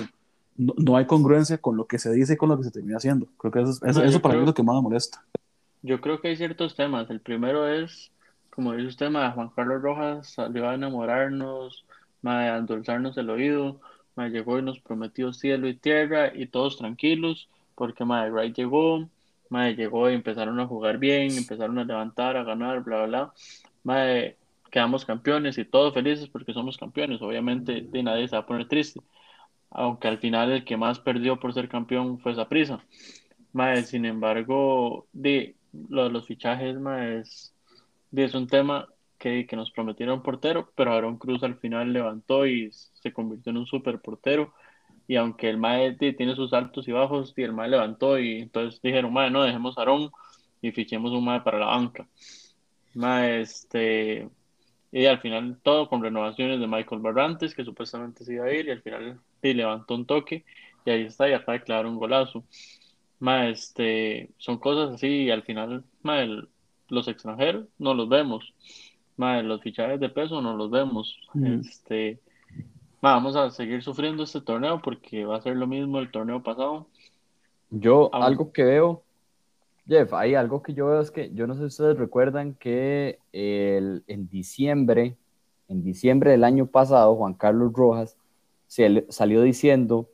no, 0.57 0.97
hay 0.97 1.07
congruencia 1.07 1.59
con 1.59 1.77
lo 1.77 1.87
que 1.87 1.99
se 1.99 2.13
dice 2.13 2.35
y 2.35 2.37
con 2.37 2.49
lo 2.49 2.59
que 2.59 2.65
se 2.65 2.71
termina 2.71 2.97
haciendo. 2.97 3.27
Creo 3.39 3.53
que 3.53 3.63
eso, 3.63 3.85
eso, 3.85 4.23
para 4.23 4.35
mí 4.35 4.41
es 4.41 4.47
lo 4.47 4.55
que 4.55 4.63
más 4.63 4.77
me 4.77 4.83
molesta. 4.83 5.25
Yo 5.83 6.01
creo 6.01 6.21
que 6.21 6.29
hay 6.29 6.37
ciertos 6.37 6.77
temas. 6.77 7.11
El 7.11 7.21
primero 7.21 7.69
es, 7.69 8.11
como 8.51 8.73
dice 8.73 8.89
usted, 8.89 9.11
Juan 9.11 9.51
Carlos 9.55 9.83
Rojas 9.83 10.31
salió 10.31 10.69
a 10.69 10.75
enamorarnos, 10.75 11.85
a 12.23 12.57
endulzarnos 12.57 13.17
el 13.17 13.31
oído, 13.31 13.81
ma, 14.15 14.29
llegó 14.29 14.59
y 14.59 14.63
nos 14.63 14.79
prometió 14.79 15.33
cielo 15.33 15.69
y 15.69 15.75
tierra 15.75 16.33
y 16.35 16.47
todos 16.47 16.77
tranquilos, 16.77 17.49
porque 17.75 18.05
ma, 18.05 18.27
Wright 18.27 18.55
llegó, 18.55 19.09
ma, 19.49 19.71
llegó 19.71 20.11
y 20.11 20.15
empezaron 20.15 20.61
a 20.61 20.67
jugar 20.67 20.99
bien, 20.99 21.33
empezaron 21.33 21.79
a 21.79 21.85
levantar, 21.85 22.37
a 22.37 22.45
ganar, 22.45 22.85
bla, 22.85 23.07
bla, 23.07 23.33
bla. 23.85 24.35
quedamos 24.71 25.05
campeones 25.05 25.59
y 25.59 25.65
todos 25.65 25.95
felices 25.95 26.29
porque 26.29 26.53
somos 26.53 26.77
campeones. 26.77 27.21
Obviamente, 27.23 27.81
de 27.81 28.03
nadie 28.03 28.29
se 28.29 28.37
va 28.37 28.43
a 28.43 28.47
poner 28.47 28.69
triste 28.69 29.01
aunque 29.75 30.09
al 30.09 30.19
final 30.19 30.53
el 30.53 30.65
que 30.65 30.77
más 30.77 30.99
perdió 31.01 31.39
por 31.41 31.55
ser 31.55 31.69
campeón 31.69 32.19
fue 32.19 32.35
Saprissa. 32.35 32.85
sin 33.85 34.05
embargo, 34.05 35.07
de, 35.13 35.57
lo 35.89 36.05
de 36.05 36.11
los 36.11 36.27
fichajes 36.27 36.77
es, 37.01 37.55
es 38.15 38.35
un 38.35 38.47
tema 38.47 38.89
que, 39.19 39.47
que, 39.47 39.57
nos 39.57 39.71
prometieron 39.71 40.23
portero, 40.23 40.73
pero 40.75 40.93
Aaron 40.93 41.19
Cruz 41.19 41.43
al 41.43 41.57
final 41.59 41.93
levantó 41.93 42.47
y 42.47 42.71
se 42.73 43.13
convirtió 43.13 43.51
en 43.51 43.59
un 43.59 43.67
super 43.67 44.01
portero. 44.01 44.53
Y 45.09 45.17
aunque 45.17 45.49
el 45.51 45.59
Mae 45.59 45.95
tiene 45.95 46.35
sus 46.35 46.53
altos 46.53 46.89
y 46.89 46.93
bajos, 46.93 47.35
y 47.37 47.43
el 47.43 47.53
Mae 47.53 47.69
levantó 47.69 48.19
y 48.19 48.43
entonces 48.43 48.81
dijeron, 48.83 49.13
Mae, 49.13 49.31
no, 49.31 49.43
dejemos 49.43 49.77
a 49.79 49.83
Aaron 49.83 50.11
y 50.61 50.73
fichemos 50.73 51.13
un 51.13 51.25
Mae 51.25 51.41
para 51.41 51.59
la 51.59 51.67
banca. 51.67 52.07
Mae, 52.95 53.41
este, 53.41 54.29
y 54.93 55.07
al 55.07 55.21
final 55.21 55.59
todo 55.63 55.89
con 55.89 56.03
renovaciones 56.03 56.61
de 56.61 56.67
Michael 56.67 57.01
Barrantes, 57.01 57.55
que 57.55 57.65
supuestamente 57.65 58.25
se 58.25 58.35
iba 58.35 58.47
a 58.47 58.53
ir, 58.53 58.67
y 58.67 58.71
al 58.71 58.83
final 58.83 59.21
sí, 59.43 59.55
levantó 59.55 59.95
un 59.95 60.07
toque, 60.07 60.45
y 60.85 60.91
ahí 60.91 61.03
está, 61.03 61.29
y 61.29 61.33
acaba 61.33 61.59
de 61.59 61.65
clavar 61.65 61.87
un 61.87 61.97
golazo. 61.97 62.45
este, 63.49 64.31
son 64.39 64.59
cosas 64.59 64.95
así, 64.95 65.25
y 65.25 65.31
al 65.31 65.43
final 65.43 65.85
los 66.89 67.09
extranjeros 67.09 67.67
no 67.79 67.95
los 67.95 68.09
vemos. 68.09 68.55
los 69.17 69.63
fichajes 69.63 70.01
de 70.01 70.09
peso 70.09 70.41
no 70.41 70.57
los 70.57 70.71
vemos. 70.71 71.19
Este, 71.61 72.19
vamos 73.01 73.37
a 73.37 73.51
seguir 73.51 73.83
sufriendo 73.83 74.23
este 74.23 74.41
torneo 74.41 74.81
porque 74.81 75.25
va 75.25 75.37
a 75.37 75.43
ser 75.43 75.57
lo 75.57 75.67
mismo 75.67 75.99
el 75.99 76.11
torneo 76.11 76.43
pasado. 76.43 76.87
Yo, 77.71 78.11
algo 78.15 78.53
que 78.53 78.65
veo 78.65 79.03
Jeff, 79.87 80.13
hay 80.15 80.35
algo 80.35 80.63
que 80.63 80.75
yo 80.75 80.87
veo 80.87 81.01
es 81.01 81.11
que, 81.11 81.31
yo 81.35 81.47
no 81.47 81.55
sé 81.55 81.61
si 81.61 81.67
ustedes 81.67 81.99
recuerdan 81.99 82.55
que 82.55 83.19
el, 83.33 84.05
en 84.07 84.29
diciembre, 84.29 85.17
en 85.69 85.83
diciembre 85.83 86.31
del 86.31 86.45
año 86.45 86.67
pasado, 86.67 87.17
Juan 87.17 87.35
Carlos 87.35 87.73
Rojas 87.73 88.17
se, 88.73 89.05
salió 89.11 89.43
diciendo 89.43 90.09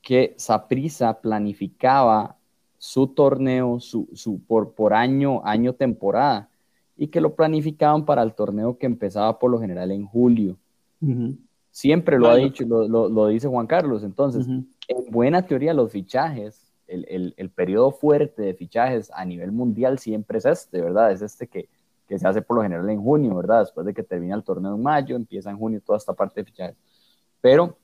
que 0.00 0.34
Saprisa 0.36 1.20
planificaba 1.20 2.36
su 2.76 3.06
torneo 3.06 3.78
su, 3.78 4.08
su, 4.12 4.40
por, 4.40 4.72
por 4.72 4.92
año, 4.92 5.40
año 5.44 5.74
temporada, 5.74 6.48
y 6.96 7.06
que 7.06 7.20
lo 7.20 7.36
planificaban 7.36 8.04
para 8.04 8.24
el 8.24 8.34
torneo 8.34 8.76
que 8.76 8.86
empezaba 8.86 9.38
por 9.38 9.52
lo 9.52 9.60
general 9.60 9.92
en 9.92 10.04
julio. 10.04 10.56
Siempre 11.70 12.18
lo 12.18 12.28
ha 12.28 12.34
dicho, 12.34 12.64
lo, 12.66 12.88
lo, 12.88 13.08
lo, 13.08 13.28
dice 13.28 13.46
Juan 13.46 13.68
Carlos. 13.68 14.02
Entonces, 14.02 14.48
en 14.48 15.10
buena 15.10 15.46
teoría, 15.46 15.72
los 15.72 15.92
fichajes 15.92 16.72
el, 16.88 17.06
el, 17.08 17.34
el, 17.36 17.50
periodo 17.50 17.92
fuerte 17.92 18.42
de 18.42 18.54
fichajes 18.54 19.12
a 19.14 19.24
nivel 19.24 19.52
mundial 19.52 20.00
siempre 20.00 20.38
es 20.38 20.44
este, 20.44 20.80
¿verdad? 20.80 21.12
Es 21.12 21.22
este 21.22 21.46
que, 21.46 21.68
que, 22.08 22.18
se 22.18 22.26
hace 22.26 22.42
por 22.42 22.56
lo 22.56 22.64
general 22.64 22.90
en 22.90 23.00
junio, 23.00 23.36
¿verdad? 23.36 23.60
Después 23.60 23.86
de 23.86 23.94
que 23.94 24.02
termina 24.02 24.34
el 24.34 24.42
torneo 24.42 24.74
en 24.74 24.82
mayo, 24.82 25.14
empieza 25.14 25.50
en 25.50 25.56
junio 25.56 25.80
toda 25.86 25.98
esta 25.98 26.12
parte 26.12 26.40
de 26.40 26.44
fichajes. 26.44 26.76
Pero 27.40 27.76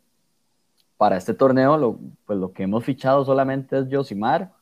para 0.98 1.16
este 1.16 1.32
torneo, 1.32 1.78
lo, 1.78 1.98
pues 2.26 2.38
lo 2.38 2.52
que 2.52 2.64
hemos 2.64 2.84
fichado 2.84 3.24
solamente 3.24 3.78
es 3.78 3.87
Josimar, 3.90 4.52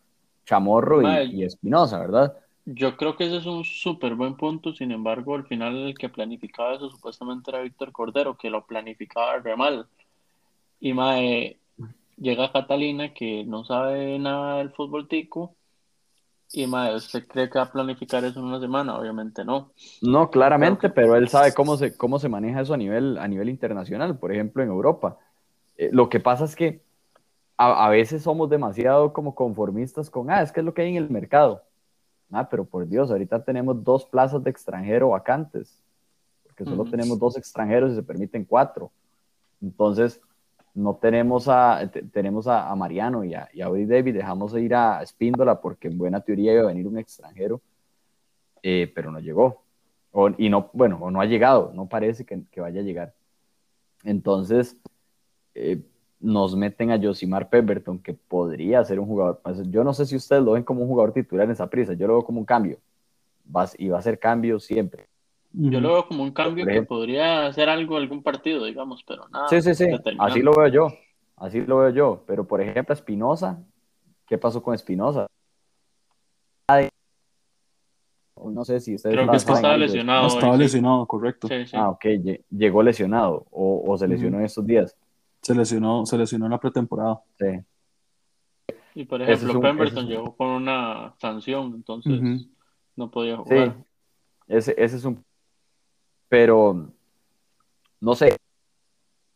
Chamorro 0.45 1.03
y, 1.03 1.41
y 1.41 1.45
Espinosa, 1.45 1.99
¿verdad? 1.99 2.37
Yo 2.67 2.97
creo 2.97 3.17
que 3.17 3.27
ese 3.27 3.39
es 3.39 3.47
un 3.47 3.65
súper 3.65 4.15
buen 4.15 4.37
punto, 4.37 4.73
sin 4.73 4.93
embargo, 4.93 5.35
al 5.35 5.47
final 5.47 5.77
el 5.77 5.97
que 5.97 6.09
planificaba 6.09 6.75
eso 6.75 6.91
supuestamente 6.91 7.51
era 7.51 7.63
Víctor 7.63 7.91
Cordero, 7.91 8.37
que 8.37 8.51
lo 8.51 8.67
planificaba 8.67 9.39
re 9.39 9.57
mal. 9.57 9.87
Y 10.79 10.93
mae, 10.93 11.59
llega 12.17 12.53
Catalina 12.53 13.15
que 13.15 13.45
no 13.45 13.65
sabe 13.65 14.19
nada 14.19 14.59
del 14.59 14.73
fútbol 14.73 15.09
tico 15.09 15.55
y 16.53 16.67
mae, 16.67 16.95
¿usted 16.95 17.27
cree 17.27 17.49
que 17.49 17.59
va 17.59 17.67
a 17.67 17.73
planificar 17.73 18.25
eso 18.25 18.41
en 18.41 18.47
una 18.47 18.61
semana? 18.61 18.99
Obviamente 18.99 19.45
no. 19.45 19.73
No, 20.03 20.31
claramente, 20.31 20.91
pero 20.91 21.17
él 21.17 21.29
sabe 21.29 21.55
cómo 21.55 21.77
se, 21.77 21.97
cómo 21.97 22.19
se 22.19 22.29
maneja 22.29 22.61
eso 22.61 22.75
a 22.75 22.79
nivel, 22.79 23.17
a 23.19 23.27
nivel 23.27 23.49
internacional, 23.49 24.19
por 24.19 24.33
ejemplo, 24.33 24.63
en 24.63 24.69
Europa. 24.71 25.19
Eh, 25.77 25.91
lo 25.93 26.09
que 26.09 26.21
pasa 26.21 26.45
es 26.45 26.57
que 26.57 26.83
a, 27.57 27.87
a, 27.87 27.91
veces 27.91 28.23
somos 28.23 28.51
demasiado 28.51 29.13
como 29.13 29.35
conformistas 29.35 30.11
con, 30.11 30.31
ah, 30.31 30.43
es 30.43 30.53
que 30.53 30.61
es 30.61 30.67
lo 30.67 30.75
que 30.75 30.83
hay 30.83 30.97
en 30.97 31.03
el 31.03 31.11
mercado. 31.11 31.63
Ah, 32.33 32.49
pero 32.49 32.65
por 32.65 32.87
Dios, 32.89 33.11
ahorita 33.11 33.45
tenemos 33.45 33.83
dos 33.85 34.05
plazas 34.05 34.43
de 34.43 34.51
extranjero 34.51 35.11
vacantes, 35.11 35.83
porque 36.43 36.65
solo 36.65 36.85
tenemos 36.85 37.19
dos 37.19 37.37
extranjeros 37.37 37.93
y 37.93 37.97
se 37.97 38.03
permiten 38.03 38.45
cuatro. 38.45 38.91
Entonces, 39.63 40.21
no 40.75 40.97
tenemos 40.97 41.49
a, 41.49 41.89
tenemos 42.13 42.47
a, 42.49 42.75
Mariano 42.75 43.25
y 43.25 43.35
a, 43.35 43.49
y 43.53 43.63
a 43.63 43.69
David, 43.69 44.15
dejamos 44.15 44.53
de 44.53 44.63
ir 44.63 44.75
a 44.75 45.03
Espíndola 45.03 45.61
porque 45.61 45.89
en 45.89 45.97
buena 45.99 46.21
teoría 46.21 46.53
iba 46.53 46.63
a 46.63 46.67
venir 46.67 46.87
un 46.87 46.99
extranjero, 46.99 47.63
eh, 48.63 48.91
pero 48.95 49.11
no 49.11 49.21
llegó. 49.21 49.63
O, 50.13 50.31
y 50.37 50.49
no, 50.49 50.71
bueno, 50.73 50.99
o 51.01 51.11
no 51.11 51.21
ha 51.21 51.27
llegado, 51.27 51.73
no 51.75 51.89
parece 51.89 52.25
que, 52.25 52.43
que 52.51 52.61
vaya 52.61 52.81
a 52.81 52.85
llegar. 52.85 53.15
Entonces, 54.05 54.77
eh, 55.57 55.81
nos 56.21 56.55
meten 56.55 56.91
a 56.91 57.01
Josimar 57.01 57.49
Pemberton, 57.49 57.99
que 57.99 58.13
podría 58.13 58.85
ser 58.85 59.01
un 59.01 59.07
jugador. 59.07 59.41
Pues, 59.43 59.71
yo 59.71 59.85
no 59.85 59.95
sé 59.95 60.05
si 60.07 60.17
ustedes 60.17 60.43
lo 60.43 60.53
ven 60.53 60.65
como 60.65 60.83
un 60.83 60.89
jugador 60.89 61.13
titular 61.13 61.47
en 61.47 61.53
esa 61.53 61.69
prisa, 61.69 61.95
yo 61.95 62.07
lo 62.07 62.15
veo 62.15 62.25
como 62.25 62.41
un 62.41 62.47
cambio. 62.47 62.79
y 63.79 63.89
va 63.89 63.99
a 63.99 64.03
ser 64.03 64.19
cambio 64.19 64.59
siempre. 64.59 65.07
Yo 65.53 65.81
lo 65.81 65.95
veo 65.95 66.07
como 66.07 66.23
un 66.23 66.33
cambio 66.33 66.67
que 66.67 66.83
podría 66.83 67.47
hacer 67.47 67.69
algo 67.71 67.97
algún 67.97 68.23
partido, 68.23 68.65
digamos, 68.67 69.03
pero 69.07 69.27
nada. 69.29 69.49
Sí, 69.49 69.63
sí, 69.63 69.75
sí. 69.75 69.87
Así 70.19 70.43
lo 70.43 70.53
veo 70.53 70.69
yo. 70.69 70.89
Así 71.37 71.63
lo 71.63 71.79
veo 71.79 71.91
yo. 71.91 72.25
Pero 72.27 72.47
por 72.47 72.61
ejemplo, 72.61 72.93
Espinosa, 72.93 73.59
¿qué 74.27 74.37
pasó 74.37 74.63
con 74.63 74.75
Espinosa? 74.75 75.27
No 78.45 78.65
sé 78.65 78.81
si 78.81 78.95
ustedes. 78.97 79.17
Creo 79.17 79.31
que 79.31 79.37
estaba 79.37 79.77
lesionado. 79.77 80.27
estaba 80.27 80.57
lesionado, 80.57 81.07
correcto. 81.07 81.49
Ah, 81.73 81.89
ok. 81.91 82.05
Llegó 82.51 82.83
lesionado 82.83 83.47
o, 83.51 83.97
se 83.97 84.07
lesionó 84.07 84.39
en 84.39 84.45
estos 84.45 84.67
días. 84.67 84.95
Se 85.43 85.55
lesionó, 85.55 86.07
se 86.07 86.19
lesionó 86.19 86.47
en 86.47 86.53
la 86.53 86.61
pretemporada. 86.61 87.21
Sí. 87.39 88.75
Y 88.95 89.05
por 89.05 89.23
ejemplo, 89.23 89.61
Pemberton 89.61 90.07
llegó 90.07 90.35
con 90.37 90.49
una 90.49 91.15
sanción, 91.19 91.75
entonces 91.75 92.49
no 92.97 93.11
podía 93.11 93.37
jugar. 93.37 93.77
Sí. 93.77 93.85
Ese, 94.49 94.75
ese 94.79 94.97
es 94.97 95.05
un 95.05 95.25
pero 96.29 96.93
no 98.01 98.15
sé, 98.15 98.37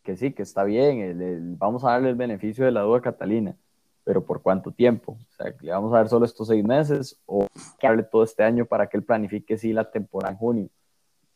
que 0.03 0.17
sí, 0.17 0.33
que 0.33 0.43
está 0.43 0.65
bien, 0.65 1.57
vamos 1.59 1.85
a 1.85 1.91
darle 1.91 2.11
el 2.11 2.17
beneficio 2.17 2.65
de 2.65 2.73
la 2.73 2.83
duda 2.83 2.99
a 2.99 3.03
Catalina, 3.03 3.57
pero 4.05 4.25
¿por 4.25 4.43
cuánto 4.43 4.71
tiempo? 4.71 5.13
O 5.13 5.33
sea, 5.33 5.55
¿le 5.61 5.71
vamos 5.71 5.93
a 5.93 5.99
dar 5.99 6.09
solo 6.09 6.25
estos 6.25 6.49
seis 6.49 6.65
meses 6.65 7.19
o 7.27 7.47
darle 7.83 8.03
todo 8.03 8.25
este 8.25 8.43
año 8.43 8.67
para 8.67 8.89
que 8.89 8.97
él 8.97 9.05
planifique 9.05 9.57
sí 9.57 9.73
la 9.73 9.91
temporada 9.91 10.33
en 10.33 10.39
junio? 10.39 10.69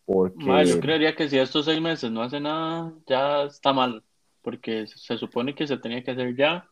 Porque... 0.04 0.66
yo 0.66 0.80
creería 0.80 1.14
que 1.14 1.28
si 1.28 1.38
estos 1.38 1.64
seis 1.64 1.80
meses 1.80 2.10
no 2.10 2.22
hace 2.22 2.40
nada, 2.40 2.92
ya 3.06 3.44
está 3.44 3.72
mal, 3.72 4.02
porque 4.44 4.86
se 4.86 5.18
supone 5.18 5.54
que 5.54 5.66
se 5.66 5.78
tenía 5.78 6.04
que 6.04 6.12
hacer 6.12 6.36
ya, 6.36 6.68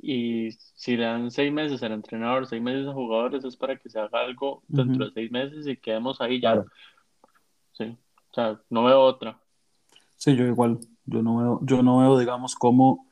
y 0.00 0.52
si 0.52 0.96
le 0.96 1.04
dan 1.04 1.30
seis 1.30 1.52
meses 1.52 1.82
al 1.82 1.92
entrenador, 1.92 2.46
seis 2.46 2.62
meses 2.62 2.86
a 2.86 2.92
jugadores, 2.92 3.44
es 3.44 3.56
para 3.56 3.76
que 3.76 3.90
se 3.90 3.98
haga 3.98 4.20
algo 4.20 4.62
dentro 4.68 5.06
de 5.06 5.12
seis 5.12 5.30
meses 5.30 5.66
y 5.66 5.76
quedemos 5.76 6.20
ahí 6.20 6.40
ya. 6.40 6.64
Sí. 7.72 7.96
O 8.30 8.34
sea, 8.34 8.60
no 8.70 8.84
veo 8.84 9.00
otra. 9.00 9.38
Sí, 10.16 10.36
yo 10.36 10.44
igual, 10.46 10.78
yo 11.04 11.22
no 11.22 11.36
veo, 11.38 11.60
yo 11.62 11.82
no 11.82 11.98
veo, 11.98 12.18
digamos, 12.18 12.54
cómo, 12.54 12.90
o 12.92 13.06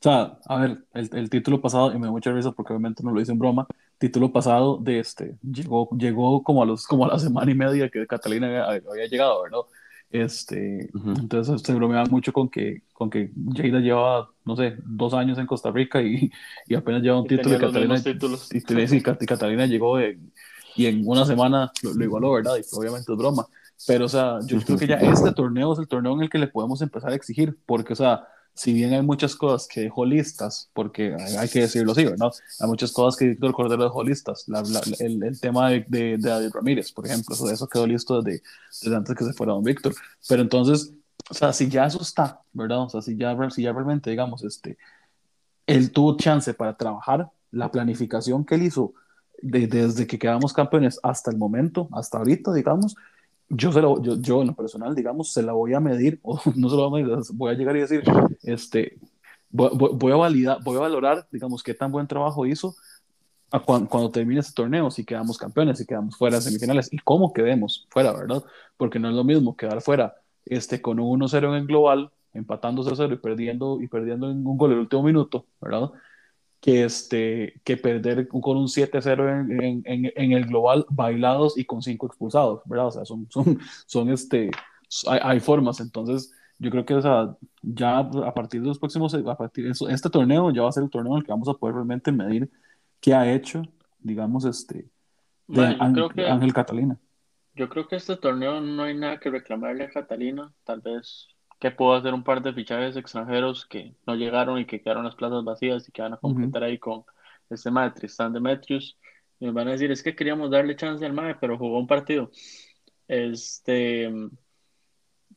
sea, 0.00 0.38
a 0.46 0.60
ver, 0.60 0.84
el, 0.94 1.10
el 1.12 1.30
título 1.30 1.60
pasado, 1.60 1.92
y 1.92 1.98
me 1.98 2.06
da 2.06 2.12
mucha 2.12 2.32
risa 2.32 2.52
porque 2.52 2.72
obviamente 2.72 3.02
no 3.02 3.12
lo 3.12 3.20
hice 3.20 3.32
en 3.32 3.38
broma, 3.38 3.66
título 4.02 4.32
pasado 4.32 4.78
de 4.78 4.98
este, 4.98 5.36
llegó, 5.42 5.88
llegó 5.96 6.42
como 6.42 6.62
a 6.62 6.66
los, 6.66 6.86
como 6.88 7.04
a 7.04 7.08
la 7.08 7.18
semana 7.20 7.50
y 7.50 7.54
media 7.54 7.88
que 7.88 8.06
Catalina 8.06 8.66
había, 8.66 9.06
llegado, 9.06 9.42
¿verdad? 9.42 9.60
Este, 10.12 10.90
entonces 10.92 11.62
se 11.62 11.74
bromeaba 11.74 12.04
mucho 12.04 12.34
con 12.34 12.50
que, 12.50 12.82
con 12.92 13.08
que 13.08 13.30
Jada 13.56 13.80
llevaba, 13.80 14.30
no 14.44 14.56
sé, 14.56 14.76
dos 14.84 15.14
años 15.14 15.38
en 15.38 15.46
Costa 15.46 15.70
Rica 15.70 16.02
y, 16.02 16.30
y 16.66 16.74
apenas 16.74 17.02
lleva 17.02 17.20
un 17.22 17.26
título 17.26 17.56
y 17.56 17.58
Catalina, 17.58 17.96
y, 17.96 18.96
y, 18.96 19.26
Catalina 19.26 19.66
llegó 19.66 19.98
y 19.98 20.86
en 20.86 21.02
una 21.06 21.24
semana 21.24 21.72
lo, 21.82 21.94
lo 21.94 22.04
igualó, 22.04 22.32
¿verdad? 22.32 22.56
Y 22.58 22.76
obviamente 22.76 23.10
es 23.10 23.18
broma. 23.18 23.46
Pero, 23.86 24.04
o 24.04 24.08
sea, 24.08 24.38
yo 24.44 24.60
creo 24.60 24.78
que 24.78 24.86
ya 24.86 24.96
este 24.96 25.32
torneo 25.32 25.72
es 25.72 25.78
el 25.78 25.88
torneo 25.88 26.14
en 26.14 26.22
el 26.22 26.30
que 26.30 26.38
le 26.38 26.46
podemos 26.46 26.82
empezar 26.82 27.10
a 27.10 27.14
exigir, 27.14 27.58
porque, 27.66 27.94
o 27.94 27.96
sea, 27.96 28.28
si 28.54 28.72
bien 28.72 28.92
hay 28.92 29.02
muchas 29.02 29.34
cosas 29.34 29.66
que 29.66 29.80
dejó 29.80 30.04
listas, 30.04 30.70
porque 30.74 31.16
hay, 31.38 31.48
que 31.48 31.60
decirlo 31.60 31.92
así, 31.92 32.04
¿no? 32.18 32.30
Hay 32.60 32.68
muchas 32.68 32.92
cosas 32.92 33.18
que 33.18 33.28
Víctor 33.28 33.52
Cordero 33.52 33.84
dejó 33.84 34.04
listas. 34.04 34.46
el, 35.00 35.22
el, 35.22 35.40
tema 35.40 35.70
de, 35.70 35.84
de, 35.88 36.50
Ramírez, 36.52 36.92
por 36.92 37.06
ejemplo, 37.06 37.34
eso, 37.34 37.50
eso 37.50 37.66
quedó 37.66 37.86
listo 37.86 38.20
desde, 38.20 38.42
desde, 38.82 38.96
antes 38.96 39.16
que 39.16 39.24
se 39.24 39.32
fuera 39.32 39.54
don 39.54 39.64
Víctor. 39.64 39.94
Pero 40.28 40.42
entonces, 40.42 40.92
o 41.30 41.34
sea, 41.34 41.52
si 41.52 41.68
ya 41.68 41.86
eso 41.86 42.02
está, 42.02 42.42
¿verdad? 42.52 42.82
O 42.82 42.88
sea, 42.90 43.00
si 43.00 43.16
ya, 43.16 43.36
si 43.50 43.62
ya 43.62 43.72
realmente, 43.72 44.10
digamos, 44.10 44.44
este, 44.44 44.76
él 45.66 45.90
tuvo 45.90 46.16
chance 46.16 46.52
para 46.52 46.76
trabajar, 46.76 47.30
la 47.50 47.70
planificación 47.70 48.44
que 48.44 48.56
él 48.56 48.64
hizo 48.64 48.94
desde 49.42 50.06
que 50.06 50.18
quedamos 50.18 50.52
campeones 50.52 51.00
hasta 51.02 51.30
el 51.30 51.36
momento, 51.36 51.88
hasta 51.92 52.18
ahorita, 52.18 52.52
digamos, 52.52 52.96
yo, 53.54 53.72
se 53.72 53.80
lo, 53.80 54.02
yo, 54.02 54.16
yo, 54.16 54.40
en 54.40 54.48
lo 54.48 54.54
personal, 54.54 54.94
digamos, 54.94 55.32
se 55.32 55.42
la 55.42 55.52
voy 55.52 55.74
a 55.74 55.80
medir, 55.80 56.20
o 56.22 56.40
no 56.56 56.68
se 56.68 56.76
lo 56.76 56.88
voy 56.88 57.02
a 57.02 57.04
medir, 57.04 57.22
voy 57.34 57.50
a 57.52 57.56
llegar 57.56 57.76
y 57.76 57.80
decir, 57.80 58.02
este, 58.42 58.98
voy, 59.50 59.70
voy, 59.72 60.12
a 60.12 60.16
validar, 60.16 60.58
voy 60.62 60.76
a 60.76 60.80
valorar, 60.80 61.26
digamos, 61.30 61.62
qué 61.62 61.74
tan 61.74 61.92
buen 61.92 62.06
trabajo 62.06 62.46
hizo 62.46 62.74
cuando, 63.60 63.88
cuando, 63.88 64.10
termine 64.10 64.40
este 64.40 64.54
torneo, 64.54 64.90
si 64.90 65.04
quedamos 65.04 65.36
campeones, 65.36 65.78
si 65.78 65.86
quedamos 65.86 66.16
fuera 66.16 66.36
de 66.36 66.42
semifinales, 66.42 66.88
y 66.90 66.98
cómo 66.98 67.32
quedemos 67.32 67.86
fuera, 67.90 68.12
¿verdad? 68.12 68.42
Porque 68.76 68.98
no 68.98 69.10
es 69.10 69.14
lo 69.14 69.24
mismo 69.24 69.56
quedar 69.56 69.82
fuera 69.82 70.14
este, 70.46 70.80
con 70.80 70.98
un 70.98 71.20
1-0 71.20 71.48
en 71.48 71.54
el 71.54 71.66
global, 71.66 72.10
empatando 72.32 72.82
0-0 72.82 73.12
y 73.12 73.16
perdiendo, 73.16 73.80
y 73.80 73.88
perdiendo 73.88 74.30
en 74.30 74.46
un 74.46 74.56
gol 74.56 74.72
el 74.72 74.78
último 74.78 75.02
minuto, 75.02 75.44
¿verdad? 75.60 75.90
Que, 76.62 76.84
este, 76.84 77.60
que 77.64 77.76
perder 77.76 78.28
con 78.28 78.56
un 78.56 78.68
7-0 78.68 79.50
en, 79.50 79.82
en, 79.84 80.12
en, 80.14 80.32
el 80.32 80.46
global 80.46 80.86
bailados 80.90 81.58
y 81.58 81.64
con 81.64 81.82
5 81.82 82.06
expulsados, 82.06 82.62
¿verdad? 82.66 82.86
O 82.86 82.90
sea, 82.92 83.04
son, 83.04 83.26
son, 83.30 83.58
son 83.86 84.08
este, 84.10 84.52
hay, 85.08 85.18
hay, 85.20 85.40
formas, 85.40 85.80
entonces 85.80 86.32
yo 86.60 86.70
creo 86.70 86.84
que 86.84 86.94
o 86.94 87.02
sea, 87.02 87.36
ya 87.62 87.98
a 87.98 88.32
partir 88.32 88.60
de 88.62 88.68
los 88.68 88.78
próximos, 88.78 89.12
a 89.12 89.36
partir 89.36 89.64
de 89.64 89.92
este 89.92 90.08
torneo 90.08 90.52
ya 90.52 90.62
va 90.62 90.68
a 90.68 90.72
ser 90.72 90.84
el 90.84 90.90
torneo 90.90 91.14
en 91.14 91.18
el 91.18 91.24
que 91.24 91.32
vamos 91.32 91.48
a 91.48 91.54
poder 91.54 91.74
realmente 91.74 92.12
medir 92.12 92.48
qué 93.00 93.12
ha 93.12 93.32
hecho, 93.32 93.62
digamos, 93.98 94.44
este, 94.44 94.88
de 95.48 95.76
Ángel 95.80 96.52
Catalina. 96.54 96.96
Yo 97.56 97.68
creo 97.68 97.88
que 97.88 97.96
este 97.96 98.16
torneo 98.16 98.60
no 98.60 98.84
hay 98.84 98.96
nada 98.96 99.18
que 99.18 99.30
reclamarle 99.30 99.82
a 99.82 99.90
Catalina, 99.90 100.52
tal 100.62 100.80
vez 100.80 101.26
que 101.62 101.70
puedo 101.70 101.94
hacer 101.94 102.12
un 102.12 102.24
par 102.24 102.42
de 102.42 102.52
fichajes 102.52 102.96
extranjeros 102.96 103.66
que 103.66 103.94
no 104.04 104.16
llegaron 104.16 104.58
y 104.58 104.66
que 104.66 104.80
quedaron 104.80 105.04
las 105.04 105.14
plazas 105.14 105.44
vacías 105.44 105.88
y 105.88 105.92
que 105.92 106.02
van 106.02 106.14
a 106.14 106.16
completar 106.16 106.64
ahí 106.64 106.76
con 106.76 107.04
el 107.48 107.62
tema 107.62 107.84
de 107.84 107.92
Tristan 107.92 108.32
Demetrius. 108.32 108.98
Y 109.38 109.46
me 109.46 109.52
van 109.52 109.68
a 109.68 109.70
decir, 109.70 109.92
es 109.92 110.02
que 110.02 110.16
queríamos 110.16 110.50
darle 110.50 110.74
chance 110.74 111.06
al 111.06 111.12
MAE, 111.12 111.36
pero 111.36 111.56
jugó 111.56 111.78
un 111.78 111.86
partido. 111.86 112.32
Este, 113.06 114.10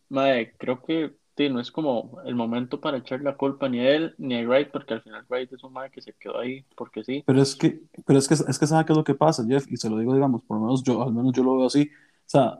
MAE, 0.09 0.55
creo 0.57 0.81
que 0.81 1.13
no 1.51 1.59
es 1.59 1.71
como 1.71 2.19
el 2.25 2.33
momento 2.33 2.81
para 2.81 2.97
echar 2.97 3.21
la 3.21 3.37
culpa 3.37 3.69
ni 3.69 3.81
a 3.81 3.95
él 3.95 4.15
ni 4.17 4.33
a 4.35 4.47
Wright, 4.47 4.71
porque 4.71 4.95
al 4.95 5.03
final 5.03 5.27
Wright 5.29 5.53
es 5.53 5.63
un 5.63 5.73
MAE 5.73 5.91
que 5.91 6.01
se 6.01 6.13
quedó 6.13 6.39
ahí 6.39 6.65
porque 6.75 7.03
sí. 7.03 7.23
Pero 7.27 7.39
es 7.39 7.55
que, 7.55 7.81
pero 8.03 8.17
es 8.17 8.27
que, 8.27 8.33
es 8.33 8.57
que 8.57 8.65
sabe 8.65 8.83
qué 8.83 8.93
es 8.93 8.97
lo 8.97 9.03
que 9.03 9.13
pasa, 9.13 9.45
Jeff, 9.47 9.71
y 9.71 9.77
se 9.77 9.91
lo 9.91 9.99
digo, 9.99 10.15
digamos, 10.15 10.41
por 10.41 10.57
lo 10.57 10.63
menos 10.63 10.81
yo, 10.81 11.03
al 11.03 11.13
menos 11.13 11.33
yo 11.33 11.43
lo 11.43 11.57
veo 11.57 11.67
así. 11.67 11.83
O 11.83 12.29
sea, 12.29 12.57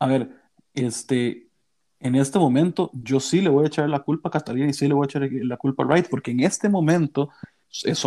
a 0.00 0.06
ver, 0.08 0.28
este, 0.74 1.49
en 2.00 2.14
este 2.14 2.38
momento 2.38 2.90
yo 2.94 3.20
sí 3.20 3.40
le 3.40 3.50
voy 3.50 3.64
a 3.64 3.68
echar 3.68 3.88
la 3.88 4.00
culpa 4.00 4.28
a 4.28 4.32
Catalina 4.32 4.68
y 4.68 4.72
sí 4.72 4.88
le 4.88 4.94
voy 4.94 5.04
a 5.04 5.06
echar 5.06 5.28
la 5.30 5.56
culpa 5.56 5.82
a 5.82 5.86
Wright, 5.86 6.08
porque 6.08 6.30
en 6.30 6.40
este 6.40 6.68
momento 6.68 7.30
es, 7.84 8.04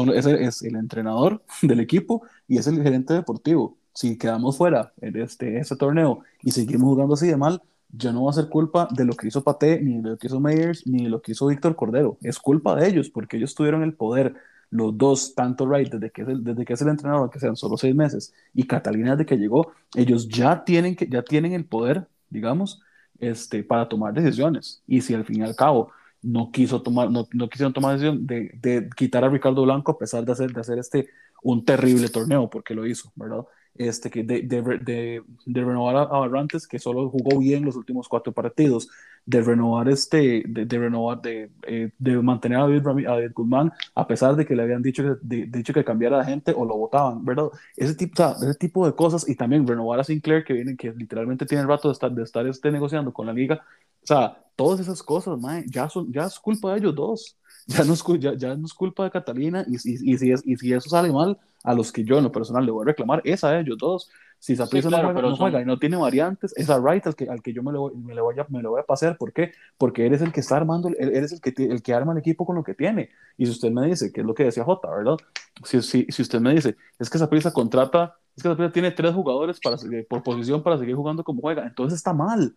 el 0.64 0.76
entrenador 0.76 1.44
del 1.62 1.80
equipo 1.80 2.24
y 2.48 2.58
es 2.58 2.68
el 2.68 2.82
gerente 2.82 3.14
deportivo. 3.14 3.78
Si 3.94 4.18
quedamos 4.18 4.58
fuera 4.58 4.92
en 5.00 5.16
este, 5.18 5.58
este 5.60 5.76
torneo 5.76 6.22
y 6.42 6.52
seguimos 6.52 6.90
jugando 6.90 7.14
así 7.14 7.28
de 7.28 7.38
mal, 7.38 7.62
ya 7.96 8.12
no 8.12 8.24
va 8.24 8.32
a 8.32 8.34
ser 8.34 8.50
culpa 8.50 8.88
de 8.92 9.06
lo 9.06 9.14
que 9.14 9.28
hizo 9.28 9.44
Pate, 9.44 9.80
ni 9.80 10.02
de 10.02 10.10
lo 10.10 10.18
que 10.18 10.26
hizo 10.26 10.40
Meyers, 10.40 10.88
ni 10.88 11.04
de 11.04 11.10
lo 11.10 11.22
que 11.22 11.34
hizo 11.34 11.46
Víctor 11.46 11.76
Cordero. 11.76 12.18
Es 12.22 12.40
culpa 12.40 12.76
de 12.76 12.88
ellos, 12.88 13.10
porque 13.10 13.38
ellos 13.38 13.54
tuvieron 13.54 13.84
el 13.84 13.94
poder 13.94 14.34
los 14.72 14.98
dos, 14.98 15.36
tanto 15.36 15.66
Wright 15.66 15.94
desde 15.94 16.10
que 16.10 16.24
es 16.24 16.28
el, 16.28 16.44
desde 16.44 16.66
que 16.66 16.74
es 16.74 16.82
el 16.82 16.88
entrenador, 16.88 17.30
que 17.30 17.40
sean 17.40 17.56
solo 17.56 17.78
seis 17.78 17.94
meses, 17.94 18.34
y 18.56 18.66
Catalina 18.66 19.12
desde 19.12 19.28
que 19.28 19.38
llegó, 19.38 19.72
ellos 19.96 20.28
ya 20.28 20.64
tienen, 20.64 20.96
que, 20.96 21.08
ya 21.08 21.22
tienen 21.22 21.54
el 21.54 21.66
poder, 21.66 22.08
digamos, 22.32 22.82
este, 23.30 23.64
para 23.64 23.88
tomar 23.88 24.14
decisiones. 24.14 24.82
Y 24.88 25.02
si 25.02 25.14
al 25.14 25.26
fin 25.26 25.40
y 25.40 25.44
al 25.44 25.56
cabo 25.56 25.92
no, 26.22 26.52
quiso 26.52 26.82
tomar, 26.82 27.10
no, 27.12 27.28
no 27.34 27.50
quisieron 27.50 27.74
tomar 27.74 27.94
decisión 27.94 28.26
de, 28.26 28.52
de, 28.62 28.90
quitar 28.96 29.24
a 29.24 29.30
Ricardo 29.30 29.64
Blanco 29.64 29.92
a 29.92 29.98
pesar 29.98 30.26
de 30.26 30.32
hacer, 30.32 30.52
de 30.54 30.62
hacer 30.62 30.80
este 30.80 31.10
un 31.42 31.66
terrible 31.66 32.08
torneo, 32.10 32.50
porque 32.50 32.74
lo 32.74 32.86
hizo, 32.86 33.12
¿verdad? 33.16 33.46
Este, 33.76 34.10
de, 34.24 34.44
de, 34.44 34.62
de, 34.62 35.24
de 35.46 35.64
renovar 35.64 35.96
a, 35.96 36.06
Barrantes, 36.06 36.68
que 36.68 36.78
solo 36.78 37.10
jugó 37.10 37.40
bien 37.40 37.66
los 37.66 37.76
últimos 37.76 38.08
cuatro 38.08 38.32
partidos, 38.32 38.88
de 39.26 39.42
renovar 39.42 39.90
este, 39.90 40.44
de, 40.46 40.78
renovar, 40.78 41.22
de, 41.22 41.50
eh, 41.64 41.92
de 41.98 42.22
mantener 42.22 42.60
a 42.60 42.68
David, 42.68 43.08
a 43.08 43.28
Guzmán, 43.34 43.72
a 43.96 44.06
pesar 44.06 44.36
de 44.36 44.46
que 44.46 44.56
le 44.56 44.62
habían 44.62 44.84
dicho 44.84 45.04
que, 45.04 45.48
dicho 45.48 45.74
que 45.74 45.84
cambiara 45.84 46.18
la 46.18 46.26
gente 46.26 46.54
o 46.56 46.66
lo 46.66 46.78
votaban, 46.78 47.26
¿verdad? 47.26 47.48
Ese 47.76 47.96
tipo, 47.96 48.14
o 48.14 48.18
sea, 48.18 48.48
ese 48.48 48.60
tipo 48.60 48.86
de 48.86 48.94
cosas, 48.94 49.28
y 49.28 49.36
también 49.36 49.68
renovar 49.68 50.00
a 50.00 50.04
Sinclair, 50.04 50.44
que 50.44 50.54
viene, 50.54 50.76
que 50.78 50.92
literalmente 50.92 51.46
tiene 51.46 51.64
el 51.64 51.68
rato 51.68 51.88
de 51.88 51.94
estar, 51.94 52.12
de 52.12 52.24
estar 52.24 52.46
este, 52.46 52.72
negociando 52.72 53.12
con 53.12 53.26
la 53.26 53.34
liga, 53.34 53.64
o 54.04 54.06
sea, 54.06 54.38
todas 54.56 54.82
esas 54.82 55.02
cosas, 55.02 55.40
ya, 55.68 55.90
son, 55.90 56.12
ya 56.14 56.26
es 56.26 56.38
culpa 56.38 56.72
de 56.74 56.80
ellos 56.80 56.94
dos 56.94 57.38
ya 57.68 57.84
no 57.84 57.94
es, 57.94 58.04
ya, 58.20 58.34
ya 58.36 58.56
no 58.56 58.66
es 58.66 58.74
culpa 58.74 59.04
de 59.06 59.12
Catalina 59.12 59.66
y, 59.68 59.76
y, 59.76 60.14
y, 60.14 60.18
si 60.18 60.32
es, 60.32 60.42
y 60.46 60.56
si 60.58 60.74
eso 60.74 60.90
sale 60.90 61.12
mal, 61.12 61.38
a 61.64 61.74
los 61.74 61.92
que 61.92 62.04
yo 62.04 62.18
en 62.18 62.26
lo 62.26 62.32
personal 62.32 62.66
le 62.66 62.72
voy 62.72 62.84
a 62.84 62.88
reclamar 62.88 63.22
es 63.24 63.44
a 63.44 63.58
ellos 63.60 63.78
dos. 63.78 64.10
Si 64.38 64.56
Saprissa 64.58 64.90
sí, 64.90 64.96
no, 64.96 65.14
no 65.14 65.36
juega 65.38 65.62
y 65.62 65.66
no 65.66 65.80
tiene 65.80 65.96
variantes, 65.96 66.54
es 66.58 66.70
a 66.70 66.78
Wright 66.78 67.08
al 67.08 67.16
que, 67.16 67.30
al 67.30 67.42
que 67.42 67.54
yo 67.54 67.64
me 67.64 67.72
lo, 67.72 67.92
me, 67.96 68.14
lo 68.14 68.26
voy 68.26 68.38
a, 68.38 68.46
me 68.50 68.62
lo 68.62 68.72
voy 68.72 68.82
a 68.82 68.84
pasar. 68.84 69.18
¿Por 69.18 69.32
qué? 69.32 69.54
Porque 69.78 70.06
eres 70.06 70.22
el 70.22 70.34
que 70.34 70.42
está 70.42 70.58
armando, 70.58 70.90
eres 70.98 71.32
el 71.32 71.40
que, 71.40 71.54
el 71.64 71.82
que 71.82 71.94
arma 71.94 72.12
el 72.12 72.18
equipo 72.18 72.46
con 72.46 72.58
lo 72.58 72.64
que 72.64 72.74
tiene. 72.74 73.10
Y 73.38 73.46
si 73.46 73.54
usted 73.54 73.72
me 73.72 73.88
dice, 73.88 74.12
que 74.12 74.22
es 74.22 74.28
lo 74.28 74.34
que 74.34 74.44
decía 74.44 74.66
Jota, 74.66 74.90
¿verdad? 74.94 75.16
Si, 75.64 75.82
si, 75.82 76.06
si 76.10 76.22
usted 76.22 76.42
me 76.42 76.54
dice, 76.54 76.76
es 77.00 77.10
que 77.10 77.18
Saprissa 77.18 77.54
contrata, 77.54 78.18
es 78.36 78.44
que 78.44 78.50
Saprissa 78.50 78.74
tiene 78.74 78.92
tres 78.92 79.14
jugadores 79.14 79.60
para, 79.62 79.78
por 80.10 80.24
posición 80.24 80.62
para 80.62 80.78
seguir 80.78 80.96
jugando 80.96 81.24
como 81.24 81.42
juega, 81.42 81.66
entonces 81.66 81.98
está 81.98 82.12
mal. 82.12 82.54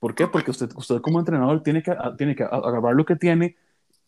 ¿Por 0.00 0.16
qué? 0.16 0.26
Porque 0.26 0.50
usted, 0.50 0.70
usted 0.74 1.00
como 1.00 1.20
entrenador 1.20 1.62
tiene 1.62 1.82
que, 1.82 1.96
tiene 2.16 2.34
que 2.34 2.42
agarrar 2.42 2.94
lo 2.94 3.04
que 3.04 3.14
tiene, 3.14 3.56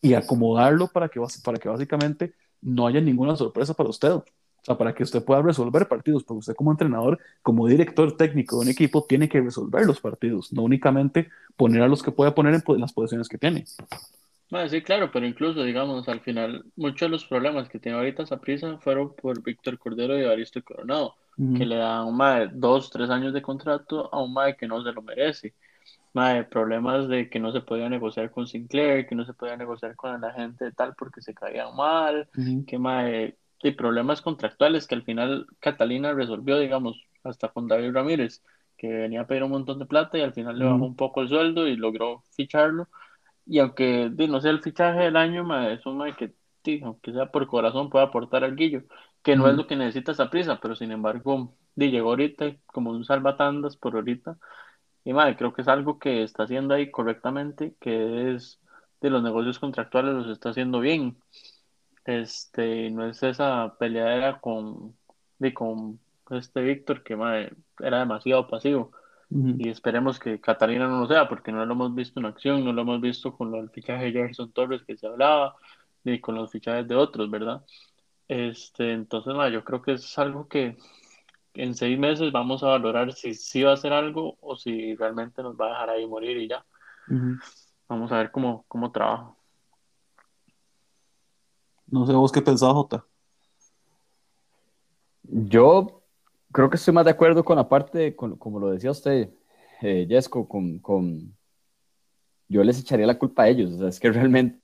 y 0.01 0.15
acomodarlo 0.15 0.87
para 0.87 1.09
que, 1.09 1.21
para 1.43 1.57
que 1.57 1.69
básicamente 1.69 2.33
no 2.61 2.87
haya 2.87 2.99
ninguna 2.99 3.35
sorpresa 3.35 3.73
para 3.73 3.89
usted. 3.89 4.15
O 4.61 4.65
sea, 4.65 4.77
para 4.77 4.93
que 4.93 5.01
usted 5.03 5.23
pueda 5.23 5.41
resolver 5.41 5.87
partidos, 5.87 6.23
porque 6.23 6.39
usted 6.39 6.55
como 6.55 6.71
entrenador, 6.71 7.19
como 7.41 7.67
director 7.67 8.15
técnico 8.15 8.57
de 8.57 8.61
un 8.65 8.69
equipo, 8.69 9.03
tiene 9.09 9.27
que 9.27 9.41
resolver 9.41 9.85
los 9.87 9.99
partidos, 9.99 10.53
no 10.53 10.61
únicamente 10.61 11.29
poner 11.55 11.81
a 11.81 11.87
los 11.87 12.03
que 12.03 12.11
puede 12.11 12.31
poner 12.31 12.53
en, 12.53 12.81
las 12.81 12.93
posiciones 12.93 13.27
que 13.27 13.39
tiene. 13.39 13.65
sí, 14.67 14.81
claro, 14.83 15.09
pero 15.11 15.25
incluso, 15.25 15.63
digamos, 15.63 16.07
al 16.07 16.19
final, 16.19 16.63
muchos 16.75 17.07
de 17.07 17.09
los 17.09 17.25
problemas 17.25 17.69
que 17.69 17.79
tiene 17.79 17.97
ahorita 17.97 18.25
prisa 18.39 18.77
fueron 18.77 19.15
por 19.15 19.41
Víctor 19.41 19.79
Cordero 19.79 20.15
y 20.15 20.21
Evaristo 20.21 20.61
Coronado, 20.63 21.15
que 21.57 21.65
le 21.65 21.77
dan 21.77 22.05
un 22.05 22.17
de 22.19 22.49
dos, 22.53 22.91
tres 22.91 23.09
años 23.09 23.33
de 23.33 23.41
contrato 23.41 24.13
a 24.13 24.21
un 24.21 24.31
MAE 24.31 24.55
que 24.57 24.67
no 24.67 24.83
se 24.83 24.91
lo 24.91 25.01
merece. 25.01 25.55
Mae, 26.13 26.43
problemas 26.43 27.07
de 27.07 27.29
que 27.29 27.39
no 27.39 27.51
se 27.51 27.61
podía 27.61 27.89
negociar 27.89 28.29
con 28.31 28.45
Sinclair, 28.45 29.07
que 29.07 29.15
no 29.15 29.25
se 29.25 29.33
podía 29.33 29.55
negociar 29.55 29.95
con 29.95 30.19
la 30.19 30.33
gente 30.33 30.71
tal 30.73 30.93
porque 30.93 31.21
se 31.21 31.33
caían 31.33 31.75
mal, 31.75 32.27
que 32.67 32.77
mae, 32.77 33.37
y 33.63 33.71
problemas 33.71 34.21
contractuales 34.21 34.87
que 34.87 34.95
al 34.95 35.03
final 35.03 35.47
Catalina 35.59 36.13
resolvió, 36.13 36.57
digamos, 36.59 37.01
hasta 37.23 37.49
con 37.49 37.67
David 37.67 37.93
Ramírez, 37.93 38.43
que 38.77 38.87
venía 38.87 39.21
a 39.21 39.27
pedir 39.27 39.43
un 39.43 39.51
montón 39.51 39.79
de 39.79 39.85
plata 39.85 40.17
y 40.17 40.21
al 40.21 40.33
final 40.33 40.57
le 40.57 40.65
bajó 40.65 40.85
un 40.85 40.95
poco 40.95 41.21
el 41.21 41.29
sueldo 41.29 41.67
y 41.67 41.75
logró 41.75 42.23
ficharlo. 42.31 42.87
Y 43.45 43.59
aunque 43.59 44.11
no 44.29 44.41
sea 44.41 44.51
el 44.51 44.61
fichaje 44.61 45.01
del 45.01 45.17
año, 45.17 45.43
mae, 45.43 45.73
es 45.73 45.85
un 45.85 46.01
que, 46.13 46.33
aunque 46.83 47.11
sea 47.13 47.27
por 47.31 47.47
corazón, 47.47 47.89
puede 47.89 48.05
aportar 48.05 48.43
al 48.43 48.55
guillo, 48.55 48.83
que 49.23 49.35
no 49.35 49.47
es 49.47 49.55
lo 49.55 49.67
que 49.67 49.75
necesita 49.75 50.11
esa 50.13 50.29
prisa, 50.29 50.59
pero 50.61 50.75
sin 50.75 50.91
embargo, 50.91 51.55
llegó 51.75 52.09
ahorita 52.09 52.55
como 52.67 52.91
un 52.91 53.05
salvatandas 53.05 53.77
por 53.77 53.95
ahorita 53.95 54.37
y 55.03 55.13
madre, 55.13 55.35
creo 55.35 55.53
que 55.53 55.61
es 55.63 55.67
algo 55.67 55.99
que 55.99 56.23
está 56.23 56.43
haciendo 56.43 56.73
ahí 56.73 56.91
correctamente, 56.91 57.75
que 57.79 58.33
es 58.33 58.59
de 59.01 59.09
los 59.09 59.23
negocios 59.23 59.59
contractuales 59.59 60.13
los 60.13 60.27
está 60.29 60.49
haciendo 60.49 60.79
bien. 60.79 61.17
Este, 62.05 62.89
no 62.89 63.05
es 63.07 63.21
esa 63.23 63.75
peleadera 63.77 64.39
con, 64.39 64.95
de, 65.39 65.53
con 65.53 65.99
este 66.29 66.61
Víctor 66.61 67.03
que 67.03 67.15
madre, 67.15 67.53
era 67.79 67.99
demasiado 67.99 68.47
pasivo. 68.47 68.91
Y 69.33 69.69
esperemos 69.69 70.19
que 70.19 70.41
Catalina 70.41 70.89
no 70.89 70.99
lo 70.99 71.07
sea, 71.07 71.29
porque 71.29 71.53
no 71.53 71.65
lo 71.65 71.73
hemos 71.73 71.95
visto 71.95 72.19
en 72.19 72.25
acción, 72.25 72.65
no 72.65 72.73
lo 72.73 72.81
hemos 72.81 72.99
visto 72.99 73.31
con 73.31 73.55
el 73.55 73.69
fichaje 73.69 74.05
de 74.05 74.11
Gerson 74.11 74.51
Torres 74.51 74.83
que 74.83 74.97
se 74.97 75.07
hablaba, 75.07 75.55
ni 76.03 76.19
con 76.19 76.35
los 76.35 76.51
fichajes 76.51 76.85
de 76.85 76.95
otros, 76.95 77.31
¿verdad? 77.31 77.63
Este, 78.27 78.91
entonces, 78.91 79.33
madre, 79.33 79.53
yo 79.53 79.63
creo 79.63 79.81
que 79.81 79.93
es 79.93 80.17
algo 80.19 80.49
que, 80.49 80.77
en 81.53 81.75
seis 81.75 81.97
meses 81.97 82.31
vamos 82.31 82.63
a 82.63 82.67
valorar 82.67 83.13
si 83.13 83.33
sí 83.33 83.63
va 83.63 83.71
a 83.71 83.73
hacer 83.73 83.93
algo 83.93 84.37
o 84.41 84.55
si 84.55 84.95
realmente 84.95 85.43
nos 85.43 85.55
va 85.55 85.67
a 85.67 85.69
dejar 85.69 85.89
ahí 85.91 86.07
morir 86.07 86.37
y 86.37 86.47
ya. 86.47 86.65
Vamos 87.87 88.11
a 88.11 88.17
ver 88.17 88.31
cómo, 88.31 88.65
cómo 88.67 88.91
trabaja. 88.91 89.33
No 91.91 92.07
sé 92.07 92.13
vos 92.13 92.31
qué 92.31 92.41
pensás, 92.41 92.71
Jota. 92.71 93.05
Yo 95.23 96.01
creo 96.51 96.69
que 96.69 96.77
estoy 96.77 96.93
más 96.93 97.05
de 97.05 97.11
acuerdo 97.11 97.43
con 97.43 97.57
la 97.57 97.67
parte, 97.67 98.15
con, 98.15 98.37
como 98.37 98.59
lo 98.59 98.71
decía 98.71 98.91
usted, 98.91 99.29
eh, 99.81 100.05
Jesco, 100.09 100.47
con, 100.47 100.79
con, 100.79 101.35
yo 102.47 102.63
les 102.63 102.79
echaría 102.79 103.05
la 103.05 103.19
culpa 103.19 103.43
a 103.43 103.49
ellos. 103.49 103.73
O 103.73 103.77
sea, 103.77 103.89
es 103.89 103.99
que 103.99 104.11
realmente, 104.11 104.61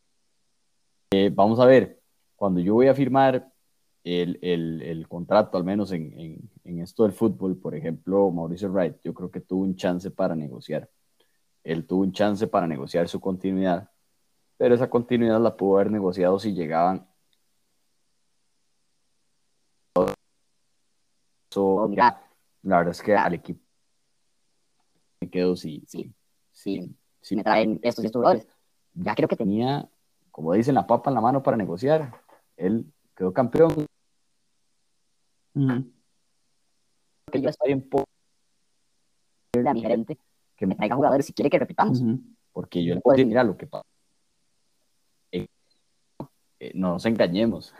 eh, 1.11 1.29
vamos 1.33 1.59
a 1.59 1.65
ver, 1.65 2.01
cuando 2.35 2.61
yo 2.61 2.75
voy 2.75 2.87
a 2.87 2.95
firmar 2.95 3.51
el, 4.05 4.39
el, 4.41 4.81
el 4.81 5.07
contrato, 5.09 5.57
al 5.57 5.65
menos 5.65 5.91
en, 5.91 6.17
en, 6.17 6.49
en, 6.63 6.79
esto 6.79 7.03
del 7.03 7.11
fútbol, 7.11 7.57
por 7.57 7.75
ejemplo, 7.75 8.31
Mauricio 8.31 8.69
Wright, 8.71 8.97
yo 9.03 9.13
creo 9.13 9.29
que 9.29 9.41
tuvo 9.41 9.63
un 9.63 9.75
chance 9.75 10.11
para 10.11 10.33
negociar. 10.33 10.89
Él 11.63 11.85
tuvo 11.85 12.03
un 12.03 12.13
chance 12.13 12.47
para 12.47 12.67
negociar 12.67 13.09
su 13.09 13.19
continuidad, 13.19 13.89
pero 14.55 14.75
esa 14.75 14.89
continuidad 14.89 15.41
la 15.41 15.57
pudo 15.57 15.75
haber 15.75 15.91
negociado 15.91 16.39
si 16.39 16.53
llegaban. 16.53 17.05
La 21.95 22.77
verdad 22.77 22.91
es 22.91 23.01
que 23.01 23.15
al 23.15 23.33
equipo 23.33 23.61
me 25.21 25.29
quedo 25.29 25.55
si, 25.55 25.83
sí, 25.87 26.13
sí, 26.51 26.95
si 27.21 27.35
me 27.35 27.43
traen 27.43 27.79
estos 27.81 28.05
estos 28.05 28.45
Ya 28.93 29.15
creo 29.15 29.27
que 29.27 29.35
tenía, 29.35 29.89
como 30.31 30.53
dicen, 30.53 30.75
la 30.75 30.87
papa 30.87 31.09
en 31.09 31.15
la 31.15 31.21
mano 31.21 31.43
para 31.43 31.57
negociar. 31.57 32.21
Él 32.55 32.91
quedó 33.15 33.33
campeón 33.33 33.87
que 37.31 37.41
yo 37.41 37.49
estoy 37.49 37.71
en 37.71 37.89
a 39.67 39.73
mi 39.73 39.81
gerente 39.81 40.19
que 40.55 40.67
me 40.67 40.75
traiga 40.75 40.95
jugadores 40.95 41.25
si 41.25 41.33
quiere 41.33 41.49
que 41.49 41.59
repitamos. 41.59 42.01
Porque 42.51 42.83
yo 42.83 42.95
le 42.95 43.01
puedo 43.01 43.15
decir, 43.15 43.27
mira 43.27 43.43
lo 43.43 43.57
que 43.57 43.67
pasa. 43.67 43.85
Eh, 45.31 45.47
eh, 46.59 46.71
no 46.75 46.93
nos 46.93 47.05
engañemos. 47.05 47.73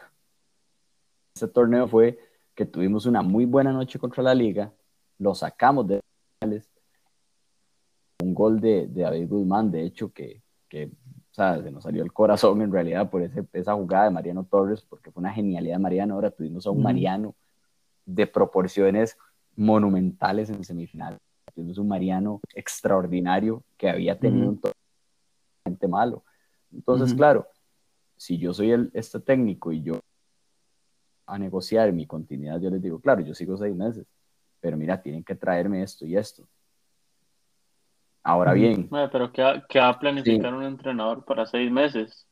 Este 1.33 1.47
torneo 1.47 1.87
fue 1.87 2.19
que 2.57 2.65
tuvimos 2.65 3.05
una 3.05 3.21
muy 3.21 3.45
buena 3.45 3.71
noche 3.71 3.99
contra 3.99 4.23
la 4.23 4.33
liga, 4.33 4.73
lo 5.19 5.35
sacamos 5.35 5.87
de 5.87 6.01
un 8.23 8.33
gol 8.33 8.59
de, 8.59 8.87
de 8.87 9.03
David 9.03 9.29
Guzmán, 9.29 9.69
de 9.69 9.83
hecho, 9.83 10.11
que, 10.11 10.41
que 10.67 10.85
o 10.85 11.33
sea, 11.33 11.61
se 11.61 11.69
nos 11.69 11.83
salió 11.83 12.03
el 12.03 12.11
corazón 12.11 12.63
en 12.63 12.71
realidad 12.71 13.11
por 13.11 13.21
ese, 13.21 13.45
esa 13.53 13.75
jugada 13.75 14.05
de 14.05 14.09
Mariano 14.09 14.43
Torres, 14.43 14.81
porque 14.81 15.11
fue 15.11 15.21
una 15.21 15.31
genialidad 15.31 15.75
de 15.75 15.83
Mariano. 15.83 16.15
Ahora 16.15 16.31
tuvimos 16.31 16.65
a 16.65 16.71
un 16.71 16.81
Mariano 16.81 17.35
de 18.07 18.25
proporciones 18.25 19.15
monumentales 19.55 20.49
en 20.49 20.63
semifinal. 20.63 21.19
Tuvimos 21.53 21.77
un 21.77 21.87
Mariano 21.87 22.41
extraordinario 22.55 23.61
que 23.77 23.87
había 23.87 24.17
tenido 24.17 24.49
un 24.49 24.59
totalmente 24.59 25.87
malo. 25.87 26.23
Entonces, 26.73 27.13
claro, 27.13 27.47
si 28.15 28.39
yo 28.39 28.51
soy 28.51 28.71
el, 28.71 28.89
este 28.95 29.19
técnico 29.19 29.71
y 29.71 29.83
yo 29.83 29.99
a 31.27 31.37
negociar 31.37 31.91
mi 31.93 32.07
continuidad, 32.07 32.59
yo 32.59 32.69
les 32.69 32.81
digo, 32.81 32.99
claro, 32.99 33.21
yo 33.21 33.33
sigo 33.33 33.57
seis 33.57 33.75
meses, 33.75 34.05
pero 34.59 34.77
mira, 34.77 35.01
tienen 35.01 35.23
que 35.23 35.35
traerme 35.35 35.83
esto 35.83 36.05
y 36.05 36.17
esto. 36.17 36.47
Ahora 38.23 38.53
bien. 38.53 38.89
pero 39.11 39.31
¿qué 39.31 39.41
va, 39.79 39.87
a 39.89 39.99
planificar 39.99 40.53
un 40.53 40.63
entrenador 40.63 41.23
para 41.23 41.45
seis 41.45 41.71
meses? 41.71 42.27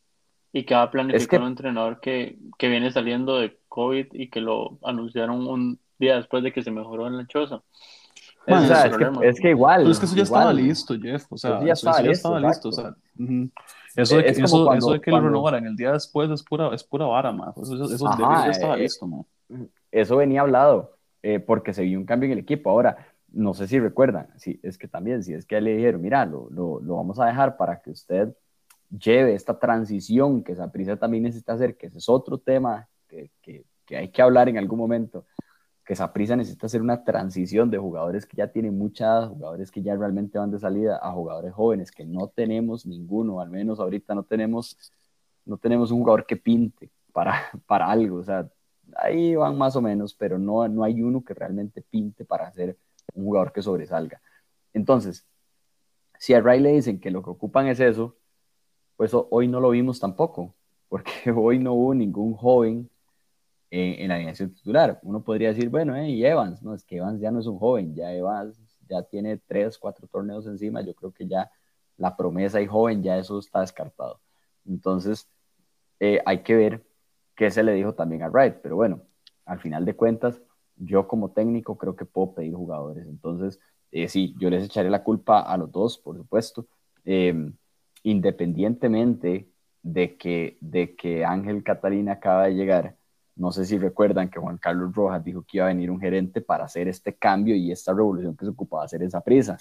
¿Y 0.52 0.64
qué 0.64 0.74
va 0.74 0.84
a 0.84 0.92
planificar 0.92 1.42
un 1.42 1.48
entrenador 1.48 2.00
que, 2.00 2.38
que 2.58 2.68
viene 2.68 2.92
saliendo 2.92 3.38
de 3.38 3.60
COVID 3.68 4.08
y 4.14 4.30
que 4.30 4.42
lo 4.42 4.80
anunciaron 4.84 5.48
un 5.48 5.80
día 5.98 6.16
después 6.16 6.44
de 6.44 6.52
que 6.52 6.64
se 6.64 6.72
mejoró 6.72 7.08
en 7.08 7.18
la 7.18 7.28
choza. 7.28 7.62
Es, 8.48 9.40
que, 9.40 9.50
igual. 9.50 9.82
Pero 9.82 9.92
es 9.92 10.00
que 10.00 10.06
eso 10.06 10.16
ya 10.16 10.24
estaba 10.24 10.54
listo, 10.54 10.96
Jeff. 11.00 11.26
O 11.30 11.38
sea, 11.38 11.64
ya 11.64 11.74
estaba, 11.74 11.98
eso, 11.98 12.06
ya 12.06 12.12
estaba 12.12 12.40
listo. 12.40 12.70
O 12.70 12.72
sea, 12.72 12.96
eso, 13.96 14.18
de 14.18 14.24
que, 14.24 14.30
eso, 14.30 14.74
eso 14.74 14.92
de 14.92 15.02
que 15.02 15.12
lo 15.12 15.22
renovaran 15.22 15.66
el 15.66 15.76
día 15.76 15.92
después 15.92 16.30
es 16.30 16.44
pura, 16.44 16.74
es 16.74 16.84
pura 16.84 17.06
vara, 17.06 17.32
man. 17.32 17.54
Eso, 17.62 17.74
eso 17.94 18.18
ya 18.18 18.50
estaba 18.50 18.76
eh, 18.76 18.82
listo, 18.82 19.08
man. 19.08 19.26
Eso 19.92 20.18
venía 20.18 20.42
hablado 20.42 20.98
eh, 21.24 21.40
porque 21.40 21.74
se 21.74 21.84
vio 21.84 21.98
un 21.98 22.06
cambio 22.06 22.28
en 22.28 22.34
el 22.34 22.40
equipo. 22.40 22.70
Ahora, 22.70 22.98
no 23.32 23.54
sé 23.54 23.68
si 23.68 23.80
recuerdan, 23.80 24.28
si, 24.38 24.60
es 24.64 24.78
que 24.78 24.88
también, 24.88 25.24
si 25.24 25.34
es 25.34 25.46
que 25.46 25.60
le 25.60 25.76
dijeron, 25.76 26.02
mira, 26.02 26.26
lo, 26.26 26.48
lo, 26.52 26.80
lo 26.80 26.96
vamos 26.96 27.20
a 27.20 27.26
dejar 27.26 27.58
para 27.58 27.82
que 27.82 27.92
usted 27.92 28.34
lleve 28.90 29.34
esta 29.34 29.60
transición 29.60 30.44
que 30.44 30.56
Saprissa 30.56 30.98
también 30.98 31.24
necesita 31.24 31.54
hacer, 31.54 31.76
que 31.76 31.88
ese 31.88 31.98
es 31.98 32.08
otro 32.08 32.38
tema 32.38 32.88
que, 33.08 33.32
que, 33.42 33.66
que 33.86 33.98
hay 33.98 34.10
que 34.10 34.22
hablar 34.22 34.50
en 34.50 34.58
algún 34.58 34.80
momento, 34.80 35.26
que 35.86 35.96
Saprissa 35.96 36.36
necesita 36.36 36.66
hacer 36.66 36.82
una 36.82 37.04
transición 37.04 37.70
de 37.70 37.78
jugadores 37.78 38.26
que 38.26 38.38
ya 38.38 38.48
tienen 38.48 38.78
mucha 38.78 39.28
jugadores 39.28 39.72
que 39.72 39.84
ya 39.84 39.96
realmente 39.96 40.40
van 40.40 40.50
de 40.50 40.60
salida, 40.60 41.00
a 41.02 41.12
jugadores 41.12 41.54
jóvenes 41.54 41.92
que 41.92 42.06
no 42.06 42.28
tenemos 42.28 42.88
ninguno, 42.88 43.40
al 43.40 43.52
menos 43.52 43.80
ahorita 43.80 44.16
no 44.16 44.24
tenemos, 44.24 44.78
no 45.46 45.58
tenemos 45.58 45.92
un 45.92 46.00
jugador 46.00 46.26
que 46.26 46.38
pinte 46.38 46.90
para, 47.14 47.36
para 47.68 47.92
algo, 47.92 48.18
o 48.18 48.24
sea, 48.24 48.50
ahí 48.96 49.36
van 49.36 49.58
más 49.58 49.76
o 49.76 49.82
menos, 49.82 50.16
pero 50.16 50.40
no, 50.40 50.68
no 50.68 50.84
hay 50.84 51.02
uno 51.02 51.24
que 51.24 51.36
realmente 51.36 51.84
pinte 51.84 52.26
para 52.26 52.52
ser 52.52 52.78
un 53.14 53.26
jugador 53.26 53.54
que 53.54 53.62
sobresalga. 53.62 54.22
Entonces, 54.74 55.26
si 56.18 56.34
a 56.34 56.42
Ray 56.42 56.62
le 56.62 56.72
dicen 56.72 57.00
que 57.00 57.12
lo 57.12 57.22
que 57.22 57.30
ocupan 57.30 57.68
es 57.68 57.80
eso, 57.80 58.16
pues 58.98 59.12
hoy 59.14 59.48
no 59.48 59.60
lo 59.60 59.70
vimos 59.70 60.00
tampoco, 60.00 60.56
porque 60.90 61.12
hoy 61.36 61.60
no 61.60 61.74
hubo 61.74 61.94
ningún 61.94 62.34
joven 62.34 62.90
en, 63.76 64.08
la 64.08 64.16
alineación 64.16 64.54
titular. 64.54 65.00
Uno 65.04 65.24
podría 65.24 65.50
decir, 65.50 65.70
bueno, 65.70 65.96
eh, 65.96 66.10
y 66.10 66.26
Evans, 66.26 66.62
no, 66.64 66.74
es 66.74 66.84
que 66.84 66.98
Evans 66.98 67.20
ya 67.20 67.32
no 67.32 67.40
es 67.40 67.48
un 67.48 67.60
joven, 67.60 67.94
ya 67.94 68.14
Evans 68.14 68.58
ya 68.88 69.04
tiene 69.04 69.38
tres, 69.38 69.78
cuatro 69.78 70.08
torneos 70.08 70.46
encima, 70.48 70.82
yo 70.82 70.94
creo 70.94 71.12
que 71.12 71.28
ya 71.28 71.52
la 71.98 72.16
promesa 72.16 72.62
y 72.62 72.68
joven, 72.68 73.04
ya 73.04 73.18
eso 73.18 73.40
está 73.40 73.62
descartado. 73.62 74.22
Entonces, 74.66 75.28
eh, 76.00 76.22
hay 76.26 76.44
que 76.44 76.56
ver 76.56 76.86
qué 77.36 77.52
se 77.52 77.64
le 77.64 77.74
dijo 77.74 77.94
también 77.94 78.24
a 78.24 78.30
Wright, 78.30 78.56
pero 78.62 78.76
bueno, 78.76 79.02
al 79.46 79.60
final 79.60 79.86
de 79.86 79.96
cuentas, 79.96 80.42
yo 80.78 81.08
como 81.08 81.32
técnico 81.32 81.78
creo 81.78 81.96
que 81.96 82.06
puedo 82.06 82.34
pedir 82.34 82.54
jugadores. 82.54 83.08
Entonces, 83.08 83.60
eh, 83.92 84.08
sí, 84.08 84.36
yo 84.40 84.50
les 84.50 84.64
echaré 84.64 84.90
la 84.90 85.04
culpa 85.04 85.42
a 85.42 85.58
los 85.58 85.72
dos, 85.72 85.98
por 85.98 86.18
supuesto, 86.18 86.68
em, 87.04 87.54
independientemente 88.04 89.50
de 89.84 90.18
que, 90.18 90.58
de 90.62 90.96
que 90.96 91.26
Ángel 91.26 91.64
Catalina 91.64 92.14
acaba 92.14 92.46
de 92.46 92.56
llegar 92.56 92.96
no 93.36 93.52
sé 93.52 93.66
si 93.66 93.78
recuerdan 93.78 94.30
que 94.30 94.40
Juan 94.40 94.58
Carlos 94.58 94.94
Rojas 94.96 95.24
dijo 95.24 95.44
que 95.44 95.58
iba 95.58 95.66
a 95.66 95.70
venir 95.70 95.92
un 95.92 96.00
gerente 96.00 96.42
para 96.42 96.66
hacer 96.66 96.88
este 96.88 97.16
cambio 97.16 97.56
y 97.56 97.72
esta 97.72 97.94
revolución 97.94 98.36
que 98.36 98.46
se 98.46 98.52
ocupaba 98.52 98.86
hacer 98.86 99.04
esa 99.04 99.22
prisa. 99.22 99.58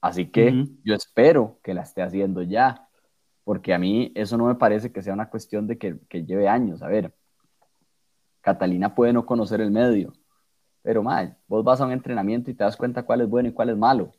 Así 0.00 0.26
que 0.26 0.66
yo 0.84 0.94
espero 0.94 1.58
que 1.62 1.74
la 1.74 1.82
esté 1.82 2.02
haciendo 2.02 2.42
ya, 2.42 2.88
porque 3.44 3.72
a 3.72 3.78
mí 3.78 4.12
eso 4.14 4.36
no 4.36 4.46
me 4.46 4.56
parece 4.56 4.92
que 4.92 5.02
sea 5.02 5.14
una 5.14 5.30
cuestión 5.30 5.66
de 5.66 5.78
que, 5.78 5.98
lleve 6.24 6.48
años. 6.48 6.82
A 6.82 6.88
ver, 6.88 7.14
Catalina 8.40 8.94
puede 8.94 9.12
no 9.12 9.24
conocer 9.24 9.60
el 9.60 9.70
medio, 9.70 10.12
pero 10.82 11.02
mal, 11.02 11.36
vos 11.46 11.64
vas 11.64 11.80
a 11.80 11.86
un 11.86 11.92
entrenamiento 11.92 12.50
y 12.50 12.54
te 12.54 12.64
das 12.64 12.76
cuenta 12.76 13.04
cuál 13.04 13.20
es 13.20 13.28
bueno 13.28 13.48
y 13.48 13.52
cuál 13.52 13.70
es 13.70 13.76
malo. 13.76 14.12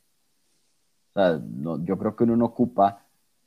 O 1.13 1.13
sea, 1.13 1.41
yo 1.83 1.97
creo 1.97 2.15
que 2.15 2.23
uno 2.23 2.37
no 2.37 2.45
ocupa 2.45 3.05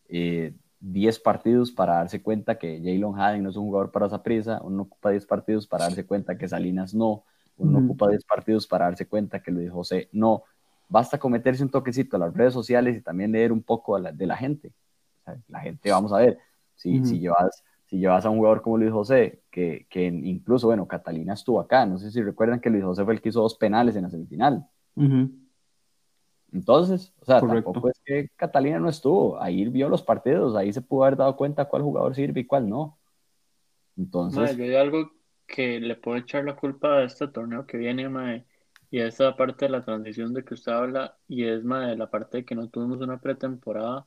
eh, 0.08 0.54
10 0.81 1.20
partidos 1.20 1.70
para 1.70 1.95
darse 1.95 2.22
cuenta 2.22 2.59
que 2.59 2.78
Jalen 2.78 3.14
Haden 3.14 3.43
no 3.43 3.51
es 3.51 3.57
un 3.57 3.66
jugador 3.66 3.91
para 3.91 4.07
esa 4.07 4.22
prisa, 4.22 4.61
uno 4.62 4.83
ocupa 4.83 5.11
10 5.11 5.26
partidos 5.26 5.66
para 5.66 5.85
darse 5.85 6.07
cuenta 6.07 6.37
que 6.37 6.49
Salinas 6.49 6.95
no, 6.95 7.24
uno 7.59 7.78
ocupa 7.81 8.09
10 8.09 8.24
partidos 8.24 8.66
para 8.66 8.87
darse 8.87 9.07
cuenta 9.07 9.43
que 9.43 9.51
Luis 9.51 9.70
José 9.70 10.09
no. 10.12 10.45
Basta 10.89 11.18
cometerse 11.18 11.62
un 11.62 11.70
toquecito 11.70 12.16
a 12.16 12.20
las 12.20 12.35
redes 12.35 12.53
sociales 12.53 12.97
y 12.97 13.03
también 13.03 13.33
leer 13.33 13.53
un 13.53 13.62
poco 13.62 14.01
de 14.01 14.26
la 14.26 14.37
gente. 14.37 14.72
la 15.49 15.61
gente, 15.61 15.91
vamos 15.91 16.12
a 16.12 16.16
ver, 16.16 16.39
si, 16.74 17.05
si, 17.05 17.20
llevas, 17.20 17.62
si 17.87 17.99
llevas 17.99 18.24
a 18.24 18.31
un 18.31 18.39
jugador 18.39 18.62
como 18.62 18.78
Luis 18.78 18.91
José, 18.91 19.43
que, 19.51 19.87
que, 19.91 20.07
incluso, 20.07 20.68
bueno, 20.68 20.89
Catalina 20.89 21.35
estuvo 21.35 21.61
acá, 21.61 21.85
no 21.85 21.99
sé 21.99 22.11
si 22.11 22.22
recuerdan 22.22 22.61
que 22.61 22.70
Luis 22.70 22.83
José 22.83 23.05
fue 23.05 23.14
el 23.14 23.20
que 23.20 23.28
hizo 23.28 23.43
dos 23.43 23.55
penales 23.55 23.95
en 23.97 24.03
la 24.03 24.11
semifinal. 24.11 24.66
Entonces, 26.53 27.12
o 27.20 27.24
sea, 27.24 27.40
tampoco 27.40 27.88
es 27.88 28.01
que 28.05 28.28
Catalina 28.36 28.78
no 28.80 28.88
estuvo, 28.88 29.40
ahí 29.40 29.68
vio 29.68 29.88
los 29.88 30.03
partidos, 30.03 30.57
ahí 30.57 30.72
se 30.72 30.82
pudo 30.82 31.05
haber 31.05 31.16
dado 31.16 31.36
cuenta 31.36 31.66
cuál 31.66 31.82
jugador 31.82 32.14
sirve 32.14 32.40
y 32.40 32.46
cuál 32.46 32.68
no. 32.68 32.98
Entonces. 33.96 34.57
yo 34.57 34.64
hay 34.64 34.74
algo 34.74 35.12
que 35.46 35.80
le 35.80 35.96
puedo 35.96 36.16
echar 36.16 36.44
la 36.44 36.57
culpa 36.57 36.98
a 36.98 37.05
este 37.05 37.28
torneo 37.28 37.66
que 37.66 37.76
viene, 37.76 38.09
mae, 38.09 38.46
y 38.90 39.01
a 39.01 39.07
esta 39.07 39.36
parte 39.36 39.66
de 39.66 39.70
la 39.70 39.84
transición 39.84 40.34
de 40.34 40.44
que 40.44 40.55
usted 40.55 40.72
habla, 40.72 41.16
y 41.28 41.44
es 41.44 41.62
mae, 41.64 41.96
la 41.96 42.11
parte 42.11 42.38
de 42.38 42.44
que 42.44 42.55
no 42.55 42.68
tuvimos 42.68 43.01
una 43.01 43.20
pretemporada 43.20 44.07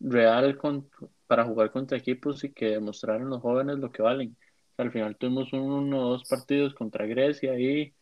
real 0.00 0.56
con, 0.56 0.88
para 1.26 1.44
jugar 1.44 1.70
contra 1.70 1.98
equipos 1.98 2.42
y 2.44 2.52
que 2.52 2.70
demostraran 2.70 3.28
los 3.28 3.40
jóvenes 3.40 3.78
lo 3.78 3.92
que 3.92 4.02
valen. 4.02 4.36
al 4.76 4.92
final 4.92 5.16
tuvimos 5.16 5.52
uno 5.52 6.00
o 6.00 6.10
dos 6.10 6.28
partidos 6.28 6.74
contra 6.74 7.06
Grecia 7.06 7.52
ahí, 7.52 7.94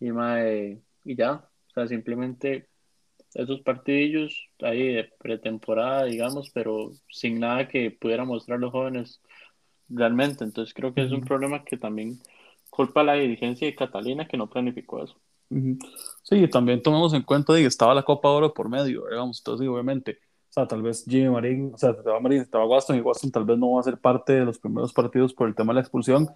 y, 0.00 0.10
mae, 0.10 0.82
y 1.04 1.14
ya. 1.14 1.48
O 1.68 1.72
sea, 1.72 1.86
simplemente 1.86 2.69
esos 3.34 3.60
partidillos 3.60 4.48
ahí 4.60 4.94
de 4.94 5.10
pretemporada, 5.18 6.04
digamos, 6.04 6.50
pero 6.50 6.92
sin 7.08 7.40
nada 7.40 7.68
que 7.68 7.90
pudiera 7.90 8.24
mostrar 8.24 8.58
los 8.58 8.72
jóvenes 8.72 9.20
realmente. 9.88 10.44
Entonces 10.44 10.74
creo 10.74 10.94
que 10.94 11.02
es 11.02 11.12
un 11.12 11.22
problema 11.22 11.64
que 11.64 11.76
también 11.76 12.18
culpa 12.70 13.00
a 13.00 13.04
la 13.04 13.14
dirigencia 13.14 13.66
de 13.66 13.74
Catalina 13.74 14.26
que 14.26 14.36
no 14.36 14.48
planificó 14.48 15.02
eso. 15.02 15.16
Sí, 16.22 16.46
también 16.48 16.80
tomamos 16.80 17.12
en 17.12 17.22
cuenta 17.22 17.54
que 17.54 17.66
estaba 17.66 17.92
la 17.92 18.04
Copa 18.04 18.28
Oro 18.28 18.54
por 18.54 18.68
medio, 18.68 19.06
digamos, 19.10 19.40
entonces 19.40 19.66
obviamente, 19.66 20.18
o 20.48 20.52
sea, 20.52 20.66
tal 20.66 20.80
vez 20.80 21.04
Jimmy 21.04 21.28
Marín, 21.28 21.72
o 21.74 21.76
sea, 21.76 21.90
estaba 21.90 22.20
Marín, 22.20 22.40
estaba 22.40 22.64
Waston 22.66 22.96
y 22.96 23.00
Waston 23.00 23.32
tal 23.32 23.44
vez 23.44 23.58
no 23.58 23.72
va 23.72 23.80
a 23.80 23.82
ser 23.82 23.98
parte 23.98 24.34
de 24.34 24.44
los 24.44 24.60
primeros 24.60 24.92
partidos 24.92 25.34
por 25.34 25.48
el 25.48 25.56
tema 25.56 25.72
de 25.72 25.74
la 25.74 25.80
expulsión, 25.80 26.28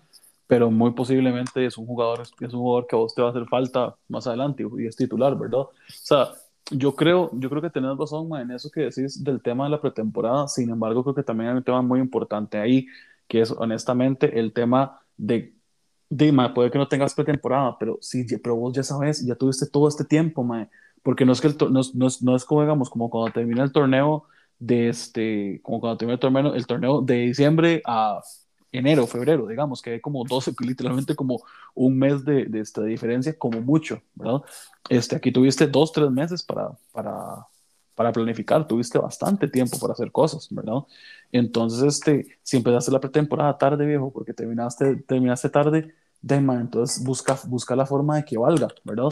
pero 0.49 0.69
muy 0.69 0.93
posiblemente 0.95 1.65
es 1.65 1.79
un 1.79 1.87
jugador, 1.87 2.23
es 2.23 2.53
un 2.53 2.61
jugador 2.61 2.89
que 2.89 2.97
a 2.97 2.99
vos 2.99 3.15
te 3.15 3.23
va 3.23 3.29
a 3.29 3.31
hacer 3.31 3.47
falta 3.47 3.97
más 4.09 4.27
adelante 4.27 4.67
y 4.79 4.87
es 4.87 4.97
titular, 4.97 5.39
¿verdad? 5.39 5.61
O 5.61 5.73
sea, 5.87 6.31
yo 6.71 6.95
creo, 6.97 7.31
yo 7.35 7.51
creo 7.51 7.63
que 7.63 7.71
tenés 7.71 7.97
razón 7.97 8.29
en 8.41 8.51
eso 8.51 8.71
que 8.71 8.83
decís 8.83 9.23
del 9.23 9.43
tema 9.43 9.65
de 9.65 9.71
la 9.71 9.81
pretemporada. 9.81 10.49
Sin 10.49 10.71
embargo, 10.71 11.03
creo 11.03 11.15
que 11.15 11.23
también 11.23 11.51
hay 11.51 11.57
un 11.57 11.65
tema 11.65 11.83
muy 11.83 12.01
importante 12.01 12.59
ahí, 12.59 12.87
que 13.29 13.41
es 13.41 13.51
honestamente 13.51 14.39
el 14.39 14.53
tema 14.53 15.01
de, 15.17 15.55
de 16.09 16.33
puede 16.55 16.71
que 16.71 16.79
no 16.79 16.89
tengas 16.89 17.15
pretemporada, 17.15 17.77
pero 17.79 17.99
sí, 18.01 18.27
pero 18.43 18.57
vos 18.57 18.75
ya 18.75 18.83
sabes, 18.83 19.25
ya 19.25 19.35
tuviste 19.35 19.67
todo 19.67 19.89
este 19.89 20.05
tiempo, 20.05 20.43
mae, 20.43 20.69
porque 21.03 21.25
no 21.25 21.33
es 21.33 21.41
que 21.41 21.49
el, 21.49 21.57
no, 21.71 21.81
no, 21.95 22.09
no, 22.23 22.37
es 22.37 22.45
como, 22.45 22.63
digamos, 22.63 22.91
como 22.91 23.11
cuando 23.11 23.33
termina 23.33 23.63
el 23.63 23.73
torneo 23.73 24.25
de 24.59 24.89
este, 24.89 25.61
como 25.63 25.81
cuando 25.81 25.99
termina 25.99 26.15
el 26.15 26.21
torneo, 26.21 26.55
el 26.55 26.67
torneo 26.67 27.03
de 27.03 27.15
diciembre 27.17 27.83
a 27.85 28.21
enero, 28.79 29.07
febrero, 29.07 29.47
digamos, 29.47 29.83
que 29.83 29.91
hay 29.93 30.01
como 30.01 30.25
12, 30.25 30.55
literalmente 30.61 31.15
como 31.15 31.43
un 31.75 31.99
mes 31.99 32.25
de, 32.25 32.47
de 32.47 32.61
esta 32.61 32.83
diferencia, 32.83 33.39
como 33.39 33.61
mucho, 33.61 34.03
¿verdad? 34.15 34.43
Este, 34.89 35.17
aquí 35.17 35.33
tuviste 35.33 35.67
dos, 35.67 35.93
tres 35.93 36.11
meses 36.11 36.43
para, 36.43 36.71
para, 36.93 37.47
para 37.95 38.13
planificar, 38.13 38.67
tuviste 38.67 38.99
bastante 38.99 39.49
tiempo 39.49 39.79
para 39.79 39.93
hacer 39.93 40.13
cosas, 40.13 40.49
¿verdad? 40.51 40.83
Entonces, 41.33 41.83
este, 41.83 42.39
si 42.43 42.57
empezaste 42.57 42.91
la 42.93 43.01
pretemporada 43.01 43.57
tarde, 43.59 43.87
viejo, 43.87 44.13
porque 44.13 44.33
terminaste, 44.35 44.97
terminaste 44.97 45.49
tarde, 45.49 45.95
de 46.25 46.37
entonces 46.37 47.05
busca, 47.05 47.39
busca 47.49 47.77
la 47.77 47.85
forma 47.85 48.17
de 48.17 48.25
que 48.25 48.39
valga, 48.39 48.69
¿verdad? 48.83 49.09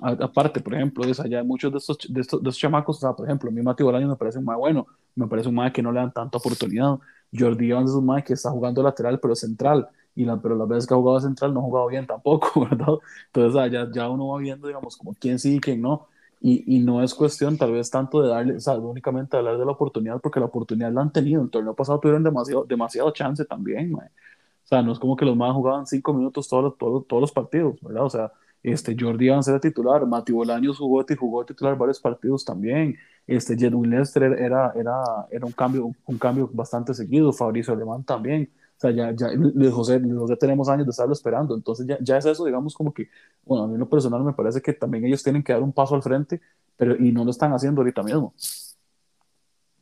aparte, 0.00 0.60
por 0.60 0.74
ejemplo, 0.74 1.04
es 1.04 1.20
allá 1.20 1.44
muchos 1.44 1.70
de 1.70 1.78
estos, 1.78 1.98
de 2.08 2.20
estos, 2.20 2.42
de 2.42 2.48
estos 2.48 2.58
chamacos, 2.60 3.02
o 3.02 3.16
por 3.16 3.26
ejemplo, 3.26 3.48
a 3.48 3.52
mí 3.52 3.62
Mateo 3.62 3.86
Bolaño 3.86 4.08
me 4.08 4.16
parece 4.16 4.40
más 4.40 4.56
bueno, 4.56 4.86
me 5.14 5.26
parece 5.28 5.48
un 5.48 5.54
más 5.54 5.72
que 5.72 5.82
no 5.82 5.92
le 5.92 6.00
dan 6.00 6.12
tanta 6.12 6.38
oportunidad, 6.38 6.98
Jordi 7.36 7.70
Evans 7.70 7.90
es 7.90 7.96
un 7.96 8.06
mae 8.06 8.22
que 8.22 8.34
está 8.34 8.50
jugando 8.50 8.82
lateral, 8.82 9.18
pero 9.20 9.34
central. 9.34 9.88
Y 10.16 10.24
la, 10.24 10.40
pero 10.40 10.54
las 10.54 10.68
veces 10.68 10.86
que 10.86 10.94
ha 10.94 10.96
jugado 10.96 11.20
central 11.20 11.52
no 11.52 11.60
ha 11.60 11.62
jugado 11.64 11.88
bien 11.88 12.06
tampoco, 12.06 12.60
¿verdad? 12.70 12.94
Entonces 13.26 13.60
ah, 13.60 13.88
ya, 13.92 14.08
uno 14.08 14.28
va 14.28 14.38
viendo, 14.38 14.68
digamos, 14.68 14.96
como 14.96 15.14
quién 15.14 15.38
sí 15.38 15.56
y 15.56 15.60
quién 15.60 15.82
no. 15.82 16.06
Y, 16.40 16.76
y, 16.76 16.80
no 16.80 17.02
es 17.02 17.14
cuestión 17.14 17.56
tal 17.56 17.72
vez 17.72 17.90
tanto 17.90 18.20
de 18.20 18.28
darle, 18.28 18.56
o 18.56 18.60
sea, 18.60 18.74
únicamente 18.74 19.36
hablar 19.36 19.56
de 19.56 19.64
la 19.64 19.72
oportunidad, 19.72 20.20
porque 20.20 20.40
la 20.40 20.46
oportunidad 20.46 20.92
la 20.92 21.00
han 21.00 21.12
tenido. 21.12 21.42
El 21.42 21.50
torneo 21.50 21.74
pasado 21.74 21.98
tuvieron 22.00 22.22
demasiado, 22.22 22.64
demasiado 22.64 23.10
chance 23.12 23.44
también, 23.46 23.90
mae. 23.90 24.08
O 24.08 24.66
sea, 24.66 24.82
no 24.82 24.92
es 24.92 24.98
como 24.98 25.16
que 25.16 25.24
los 25.24 25.36
más 25.36 25.52
jugaban 25.54 25.86
cinco 25.86 26.12
minutos 26.12 26.48
todos, 26.48 26.76
todos, 26.78 27.06
todos 27.06 27.20
los 27.20 27.32
partidos, 27.32 27.76
¿verdad? 27.82 28.04
O 28.04 28.10
sea, 28.10 28.32
este, 28.64 28.96
Jordi 28.98 29.28
Evans 29.28 29.46
era 29.46 29.60
titular, 29.60 30.06
Mati 30.06 30.32
Bolaños 30.32 30.78
jugó, 30.78 31.04
jugó 31.18 31.44
titular 31.44 31.76
varios 31.76 32.00
partidos 32.00 32.46
también. 32.46 32.96
Este, 33.26 33.56
Jedwin 33.58 33.90
Lester 33.90 34.22
era, 34.22 34.72
era, 34.74 35.26
era 35.30 35.44
un, 35.44 35.52
cambio, 35.52 35.94
un 36.06 36.18
cambio 36.18 36.48
bastante 36.50 36.94
seguido, 36.94 37.30
Fabricio 37.30 37.74
Alemán 37.74 38.04
también. 38.04 38.50
O 38.78 38.80
sea, 38.80 38.90
ya, 38.90 39.12
ya 39.12 39.28
Luis 39.32 39.70
José, 39.70 40.00
José 40.00 40.36
tenemos 40.36 40.70
años 40.70 40.86
de 40.86 40.90
estarlo 40.90 41.12
esperando, 41.12 41.54
entonces 41.54 41.86
ya, 41.86 41.98
ya 42.00 42.16
es 42.16 42.24
eso, 42.24 42.46
digamos, 42.46 42.74
como 42.74 42.92
que, 42.94 43.10
bueno, 43.44 43.64
a 43.64 43.66
mí 43.68 43.74
en 43.74 43.80
lo 43.80 43.88
personal 43.88 44.24
me 44.24 44.32
parece 44.32 44.62
que 44.62 44.72
también 44.72 45.04
ellos 45.04 45.22
tienen 45.22 45.42
que 45.42 45.52
dar 45.52 45.62
un 45.62 45.72
paso 45.72 45.94
al 45.94 46.02
frente, 46.02 46.40
pero 46.76 46.96
y 46.96 47.12
no 47.12 47.22
lo 47.22 47.30
están 47.30 47.52
haciendo 47.52 47.82
ahorita 47.82 48.02
mismo. 48.02 48.32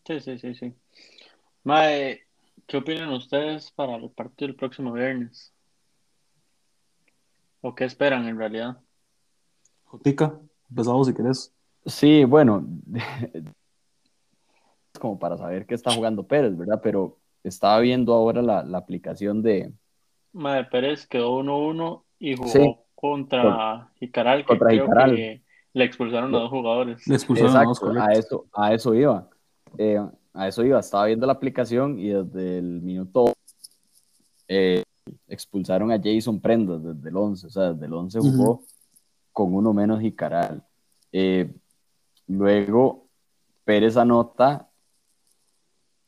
Sí, 0.04 0.20
sí, 0.20 0.38
sí, 0.38 0.54
sí. 0.56 0.74
Mae, 1.62 2.22
¿qué 2.66 2.78
opinan 2.78 3.10
ustedes 3.12 3.70
para 3.70 3.94
el 3.94 4.10
partido 4.10 4.48
del 4.48 4.56
próximo 4.56 4.92
viernes? 4.92 5.51
¿O 7.62 7.74
qué 7.74 7.84
esperan 7.84 8.26
en 8.26 8.36
realidad? 8.36 8.76
Jotica, 9.84 10.38
empezamos 10.68 11.06
si 11.06 11.14
querés. 11.14 11.54
Sí, 11.86 12.24
bueno, 12.24 12.66
como 15.00 15.18
para 15.18 15.38
saber 15.38 15.64
qué 15.64 15.74
está 15.74 15.92
jugando 15.92 16.26
Pérez, 16.26 16.56
¿verdad? 16.56 16.80
Pero 16.82 17.18
estaba 17.44 17.78
viendo 17.78 18.12
ahora 18.12 18.42
la, 18.42 18.76
aplicación 18.76 19.42
de... 19.42 19.72
Madre 20.32 20.64
Pérez 20.64 21.06
quedó 21.06 21.40
1-1 21.40 22.02
y 22.18 22.36
jugó 22.36 22.84
contra 22.94 23.90
Jicaral, 23.98 24.44
que 24.44 24.58
creo 24.58 24.86
que 24.86 25.42
le 25.72 25.84
expulsaron 25.84 26.34
a 26.34 26.38
dos 26.38 26.50
jugadores. 26.50 27.06
Le 27.06 27.14
expulsaron 27.14 27.56
a, 27.56 27.64
dos, 27.64 27.82
a 27.96 28.12
eso, 28.12 28.46
a 28.52 28.74
eso 28.74 28.94
iba. 28.94 29.28
Eh, 29.78 30.00
a 30.34 30.48
eso 30.48 30.64
iba, 30.64 30.80
estaba 30.80 31.06
viendo 31.06 31.26
la 31.26 31.32
aplicación 31.32 31.98
y 31.98 32.08
desde 32.08 32.58
el 32.58 32.80
minuto 32.80 33.32
eh, 34.48 34.82
expulsaron 35.26 35.90
a 35.90 36.00
Jason 36.02 36.40
Prendas 36.40 36.82
desde 36.82 37.08
el 37.08 37.16
11, 37.16 37.46
o 37.46 37.50
sea, 37.50 37.72
desde 37.72 37.86
el 37.86 37.92
11 37.92 38.18
jugó 38.20 38.64
con 39.32 39.54
uno 39.54 39.72
menos 39.72 40.00
Jicaral. 40.00 40.64
Eh, 41.10 41.54
luego 42.26 43.06
Pérez 43.64 43.96
anota 43.96 44.68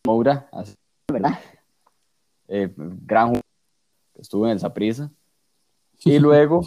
Moura, 0.06 0.50
¿verdad? 1.10 1.38
Eh, 2.48 2.72
gran 2.76 3.28
jugador, 3.28 3.44
estuvo 4.16 4.44
en 4.46 4.52
el 4.52 4.60
Saprisa. 4.60 5.10
Y 6.04 6.18
luego, 6.20 6.62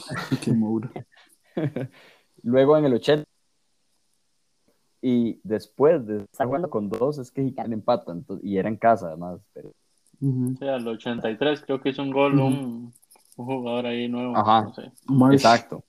luego 2.43 2.77
en 2.77 2.85
el 2.85 2.93
80 2.93 3.23
y 5.01 5.39
después 5.43 6.05
de 6.05 6.23
estar 6.23 6.47
jugando 6.47 6.69
con 6.69 6.89
dos, 6.89 7.19
es 7.19 7.31
que 7.31 7.43
Jicaral 7.43 7.73
empata, 7.73 8.15
y 8.41 8.57
era 8.57 8.67
en 8.67 8.77
casa 8.77 9.07
además. 9.07 9.39
Pero... 9.53 9.71
Sí, 10.19 10.67
al 10.67 10.87
83 10.87 11.61
creo 11.61 11.81
que 11.81 11.89
hizo 11.89 12.01
un 12.01 12.11
gol 12.11 12.39
un, 12.39 12.93
jugador 13.35 13.85
ahí 13.85 14.07
nuevo. 14.07 14.35
Ajá, 14.35 14.71
exacto. 15.31 15.83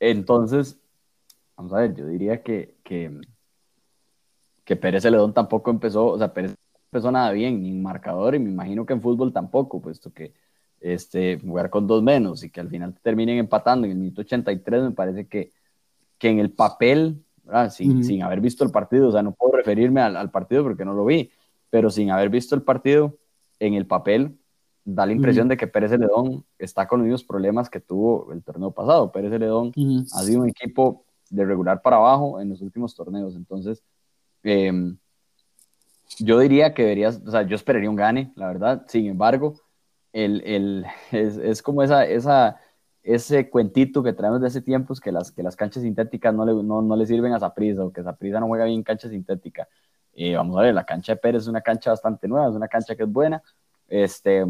Entonces, 0.00 0.80
vamos 1.56 1.72
a 1.74 1.80
ver, 1.80 1.94
yo 1.94 2.06
diría 2.06 2.42
que, 2.42 2.76
que, 2.82 3.20
que 4.64 4.76
Pérez 4.76 5.02
Celedón 5.02 5.34
tampoco 5.34 5.70
empezó, 5.70 6.06
o 6.06 6.18
sea, 6.18 6.32
Pérez 6.32 6.54
empezó 6.90 7.10
nada 7.10 7.32
bien, 7.32 7.62
ni 7.62 7.70
en 7.70 7.82
marcador, 7.82 8.34
y 8.34 8.38
me 8.38 8.50
imagino 8.50 8.86
que 8.86 8.92
en 8.92 9.02
fútbol 9.02 9.32
tampoco, 9.32 9.80
puesto 9.80 10.12
que 10.12 10.32
este, 10.80 11.38
jugar 11.38 11.70
con 11.70 11.86
dos 11.86 12.02
menos 12.02 12.42
y 12.42 12.50
que 12.50 12.60
al 12.60 12.68
final 12.68 12.94
terminen 13.02 13.38
empatando 13.38 13.86
en 13.86 13.92
el 13.92 13.98
minuto 13.98 14.22
83, 14.22 14.82
me 14.82 14.90
parece 14.90 15.26
que, 15.26 15.52
que 16.18 16.28
en 16.28 16.38
el 16.38 16.50
papel, 16.50 17.24
sin, 17.70 18.04
sin, 18.04 18.22
haber 18.22 18.40
visto 18.40 18.64
el 18.64 18.70
partido, 18.70 19.08
o 19.08 19.12
sea, 19.12 19.22
no 19.22 19.32
puedo 19.32 19.56
referirme 19.56 20.00
al, 20.00 20.16
al, 20.16 20.30
partido 20.30 20.62
porque 20.62 20.84
no 20.84 20.94
lo 20.94 21.04
vi, 21.04 21.30
pero 21.72 21.88
sin 21.88 22.10
haber 22.10 22.28
visto 22.28 22.54
el 22.54 22.60
partido, 22.60 23.16
en 23.58 23.72
el 23.72 23.86
papel 23.86 24.38
da 24.84 25.06
la 25.06 25.12
impresión 25.12 25.48
de 25.48 25.56
que 25.56 25.66
Pérez 25.66 25.90
Celedón 25.90 26.44
está 26.58 26.86
con 26.86 26.98
los 26.98 27.06
mismos 27.06 27.24
problemas 27.24 27.70
que 27.70 27.80
tuvo 27.80 28.30
el 28.30 28.42
torneo 28.42 28.72
pasado. 28.72 29.10
Pérez 29.10 29.30
Celedón 29.30 29.72
ha 30.12 30.22
sido 30.22 30.42
un 30.42 30.50
equipo 30.50 31.06
de 31.30 31.46
regular 31.46 31.80
para 31.80 31.96
abajo 31.96 32.42
en 32.42 32.50
los 32.50 32.60
últimos 32.60 32.94
torneos, 32.94 33.34
entonces 33.36 33.82
em, 34.42 34.98
yo 36.18 36.38
diría 36.40 36.74
que 36.74 36.82
deberías, 36.82 37.22
o 37.26 37.30
sea, 37.30 37.40
yo 37.40 37.56
esperaría 37.56 37.88
un 37.88 37.96
gane, 37.96 38.34
la 38.36 38.48
verdad, 38.48 38.84
sin 38.86 39.06
embargo, 39.06 39.54
el, 40.12 40.42
el, 40.44 40.84
es, 41.10 41.38
es, 41.38 41.62
como 41.62 41.82
esa, 41.82 42.04
esa, 42.04 42.60
ese 43.02 43.48
cuentito 43.48 44.02
que 44.02 44.12
traemos 44.12 44.42
de 44.42 44.48
hace 44.48 44.60
tiempos 44.60 45.00
que 45.00 45.10
las, 45.10 45.32
que 45.32 45.42
las 45.42 45.56
canchas 45.56 45.84
sintéticas 45.84 46.34
no 46.34 46.44
le, 46.44 46.52
no, 46.52 46.82
no 46.82 46.96
le 46.96 47.06
sirven 47.06 47.32
a 47.32 47.40
Zaprisa 47.40 47.82
o 47.82 47.90
que 47.90 48.02
Zaprisa 48.02 48.40
no 48.40 48.48
juega 48.48 48.66
bien 48.66 48.80
en 48.80 48.84
cancha 48.84 49.08
sintética. 49.08 49.66
Eh, 50.14 50.34
vamos 50.34 50.58
a 50.58 50.62
ver, 50.62 50.74
la 50.74 50.84
cancha 50.84 51.12
de 51.12 51.16
Pérez 51.16 51.42
es 51.42 51.48
una 51.48 51.60
cancha 51.60 51.90
bastante 51.90 52.28
nueva, 52.28 52.48
es 52.48 52.54
una 52.54 52.68
cancha 52.68 52.94
que 52.94 53.04
es 53.04 53.08
buena, 53.10 53.42
este, 53.88 54.44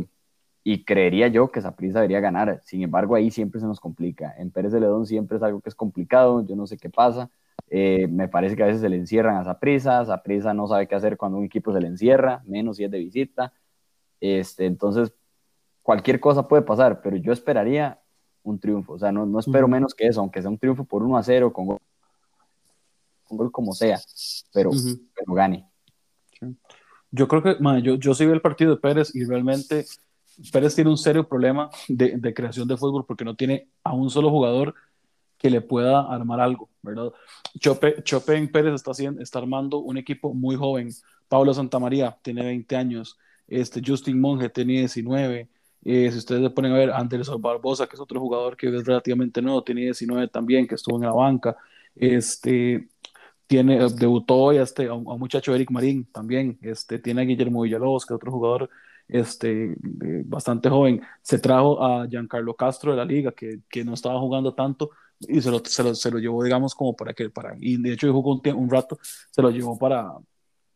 y 0.65 0.85
creería 0.85 1.29
yo 1.29 1.51
que 1.51 1.61
Zaprisa 1.61 2.01
debería 2.01 2.21
ganar. 2.21 2.61
Sin 2.65 2.83
embargo, 2.83 3.15
ahí 3.15 3.31
siempre 3.31 3.61
se 3.61 3.67
nos 3.67 3.81
complica. 3.81 4.35
En 4.39 4.51
Pérez 4.51 4.73
de 4.73 4.81
Ledón 4.81 5.07
siempre 5.07 5.37
es 5.37 5.43
algo 5.43 5.61
que 5.61 5.69
es 5.69 5.75
complicado, 5.75 6.45
yo 6.47 6.57
no 6.57 6.67
sé 6.67 6.77
qué 6.77 6.91
pasa. 6.91 7.31
Eh, 7.69 8.07
me 8.09 8.29
parece 8.29 8.57
que 8.57 8.63
a 8.63 8.67
veces 8.67 8.81
se 8.83 8.89
le 8.89 8.97
encierran 8.97 9.37
a 9.37 9.45
Zaprisa, 9.45 10.05
Zaprisa 10.05 10.55
no 10.55 10.67
sabe 10.67 10.87
qué 10.87 10.95
hacer 10.95 11.17
cuando 11.17 11.39
un 11.39 11.45
equipo 11.45 11.73
se 11.73 11.81
le 11.81 11.89
encierra, 11.89 12.43
menos 12.47 12.77
si 12.77 12.85
es 12.85 12.91
de 12.91 12.99
visita. 12.99 13.53
Este, 14.21 14.67
entonces, 14.67 15.13
cualquier 15.83 16.21
cosa 16.21 16.47
puede 16.47 16.63
pasar, 16.63 17.01
pero 17.03 17.17
yo 17.17 17.33
esperaría 17.33 18.01
un 18.43 18.59
triunfo. 18.59 18.95
O 18.95 18.99
sea, 18.99 19.11
no, 19.13 19.27
no 19.27 19.39
espero 19.39 19.69
menos 19.69 19.95
que 19.95 20.07
eso, 20.07 20.21
aunque 20.21 20.43
sea 20.43 20.51
un 20.51 20.59
triunfo 20.59 20.85
por 20.85 21.03
1 21.03 21.17
a 21.17 21.23
0, 21.23 21.53
con 21.53 21.79
gol, 23.37 23.39
con 23.39 23.47
gol 23.47 23.53
como 23.53 23.72
sea, 23.72 24.01
pero, 24.53 24.70
pero 25.14 25.35
gane. 25.35 25.68
Yo 27.11 27.28
creo 27.28 27.43
que, 27.43 27.57
yo, 27.83 27.95
yo 27.97 28.14
sí 28.14 28.26
vi 28.26 28.33
el 28.33 28.41
partido 28.41 28.74
de 28.74 28.80
Pérez 28.80 29.14
y 29.14 29.24
realmente 29.24 29.85
Pérez 30.51 30.74
tiene 30.74 30.91
un 30.91 30.99
serio 30.99 31.28
problema 31.28 31.70
de, 31.89 32.16
de, 32.16 32.35
creación 32.35 32.66
de 32.66 32.76
fútbol 32.76 33.05
porque 33.07 33.24
no 33.24 33.37
tiene 33.37 33.68
a 33.85 33.93
un 33.93 34.11
solo 34.11 34.30
jugador 34.30 34.74
que 35.39 35.51
le 35.51 35.61
pueda 35.61 36.01
armar 36.01 36.41
algo, 36.41 36.70
¿verdad? 36.83 37.12
Chope, 37.59 38.03
Chope 38.03 38.37
en 38.37 38.51
Pérez 38.51 38.74
está, 38.74 38.93
haciendo, 38.93 39.20
está 39.20 39.41
armando 39.41 39.78
un 39.78 39.99
equipo 39.99 40.33
muy 40.33 40.57
joven. 40.57 40.89
Pablo 41.28 41.53
Santamaría 41.53 42.16
tiene 42.22 42.45
20 42.45 42.76
años, 42.76 43.18
este, 43.49 43.83
Justin 43.85 44.20
Monge 44.20 44.49
tiene 44.49 44.74
19, 44.74 45.49
eh, 45.85 46.11
si 46.12 46.18
ustedes 46.18 46.41
le 46.41 46.51
ponen 46.51 46.72
a 46.72 46.76
ver, 46.76 46.91
Anderson 46.91 47.43
Barbosa, 47.43 47.87
que 47.87 47.97
es 47.97 48.01
otro 48.01 48.20
jugador 48.20 48.57
que 48.57 48.68
es 48.68 48.85
relativamente 48.85 49.43
nuevo, 49.43 49.64
tiene 49.64 49.83
19 49.83 50.28
también, 50.28 50.66
que 50.66 50.76
estuvo 50.76 50.97
en 50.97 51.03
la 51.03 51.12
banca. 51.12 51.57
Este, 51.97 52.89
tiene, 53.53 53.87
debutó 53.91 54.37
hoy 54.37 54.57
a, 54.57 54.63
este, 54.63 54.87
a, 54.87 54.95
un, 54.95 55.05
muchacho 55.21 55.55
Eric 55.55 55.71
Marín 55.71 56.07
también. 56.11 56.59
Este, 56.63 56.99
tiene 56.99 57.21
a 57.21 57.25
Guillermo 57.27 57.61
Villalobos, 57.61 58.07
que 58.07 58.15
es 58.15 58.17
otro 58.17 58.33
jugador 58.33 58.71
este, 59.09 59.77
bastante 60.25 60.71
joven. 60.71 61.03
Se 61.21 61.39
trajo 61.39 61.85
a 61.85 62.07
Giancarlo 62.09 62.57
Castro 62.57 62.93
de 62.93 62.97
la 62.97 63.05
liga, 63.05 63.33
que, 63.33 63.61
que 63.69 63.85
no 63.85 63.93
estaba 63.93 64.19
jugando 64.19 64.55
tanto, 64.55 64.93
y 65.21 65.43
se 65.43 65.51
lo, 65.51 65.63
se 65.67 65.83
lo, 65.83 65.95
se 65.95 66.11
lo, 66.11 66.19
llevó, 66.19 66.43
digamos, 66.43 66.75
como 66.75 66.97
para 66.97 67.13
que, 67.13 67.29
para, 67.29 67.55
y 67.61 67.77
de 67.77 67.93
hecho 67.93 68.11
jugó 68.11 68.41
un, 68.43 68.55
un 68.55 68.71
rato, 68.71 68.99
se 69.03 69.43
lo 69.43 69.51
llevó 69.51 69.79
para, 69.79 70.11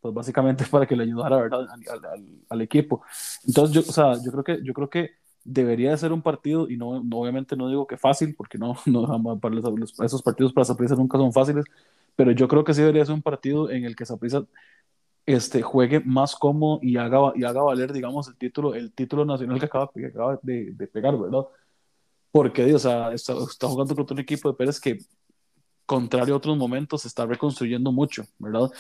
pues 0.03 0.13
básicamente 0.13 0.67
para 0.71 0.87
que 0.87 0.97
le 0.97 1.05
ayudara 1.05 1.37
¿verdad? 1.39 1.67
Al, 1.71 2.05
al, 2.05 2.27
al, 2.47 2.61
equipo. 2.61 3.03
Entonces, 3.47 3.75
yo, 3.75 3.81
o 3.89 3.93
sea, 3.95 4.23
yo 4.23 4.31
creo 4.33 4.45
que, 4.45 4.63
yo 4.63 4.75
creo 4.75 4.91
que 4.91 5.13
debería 5.45 5.93
de 5.93 5.97
ser 5.97 6.13
un 6.13 6.21
partido, 6.21 6.69
y 6.69 6.77
no, 6.77 7.03
no 7.03 7.21
obviamente 7.21 7.57
no 7.57 7.71
digo 7.71 7.87
que 7.87 7.97
fácil, 7.97 8.35
porque 8.37 8.59
no, 8.59 8.77
no 8.85 9.41
para 9.41 9.55
los, 9.55 9.99
esos 9.99 10.23
partidos 10.23 10.53
para 10.53 10.67
Saprissa 10.67 10.95
nunca 10.95 11.17
son 11.17 11.33
fáciles, 11.33 11.65
pero 12.17 12.33
yo 12.33 12.49
creo 12.49 12.65
que 12.65 12.75
sí 12.75 12.81
debería 12.81 13.05
ser 13.05 13.15
un 13.15 13.23
partido 13.23 13.71
en 13.71 13.85
el 13.85 13.95
que 13.95 14.07
Saprissa 14.07 14.45
este, 15.27 15.63
juegue 15.63 16.01
más 16.01 16.37
cómodo 16.37 16.79
y 16.83 16.97
haga, 16.97 17.33
y 17.35 17.45
haga 17.45 17.63
valer, 17.63 17.93
digamos, 17.93 18.29
el 18.29 18.37
título, 18.37 18.75
el 18.75 18.93
título 18.93 19.25
nacional 19.25 19.59
que 19.59 19.67
acaba, 19.67 19.91
que 19.95 20.07
acaba 20.07 20.39
de, 20.43 20.73
de, 20.73 20.87
pegar, 20.87 21.19
¿verdad? 21.19 21.47
Porque, 22.31 22.75
o 22.75 22.79
sea, 22.79 23.13
está, 23.13 23.35
está 23.35 23.69
jugando 23.69 23.95
contra 23.95 24.15
un 24.15 24.21
equipo 24.21 24.51
de 24.51 24.57
Pérez 24.57 24.81
que 24.81 24.99
contrario 25.87 26.35
a 26.35 26.37
otros 26.37 26.57
momentos, 26.57 27.03
se 27.03 27.09
está 27.09 27.25
reconstruyendo 27.25 27.93
mucho, 27.93 28.25
¿verdad? 28.39 28.71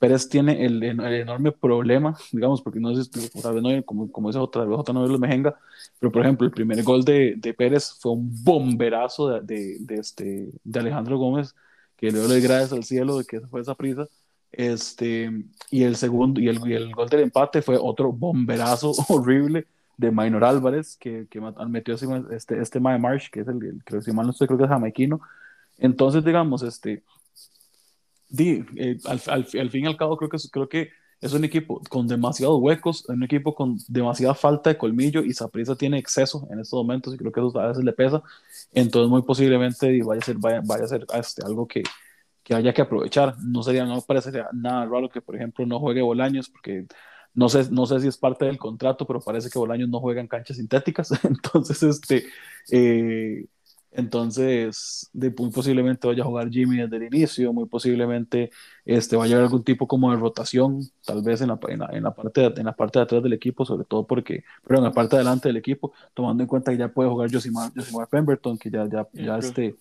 Pérez 0.00 0.28
tiene 0.28 0.64
el, 0.64 0.82
el 0.82 1.00
enorme 1.00 1.52
problema, 1.52 2.16
digamos, 2.32 2.60
porque 2.60 2.80
no 2.80 2.90
es, 2.90 3.08
tal 3.10 3.54
vez 3.54 3.62
no, 3.62 3.84
como, 3.84 4.10
como 4.10 4.28
dice 4.28 4.40
otra 4.40 4.64
vez, 4.64 4.78
no 4.92 5.06
lo 5.06 5.18
mejenga, 5.18 5.56
pero 6.00 6.10
por 6.12 6.22
ejemplo, 6.22 6.46
el 6.46 6.52
primer 6.52 6.82
gol 6.82 7.04
de, 7.04 7.34
de 7.36 7.54
Pérez 7.54 7.96
fue 8.00 8.12
un 8.12 8.44
bomberazo 8.44 9.28
de, 9.28 9.40
de, 9.42 9.76
de, 9.80 9.94
este, 9.94 10.50
de 10.64 10.80
Alejandro 10.80 11.18
Gómez, 11.18 11.54
que 11.96 12.10
le 12.10 12.18
doy 12.18 12.40
gracias 12.40 12.72
al 12.72 12.84
cielo 12.84 13.18
de 13.18 13.24
que 13.24 13.40
fue 13.40 13.60
esa 13.60 13.74
prisa, 13.74 14.08
este, 14.52 15.30
y 15.70 15.82
el 15.82 15.96
segundo, 15.96 16.40
y 16.40 16.48
el, 16.48 16.60
y 16.66 16.74
el 16.74 16.92
gol 16.94 17.08
del 17.08 17.20
empate 17.20 17.62
fue 17.62 17.76
otro 17.80 18.12
bomberazo 18.12 18.92
horrible 19.08 19.66
de 19.96 20.10
Minor 20.10 20.44
Álvarez, 20.44 20.96
que, 20.96 21.26
que 21.30 21.40
metió 21.68 21.94
este, 21.94 22.60
este 22.60 22.80
Mae 22.80 22.98
Marsh, 22.98 23.30
que 23.30 23.40
es 23.40 23.48
el, 23.48 23.62
el 23.64 23.84
creo, 23.84 24.02
si 24.02 24.12
mal 24.12 24.26
no 24.26 24.32
estoy, 24.32 24.46
creo 24.46 24.58
que 24.58 24.64
es 24.64 24.70
jamaiquino, 24.70 25.20
entonces, 25.78 26.24
digamos, 26.24 26.62
este, 26.62 27.02
di, 28.28 28.64
eh, 28.76 28.98
al, 29.04 29.20
al, 29.26 29.46
al, 29.60 29.70
fin 29.70 29.84
y 29.84 29.86
al 29.86 29.96
cabo 29.96 30.16
creo 30.16 30.30
que, 30.30 30.38
creo 30.50 30.68
que 30.68 30.90
es 31.20 31.32
un 31.32 31.44
equipo 31.44 31.80
con 31.88 32.06
demasiados 32.06 32.58
huecos, 32.60 33.04
un 33.08 33.22
equipo 33.22 33.54
con 33.54 33.78
demasiada 33.88 34.34
falta 34.34 34.70
de 34.70 34.78
colmillo 34.78 35.22
y 35.22 35.32
Saprissa 35.32 35.74
tiene 35.76 35.98
exceso 35.98 36.46
en 36.50 36.60
estos 36.60 36.76
momentos 36.76 37.14
y 37.14 37.16
creo 37.18 37.32
que 37.32 37.40
eso 37.40 37.58
a 37.58 37.68
veces 37.68 37.84
le 37.84 37.92
pesa. 37.92 38.22
Entonces, 38.72 39.10
muy 39.10 39.22
posiblemente 39.22 40.02
vaya 40.02 40.20
a 40.20 40.24
ser, 40.24 40.36
vaya, 40.38 40.60
a 40.60 40.88
ser 40.88 41.06
este, 41.14 41.44
algo 41.44 41.66
que, 41.66 41.82
que 42.42 42.54
haya 42.54 42.72
que 42.74 42.82
aprovechar. 42.82 43.36
No 43.40 43.62
sería, 43.62 43.84
no 43.84 44.00
parecería 44.02 44.48
nada 44.52 44.84
raro 44.86 45.08
que, 45.08 45.22
por 45.22 45.36
ejemplo, 45.36 45.66
no 45.66 45.80
juegue 45.80 46.02
Bolaños 46.02 46.48
porque 46.50 46.86
no 47.34 47.48
sé, 47.50 47.70
no 47.70 47.86
sé 47.86 48.00
si 48.00 48.08
es 48.08 48.16
parte 48.16 48.46
del 48.46 48.58
contrato, 48.58 49.06
pero 49.06 49.20
parece 49.20 49.50
que 49.50 49.58
Bolaños 49.58 49.88
no 49.90 50.00
juega 50.00 50.20
en 50.20 50.28
canchas 50.28 50.56
sintéticas. 50.56 51.10
Entonces, 51.24 51.82
este, 51.82 52.24
eh, 52.72 53.46
entonces, 53.96 55.08
de, 55.12 55.34
muy 55.38 55.50
posiblemente 55.50 56.06
vaya 56.06 56.22
a 56.22 56.26
jugar 56.26 56.50
Jimmy 56.50 56.76
desde 56.76 56.96
el 56.96 57.04
inicio, 57.04 57.52
muy 57.52 57.66
posiblemente 57.66 58.50
este, 58.84 59.16
vaya 59.16 59.34
a 59.34 59.38
haber 59.38 59.46
algún 59.46 59.64
tipo 59.64 59.86
como 59.86 60.10
de 60.10 60.18
rotación, 60.18 60.82
tal 61.04 61.22
vez 61.22 61.40
en 61.40 61.48
la, 61.48 61.58
en 61.68 61.78
la, 61.78 61.88
en 61.92 62.02
la 62.02 62.14
parte, 62.14 62.42
de, 62.42 62.60
en 62.60 62.66
la 62.66 62.72
parte 62.72 62.98
de 62.98 63.04
atrás 63.04 63.22
del 63.22 63.32
equipo, 63.32 63.64
sobre 63.64 63.84
todo 63.84 64.06
porque, 64.06 64.44
pero 64.66 64.78
en 64.78 64.84
la 64.84 64.92
parte 64.92 65.16
de 65.16 65.22
adelante 65.22 65.48
del 65.48 65.56
equipo, 65.56 65.92
tomando 66.14 66.42
en 66.42 66.46
cuenta 66.48 66.70
que 66.72 66.78
ya 66.78 66.88
puede 66.88 67.08
jugar 67.08 67.32
Josimar, 67.32 67.72
Josimar 67.74 68.08
Pemberton, 68.08 68.58
que 68.58 68.70
ya, 68.70 68.86
ya, 68.88 69.06
ya, 69.12 69.38
este, 69.38 69.74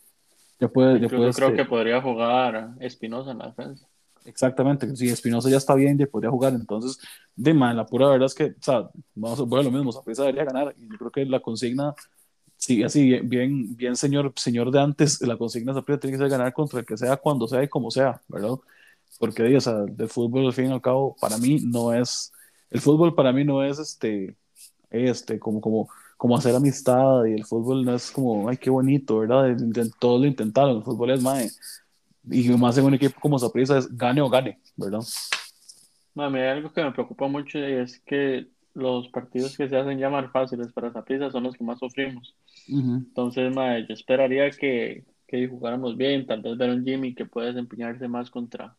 ya 0.59 0.67
puede... 0.67 0.99
Ya 0.99 1.09
puede 1.09 1.33
creo 1.33 1.49
este, 1.49 1.55
que 1.55 1.65
podría 1.65 2.01
jugar 2.01 2.75
Espinosa 2.79 3.31
en 3.31 3.39
la 3.39 3.47
defensa. 3.47 3.87
Exactamente, 4.25 4.95
si 4.95 5.07
Espinosa 5.07 5.49
ya 5.49 5.57
está 5.57 5.75
bien, 5.75 5.97
ya 5.97 6.07
podría 6.07 6.31
jugar. 6.31 6.53
Entonces, 6.53 6.99
de 7.35 7.53
man, 7.53 7.77
la 7.77 7.85
pura 7.85 8.07
verdad 8.07 8.25
es 8.25 8.33
que, 8.33 8.45
o 8.45 8.53
sea, 8.59 8.89
vamos 9.13 9.39
a 9.39 9.43
ver 9.43 9.63
lo 9.63 9.71
mismo, 9.71 9.91
Zaprisa 9.91 10.23
debería 10.23 10.45
ganar. 10.45 10.73
Y 10.77 10.89
yo 10.89 10.97
creo 10.97 11.11
que 11.11 11.25
la 11.25 11.39
consigna 11.39 11.93
sí, 12.65 12.83
así, 12.83 13.19
bien, 13.19 13.75
bien, 13.75 13.95
señor, 13.95 14.33
señor 14.35 14.71
de 14.71 14.81
antes, 14.81 15.21
la 15.21 15.37
consigna 15.37 15.71
siempre 15.73 15.99
tiene 15.99 16.17
que 16.17 16.23
ser 16.23 16.29
ganar 16.29 16.51
contra 16.51 16.79
el 16.79 16.85
que 16.85 16.97
sea, 16.97 17.15
cuando 17.17 17.47
sea 17.47 17.61
y 17.61 17.67
como 17.67 17.91
sea, 17.91 18.19
¿verdad? 18.27 18.55
Porque, 19.19 19.43
o 19.43 19.45
el 19.45 20.09
fútbol, 20.09 20.47
al 20.47 20.53
fin 20.53 20.65
y 20.65 20.71
al 20.71 20.81
cabo, 20.81 21.15
para 21.21 21.37
mí 21.37 21.59
no 21.63 21.93
es, 21.93 22.33
el 22.71 22.81
fútbol 22.81 23.13
para 23.13 23.31
mí 23.31 23.43
no 23.43 23.63
es 23.63 23.77
este, 23.77 24.35
este, 24.89 25.37
como, 25.37 25.61
como, 25.61 25.89
como 26.17 26.35
hacer 26.35 26.55
amistad 26.55 27.25
y 27.25 27.33
el 27.33 27.45
fútbol 27.45 27.85
no 27.85 27.93
es 27.93 28.09
como, 28.09 28.49
ay, 28.49 28.57
qué 28.57 28.71
bonito, 28.71 29.19
¿verdad? 29.19 29.55
Todos 29.99 30.21
lo 30.21 30.25
intentaron, 30.25 30.77
el 30.77 30.83
fútbol 30.83 31.11
es 31.11 31.21
más, 31.21 31.59
y 32.31 32.49
más 32.49 32.77
en 32.79 32.85
un 32.85 32.95
equipo 32.95 33.19
como 33.21 33.37
Saprissa 33.37 33.77
es 33.77 33.95
gane 33.95 34.21
o 34.21 34.29
gane, 34.29 34.59
¿verdad? 34.75 35.01
Mami, 36.15 36.39
algo 36.39 36.73
que 36.73 36.83
me 36.83 36.91
preocupa 36.91 37.27
mucho 37.27 37.59
y 37.59 37.73
es 37.73 37.99
que 37.99 38.47
los 38.75 39.07
partidos 39.07 39.57
que 39.57 39.67
se 39.67 39.77
hacen 39.77 39.97
llamar 39.97 40.29
fáciles 40.31 40.71
para 40.73 40.91
Saprissa 40.91 41.31
son 41.31 41.43
los 41.43 41.55
que 41.55 41.63
más 41.63 41.79
sufrimos. 41.79 42.35
Entonces, 42.67 43.53
yo 43.55 43.93
esperaría 43.93 44.49
que, 44.51 45.05
que 45.25 45.47
jugáramos 45.47 45.97
bien, 45.97 46.27
tal 46.27 46.41
vez 46.41 46.57
ver 46.57 46.69
un 46.69 46.83
Jimmy 46.83 47.15
que 47.15 47.25
pueda 47.25 47.47
desempeñarse 47.47 48.07
más 48.07 48.29
contra, 48.29 48.75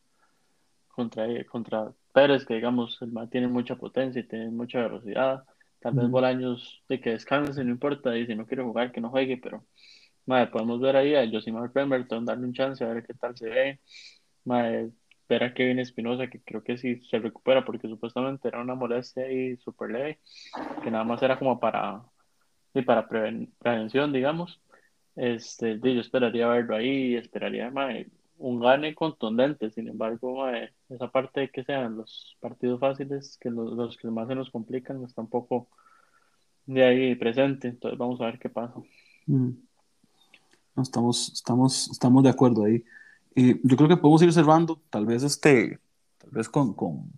contra, 0.88 1.26
contra 1.46 1.92
Pérez, 2.12 2.44
que 2.44 2.54
digamos, 2.54 3.00
el 3.00 3.10
man 3.10 3.30
tiene 3.30 3.48
mucha 3.48 3.76
potencia 3.76 4.20
y 4.20 4.28
tiene 4.28 4.50
mucha 4.50 4.82
velocidad. 4.82 5.44
Tal 5.80 5.94
vez 5.94 6.10
Bolaños 6.10 6.82
de 6.88 7.00
que 7.00 7.10
descanse, 7.10 7.64
no 7.64 7.70
importa, 7.70 8.16
y 8.16 8.26
si 8.26 8.34
no 8.34 8.46
quiere 8.46 8.62
jugar, 8.62 8.92
que 8.92 9.00
no 9.00 9.10
juegue, 9.10 9.38
pero 9.38 9.64
madre, 10.26 10.48
podemos 10.48 10.80
ver 10.80 10.96
ahí 10.96 11.14
a 11.14 11.28
Josimar 11.30 11.72
Pemberton, 11.72 12.24
darle 12.24 12.46
un 12.46 12.52
chance 12.52 12.84
a 12.84 12.88
ver 12.88 13.04
qué 13.06 13.14
tal 13.14 13.36
se 13.36 13.48
ve. 13.48 13.80
Madre, 14.44 14.90
ver 15.28 15.44
a 15.44 15.54
Kevin 15.54 15.78
Espinosa, 15.78 16.28
que 16.28 16.40
creo 16.40 16.62
que 16.62 16.78
sí 16.78 17.00
se 17.10 17.18
recupera, 17.18 17.64
porque 17.64 17.88
supuestamente 17.88 18.48
era 18.48 18.60
una 18.60 18.74
molestia 18.74 19.24
ahí 19.24 19.56
súper 19.58 19.90
leve, 19.90 20.18
que 20.82 20.90
nada 20.90 21.04
más 21.04 21.22
era 21.22 21.38
como 21.38 21.58
para, 21.58 22.02
sí, 22.72 22.82
para 22.82 23.08
prevención, 23.08 24.12
digamos. 24.12 24.60
Este, 25.16 25.80
yo 25.80 26.00
esperaría 26.00 26.46
verlo 26.46 26.76
ahí, 26.76 27.16
esperaría 27.16 27.72
un 28.38 28.60
gane 28.60 28.94
contundente. 28.94 29.70
Sin 29.70 29.88
embargo, 29.88 30.46
esa 30.88 31.10
parte 31.10 31.40
de 31.40 31.50
que 31.50 31.64
sean 31.64 31.96
los 31.96 32.36
partidos 32.40 32.78
fáciles, 32.78 33.38
que 33.40 33.50
los, 33.50 33.96
que 33.96 34.08
más 34.08 34.28
se 34.28 34.34
nos 34.34 34.50
complican, 34.50 35.02
está 35.04 35.22
un 35.22 35.30
poco 35.30 35.68
de 36.66 36.84
ahí 36.84 37.14
presente. 37.14 37.68
Entonces, 37.68 37.98
vamos 37.98 38.20
a 38.20 38.26
ver 38.26 38.38
qué 38.38 38.50
pasa. 38.50 38.74
Mm. 39.26 39.52
estamos, 40.82 41.32
estamos, 41.32 41.90
estamos 41.90 42.22
de 42.22 42.30
acuerdo 42.30 42.64
ahí. 42.64 42.84
Y 43.36 43.68
yo 43.68 43.76
creo 43.76 43.88
que 43.88 43.98
podemos 43.98 44.22
ir 44.22 44.32
cerrando, 44.32 44.80
tal 44.88 45.04
vez, 45.04 45.22
este, 45.22 45.78
tal 46.16 46.30
vez 46.30 46.48
con, 46.48 46.72
con, 46.72 47.12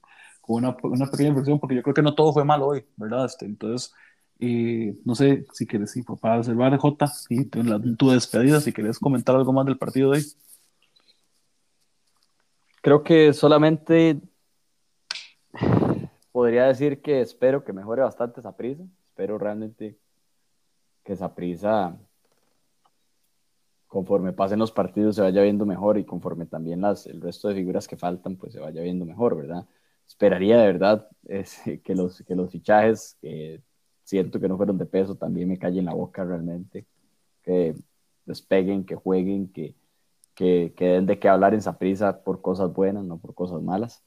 una, 0.49 0.77
una, 0.83 1.07
pequeña 1.07 1.29
reflexión, 1.29 1.61
porque 1.61 1.77
yo 1.77 1.83
creo 1.83 1.95
que 1.95 2.03
no 2.03 2.17
todo 2.17 2.33
fue 2.33 2.45
mal 2.45 2.61
hoy, 2.61 2.85
¿verdad? 2.97 3.25
Este, 3.27 3.47
entonces, 3.47 3.95
no 4.41 5.15
sé 5.15 5.47
si 5.53 5.65
quieres, 5.65 5.93
sí, 5.93 6.03
para 6.21 6.39
observar, 6.39 6.77
J, 6.77 7.13
y 7.29 7.45
tu, 7.45 7.97
tu 7.97 8.11
despedida, 8.11 8.61
si 8.61 8.73
quieres 8.73 8.99
comentar 8.99 9.37
algo 9.37 9.53
más 9.53 9.65
del 9.67 9.79
partido 9.79 10.11
de 10.11 10.19
hoy. 10.19 10.27
Creo 12.83 13.05
que 13.05 13.33
solamente 13.33 14.21
podría 16.33 16.65
decir 16.67 17.01
que 17.01 17.21
espero 17.21 17.63
que 17.63 17.73
mejore 17.73 18.03
bastante 18.03 18.41
esa 18.41 18.57
prisa. 18.57 18.83
Espero 19.11 19.39
realmente 19.39 19.97
que 21.05 21.13
esa 21.13 21.33
prisa, 21.33 21.97
conforme 23.89 24.33
pasen 24.33 24.59
los 24.59 24.71
partidos, 24.71 25.17
se 25.17 25.23
vaya 25.23 25.43
viendo 25.43 25.67
mejor 25.67 25.99
y 25.99 26.05
conforme 26.05 26.47
también 26.47 26.83
las, 26.83 27.07
el 27.07 27.21
resto 27.21 27.49
de 27.49 27.55
figuras 27.55 27.89
que 27.89 27.97
faltan, 27.97 28.37
pues 28.37 28.53
se 28.53 28.61
vaya 28.61 28.83
viendo 28.83 29.05
mejor, 29.05 29.37
¿verdad? 29.37 29.67
Esperaría 30.07 30.59
de 30.59 30.67
verdad 30.67 31.09
es, 31.25 31.61
que, 31.83 31.95
los, 31.95 32.23
que 32.23 32.37
los 32.37 32.51
fichajes 32.53 33.19
siento 34.09 34.41
que 34.41 34.49
no 34.49 34.57
fueron 34.57 34.79
de 34.79 34.87
peso, 34.87 35.17
también 35.17 35.49
me 35.49 35.59
cae 35.59 35.79
en 35.79 35.85
la 35.85 35.93
boca 35.93 36.25
realmente. 36.25 36.87
Que 37.43 37.75
despeguen, 38.25 38.85
que 38.85 38.95
jueguen, 38.95 39.53
que, 39.53 39.75
que, 40.35 40.73
que 40.75 40.87
den 40.87 41.05
de 41.07 41.19
qué 41.19 41.29
hablar 41.29 41.53
en 41.53 41.61
prisa 41.79 42.23
por 42.25 42.41
cosas 42.41 42.73
buenas, 42.73 43.05
no 43.05 43.19
por 43.19 43.35
cosas 43.35 43.61
malas. 43.61 44.03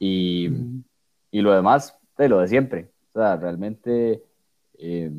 Y, 0.00 0.48
y 1.30 1.40
lo 1.40 1.52
demás, 1.52 1.96
de 2.18 2.28
lo 2.28 2.40
de 2.40 2.48
siempre. 2.48 2.90
O 3.10 3.20
sea, 3.20 3.36
realmente, 3.36 4.24
eh, 4.74 5.12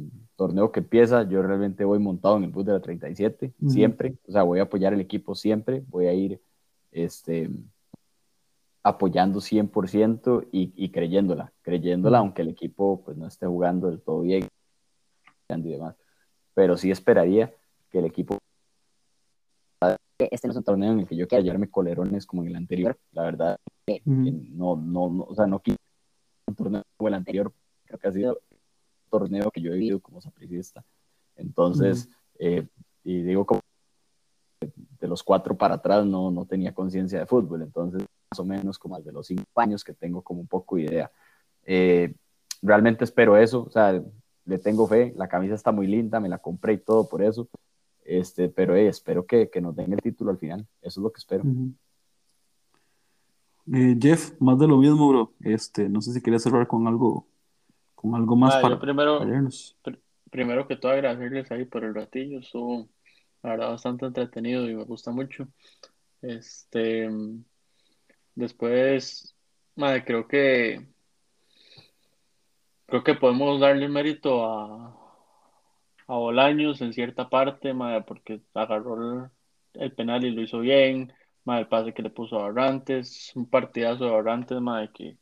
torneo 0.47 0.73
que 0.73 0.81
empieza, 0.81 1.23
yo 1.23 1.41
realmente 1.41 1.85
voy 1.85 1.99
montado 1.99 2.35
en 2.35 2.43
el 2.43 2.49
bus 2.49 2.65
de 2.65 2.73
la 2.73 2.81
37, 2.81 3.53
siempre. 3.69 4.17
O 4.27 4.31
sea, 4.33 4.43
voy 4.43 4.59
a 4.59 4.63
apoyar 4.63 4.93
el 4.93 4.99
equipo 4.99 5.35
siempre, 5.35 5.83
voy 5.87 6.07
a 6.07 6.13
ir 6.13 6.41
este, 6.91 7.49
apoyando 8.83 9.39
100% 9.39 10.49
y, 10.51 10.73
y 10.75 10.89
creyéndola, 10.89 11.53
creyéndola, 11.61 12.17
aunque 12.17 12.41
el 12.41 12.49
equipo 12.49 13.01
pues, 13.05 13.15
no 13.15 13.25
esté 13.27 13.45
jugando 13.45 13.89
del 13.89 14.01
todo 14.01 14.21
bien 14.21 14.49
y 15.47 15.71
demás. 15.71 15.95
Pero 16.53 16.75
sí 16.75 16.91
esperaría 16.91 17.53
que 17.89 17.99
el 17.99 18.05
equipo. 18.05 18.37
Este 20.19 20.47
no 20.47 20.51
es 20.51 20.57
un 20.57 20.63
torneo 20.63 20.91
en 20.91 20.99
el 20.99 21.07
que 21.07 21.15
yo 21.15 21.25
quiera 21.25 21.41
llevarme 21.41 21.69
colerones 21.69 22.25
como 22.25 22.41
en 22.43 22.49
el 22.49 22.55
anterior. 22.57 22.97
La 23.13 23.23
verdad, 23.23 23.57
no, 24.05 24.75
no, 24.75 25.09
no, 25.09 25.23
o 25.23 25.35
sea, 25.35 25.47
no 25.47 25.59
quiero 25.59 25.77
un 26.47 26.55
torneo 26.55 26.83
como 26.97 27.07
el 27.07 27.13
anterior. 27.13 27.53
Creo 27.85 27.99
que 27.99 28.07
ha 28.09 28.11
sido 28.11 28.39
torneo 29.13 29.51
que 29.51 29.61
yo 29.61 29.71
he 29.71 29.75
vivido 29.75 29.99
como 29.99 30.21
sapricista. 30.21 30.83
Entonces, 31.35 32.09
eh, 32.39 32.65
y 33.03 33.21
digo 33.21 33.45
como 33.45 33.61
de 34.99 35.07
los 35.07 35.21
cuatro 35.21 35.55
para 35.55 35.75
atrás 35.75 36.03
no, 36.03 36.31
no 36.31 36.45
tenía 36.45 36.73
conciencia 36.73 37.19
de 37.19 37.27
fútbol. 37.27 37.61
Entonces, 37.61 38.03
más 38.31 38.39
o 38.39 38.45
menos 38.45 38.79
como 38.79 38.95
al 38.95 39.03
de 39.03 39.11
los 39.11 39.27
cinco 39.27 39.45
años 39.57 39.83
que 39.83 39.93
tengo 39.93 40.23
como 40.23 40.41
un 40.41 40.47
poco 40.47 40.79
idea. 40.79 41.11
Eh, 41.63 42.15
realmente 42.63 43.03
espero 43.03 43.37
eso, 43.37 43.65
o 43.65 43.69
sea, 43.69 44.01
le 44.45 44.57
tengo 44.57 44.87
fe, 44.87 45.13
la 45.15 45.27
camisa 45.27 45.53
está 45.53 45.71
muy 45.71 45.85
linda, 45.85 46.19
me 46.19 46.29
la 46.29 46.39
compré 46.39 46.73
y 46.73 46.77
todo 46.79 47.07
por 47.07 47.21
eso, 47.21 47.47
este, 48.03 48.49
pero 48.49 48.75
eh, 48.75 48.87
espero 48.87 49.25
que, 49.25 49.49
que, 49.49 49.61
nos 49.61 49.75
den 49.75 49.93
el 49.93 50.01
título 50.01 50.31
al 50.31 50.39
final, 50.39 50.67
eso 50.81 50.99
es 50.99 51.03
lo 51.03 51.11
que 51.11 51.19
espero. 51.19 51.43
Eh, 53.71 53.95
Jeff, 54.01 54.33
más 54.41 54.59
de 54.59 54.67
lo 54.67 54.77
mismo, 54.77 55.07
bro, 55.07 55.33
este, 55.41 55.87
no 55.87 56.01
sé 56.01 56.11
si 56.11 56.21
querías 56.21 56.43
cerrar 56.43 56.67
con 56.67 56.87
algo, 56.87 57.27
con 58.03 58.13
algo 58.13 58.35
más 58.35 58.55
ah, 58.55 58.61
para 58.61 58.79
primero, 58.79 59.21
primero 60.29 60.67
que 60.67 60.75
todo 60.75 60.91
agradecerles 60.91 61.51
ahí 61.51 61.65
por 61.65 61.83
el 61.83 61.95
ratillo, 61.95 62.39
estuvo 62.39 62.87
la 63.41 63.51
verdad 63.51 63.69
bastante 63.71 64.05
entretenido 64.05 64.69
y 64.69 64.75
me 64.75 64.83
gusta 64.83 65.09
mucho. 65.09 65.47
Este, 66.21 67.09
Después, 68.35 69.35
madre, 69.75 70.03
creo 70.05 70.27
que 70.27 70.87
creo 72.87 73.03
que 73.03 73.15
podemos 73.15 73.59
darle 73.59 73.87
mérito 73.87 74.45
a, 74.45 74.87
a 76.07 76.15
Bolaños 76.15 76.81
en 76.81 76.93
cierta 76.93 77.29
parte, 77.29 77.73
madre, 77.73 78.03
porque 78.03 78.41
agarró 78.53 79.31
el, 79.73 79.93
penal 79.93 80.25
y 80.25 80.31
lo 80.31 80.41
hizo 80.41 80.59
bien, 80.59 81.13
madre, 81.43 81.61
el 81.61 81.67
pase 81.67 81.93
que 81.93 82.01
le 82.01 82.09
puso 82.09 82.39
a 82.39 82.43
Barrantes, 82.43 83.31
un 83.35 83.49
partidazo 83.49 84.05
de 84.05 84.11
Barrantes, 84.11 84.59
madre, 84.61 84.91
que, 84.93 85.17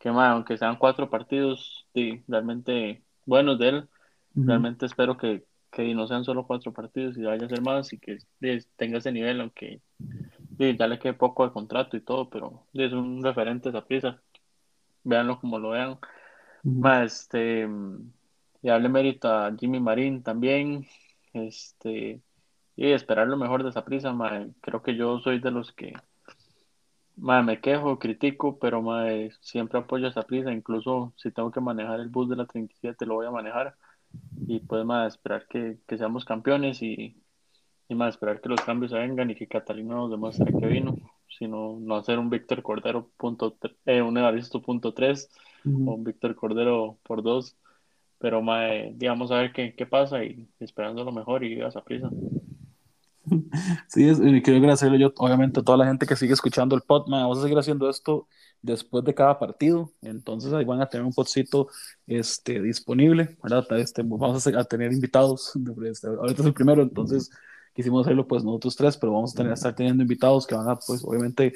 que 0.00 0.10
madre, 0.10 0.34
aunque 0.34 0.58
sean 0.58 0.76
cuatro 0.78 1.08
partidos, 1.10 1.85
sí, 1.96 2.22
realmente 2.28 3.02
buenos 3.24 3.58
de 3.58 3.68
él, 3.70 3.88
realmente 4.34 4.84
espero 4.84 5.16
que, 5.16 5.44
que 5.70 5.94
no 5.94 6.06
sean 6.06 6.24
solo 6.24 6.46
cuatro 6.46 6.70
partidos 6.74 7.16
y 7.16 7.22
vaya 7.22 7.46
a 7.46 7.48
ser 7.48 7.62
más 7.62 7.90
y 7.94 7.98
que 7.98 8.18
tenga 8.76 8.98
ese 8.98 9.10
nivel, 9.12 9.40
aunque 9.40 9.80
sí, 10.58 10.76
ya 10.78 10.86
le 10.86 10.98
quede 10.98 11.14
poco 11.14 11.46
de 11.46 11.54
contrato 11.54 11.96
y 11.96 12.02
todo, 12.02 12.28
pero 12.28 12.66
es 12.74 12.92
un 12.92 13.24
referente 13.24 13.70
esa 13.70 13.86
pieza. 13.86 14.20
Véanlo 15.04 15.40
como 15.40 15.58
lo 15.58 15.70
vean. 15.70 15.98
Más, 16.62 17.22
este, 17.22 17.66
y 18.60 18.68
darle 18.68 18.88
mérito 18.90 19.28
a 19.28 19.54
Jimmy 19.58 19.80
Marín 19.80 20.22
también. 20.22 20.86
Este, 21.32 22.20
y 22.76 22.92
esperar 22.92 23.26
lo 23.28 23.38
mejor 23.38 23.62
de 23.62 23.70
esa 23.70 23.84
prisa, 23.84 24.14
creo 24.60 24.82
que 24.82 24.96
yo 24.96 25.18
soy 25.20 25.40
de 25.40 25.50
los 25.50 25.72
que 25.72 25.94
me 27.16 27.60
quejo, 27.60 27.98
critico, 27.98 28.58
pero 28.58 28.82
siempre 29.40 29.78
apoyo 29.78 30.06
a 30.06 30.10
esa 30.10 30.22
prisa, 30.22 30.52
incluso 30.52 31.12
si 31.16 31.30
tengo 31.30 31.50
que 31.50 31.60
manejar 31.60 32.00
el 32.00 32.08
bus 32.08 32.28
de 32.28 32.36
la 32.36 32.46
37 32.46 33.06
lo 33.06 33.14
voy 33.14 33.26
a 33.26 33.30
manejar. 33.30 33.76
Y 34.46 34.60
pues 34.60 34.84
más 34.84 35.14
esperar 35.14 35.46
que, 35.48 35.78
que 35.86 35.98
seamos 35.98 36.24
campeones 36.24 36.82
y, 36.82 37.22
y 37.88 37.94
más 37.94 38.14
esperar 38.14 38.40
que 38.40 38.48
los 38.48 38.60
cambios 38.60 38.92
vengan 38.92 39.30
y 39.30 39.34
que 39.34 39.46
Catalina 39.48 39.94
nos 39.94 40.10
demuestre 40.10 40.52
que 40.52 40.66
vino, 40.66 40.96
sino 41.28 41.78
no 41.80 41.96
hacer 41.96 42.18
un 42.18 42.30
Víctor 42.30 42.62
Cordero 42.62 43.10
punto 43.16 43.56
eh, 43.84 44.02
un 44.02 44.18
Evaristo 44.18 44.62
punto 44.62 44.94
tres 44.94 45.30
o 45.64 45.94
un 45.94 46.04
Víctor 46.04 46.34
Cordero 46.34 46.98
por 47.02 47.22
dos, 47.22 47.56
pero 48.18 48.42
mae, 48.42 48.92
digamos 48.94 49.30
a 49.30 49.38
ver 49.38 49.52
qué, 49.52 49.74
qué 49.74 49.86
pasa 49.86 50.24
y 50.24 50.48
esperando 50.60 51.04
lo 51.04 51.12
mejor 51.12 51.44
y 51.44 51.60
a 51.60 51.68
esa 51.68 51.82
Sí, 53.88 54.08
y 54.08 54.42
quiero 54.42 54.58
agradecerle 54.58 54.98
yo, 54.98 55.12
obviamente, 55.16 55.60
a 55.60 55.62
toda 55.62 55.78
la 55.78 55.86
gente 55.86 56.06
que 56.06 56.16
sigue 56.16 56.32
escuchando 56.32 56.76
el 56.76 56.82
pod. 56.82 57.04
vamos 57.08 57.38
a 57.38 57.42
seguir 57.42 57.58
haciendo 57.58 57.88
esto 57.90 58.28
después 58.62 59.04
de 59.04 59.14
cada 59.14 59.38
partido. 59.38 59.92
Entonces, 60.02 60.52
ahí 60.52 60.64
van 60.64 60.80
a 60.80 60.88
tener 60.88 61.04
un 61.04 61.12
podcito 61.12 61.68
este, 62.06 62.60
disponible. 62.60 63.36
Este, 63.70 64.02
vamos 64.02 64.46
a, 64.46 64.64
tener 64.64 64.92
invitados. 64.92 65.52
Este, 65.86 66.08
ahorita 66.08 66.42
es 66.42 66.46
el 66.46 66.54
primero, 66.54 66.82
entonces 66.82 67.30
quisimos 67.76 68.06
hacerlo 68.06 68.26
pues 68.26 68.42
nosotros 68.42 68.74
tres, 68.74 68.96
pero 68.96 69.12
vamos 69.12 69.34
a, 69.34 69.36
tener, 69.36 69.52
estar 69.52 69.74
teniendo 69.74 70.02
invitados 70.02 70.46
que 70.46 70.54
van 70.54 70.66
a 70.68 70.76
pues 70.76 71.04
obviamente 71.04 71.52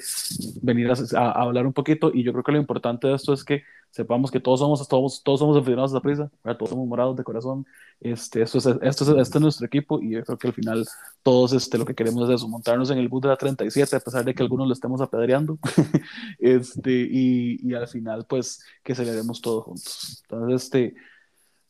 venir 0.61 0.91
a, 1.15 1.31
hablar 1.31 1.65
un 1.65 1.73
poquito. 1.73 2.11
Y 2.13 2.21
yo 2.21 2.31
creo 2.31 2.43
que 2.43 2.51
lo 2.51 2.59
importante 2.59 3.07
de 3.07 3.15
esto 3.15 3.33
es 3.33 3.43
que 3.43 3.63
sepamos 3.89 4.29
que 4.29 4.39
todos 4.39 4.59
somos, 4.59 4.87
todos, 4.87 5.23
todos 5.23 5.39
somos 5.39 5.57
aficionados 5.57 5.91
a 5.91 5.95
la 5.95 6.01
prisa, 6.01 6.31
todos 6.43 6.69
somos 6.69 6.87
morados 6.87 7.17
de 7.17 7.23
corazón, 7.23 7.65
este, 7.99 8.43
esto, 8.43 8.59
es, 8.59 8.67
esto, 8.67 9.03
es, 9.03 9.27
este 9.27 9.37
es 9.39 9.41
nuestro 9.41 9.65
equipo 9.65 9.99
y 9.99 10.11
yo 10.11 10.23
creo 10.23 10.37
que 10.37 10.47
al 10.47 10.53
final 10.53 10.85
todos 11.23 11.53
este, 11.53 11.79
lo 11.79 11.85
que 11.85 11.95
queremos 11.95 12.29
es 12.29 12.35
eso, 12.35 12.47
montarnos 12.47 12.91
en 12.91 12.99
el 12.99 13.09
bus 13.09 13.23
de 13.23 13.29
la 13.29 13.35
37 13.35 13.95
a 13.95 13.99
pesar 13.99 14.23
de 14.23 14.35
que 14.35 14.43
algunos 14.43 14.67
lo 14.67 14.73
estemos 14.73 15.01
apedreando. 15.01 15.57
Este, 16.39 16.91
y, 16.91 17.59
y 17.67 17.73
al 17.73 17.87
final 17.87 18.25
pues 18.27 18.63
que 18.83 18.95
celebremos 18.95 19.41
todos 19.41 19.63
juntos. 19.65 20.23
Entonces, 20.23 20.63
este, 20.63 20.95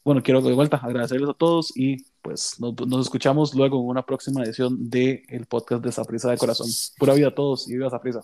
bueno, 0.03 0.21
quiero 0.23 0.41
de 0.41 0.53
vuelta 0.53 0.77
agradecerles 0.77 1.29
a 1.29 1.33
todos 1.33 1.75
y 1.75 2.05
pues 2.21 2.59
nos, 2.59 2.73
nos 2.87 3.01
escuchamos 3.01 3.53
luego 3.53 3.79
en 3.79 3.87
una 3.87 4.05
próxima 4.05 4.43
edición 4.43 4.89
del 4.89 5.23
el 5.29 5.45
podcast 5.45 5.83
de 5.83 5.91
Saprisa 5.91 6.31
de 6.31 6.37
Corazón. 6.37 6.67
Pura 6.97 7.13
vida 7.13 7.27
a 7.27 7.35
todos 7.35 7.67
y 7.69 7.73
viva 7.73 7.89
Saprisa. 7.89 8.21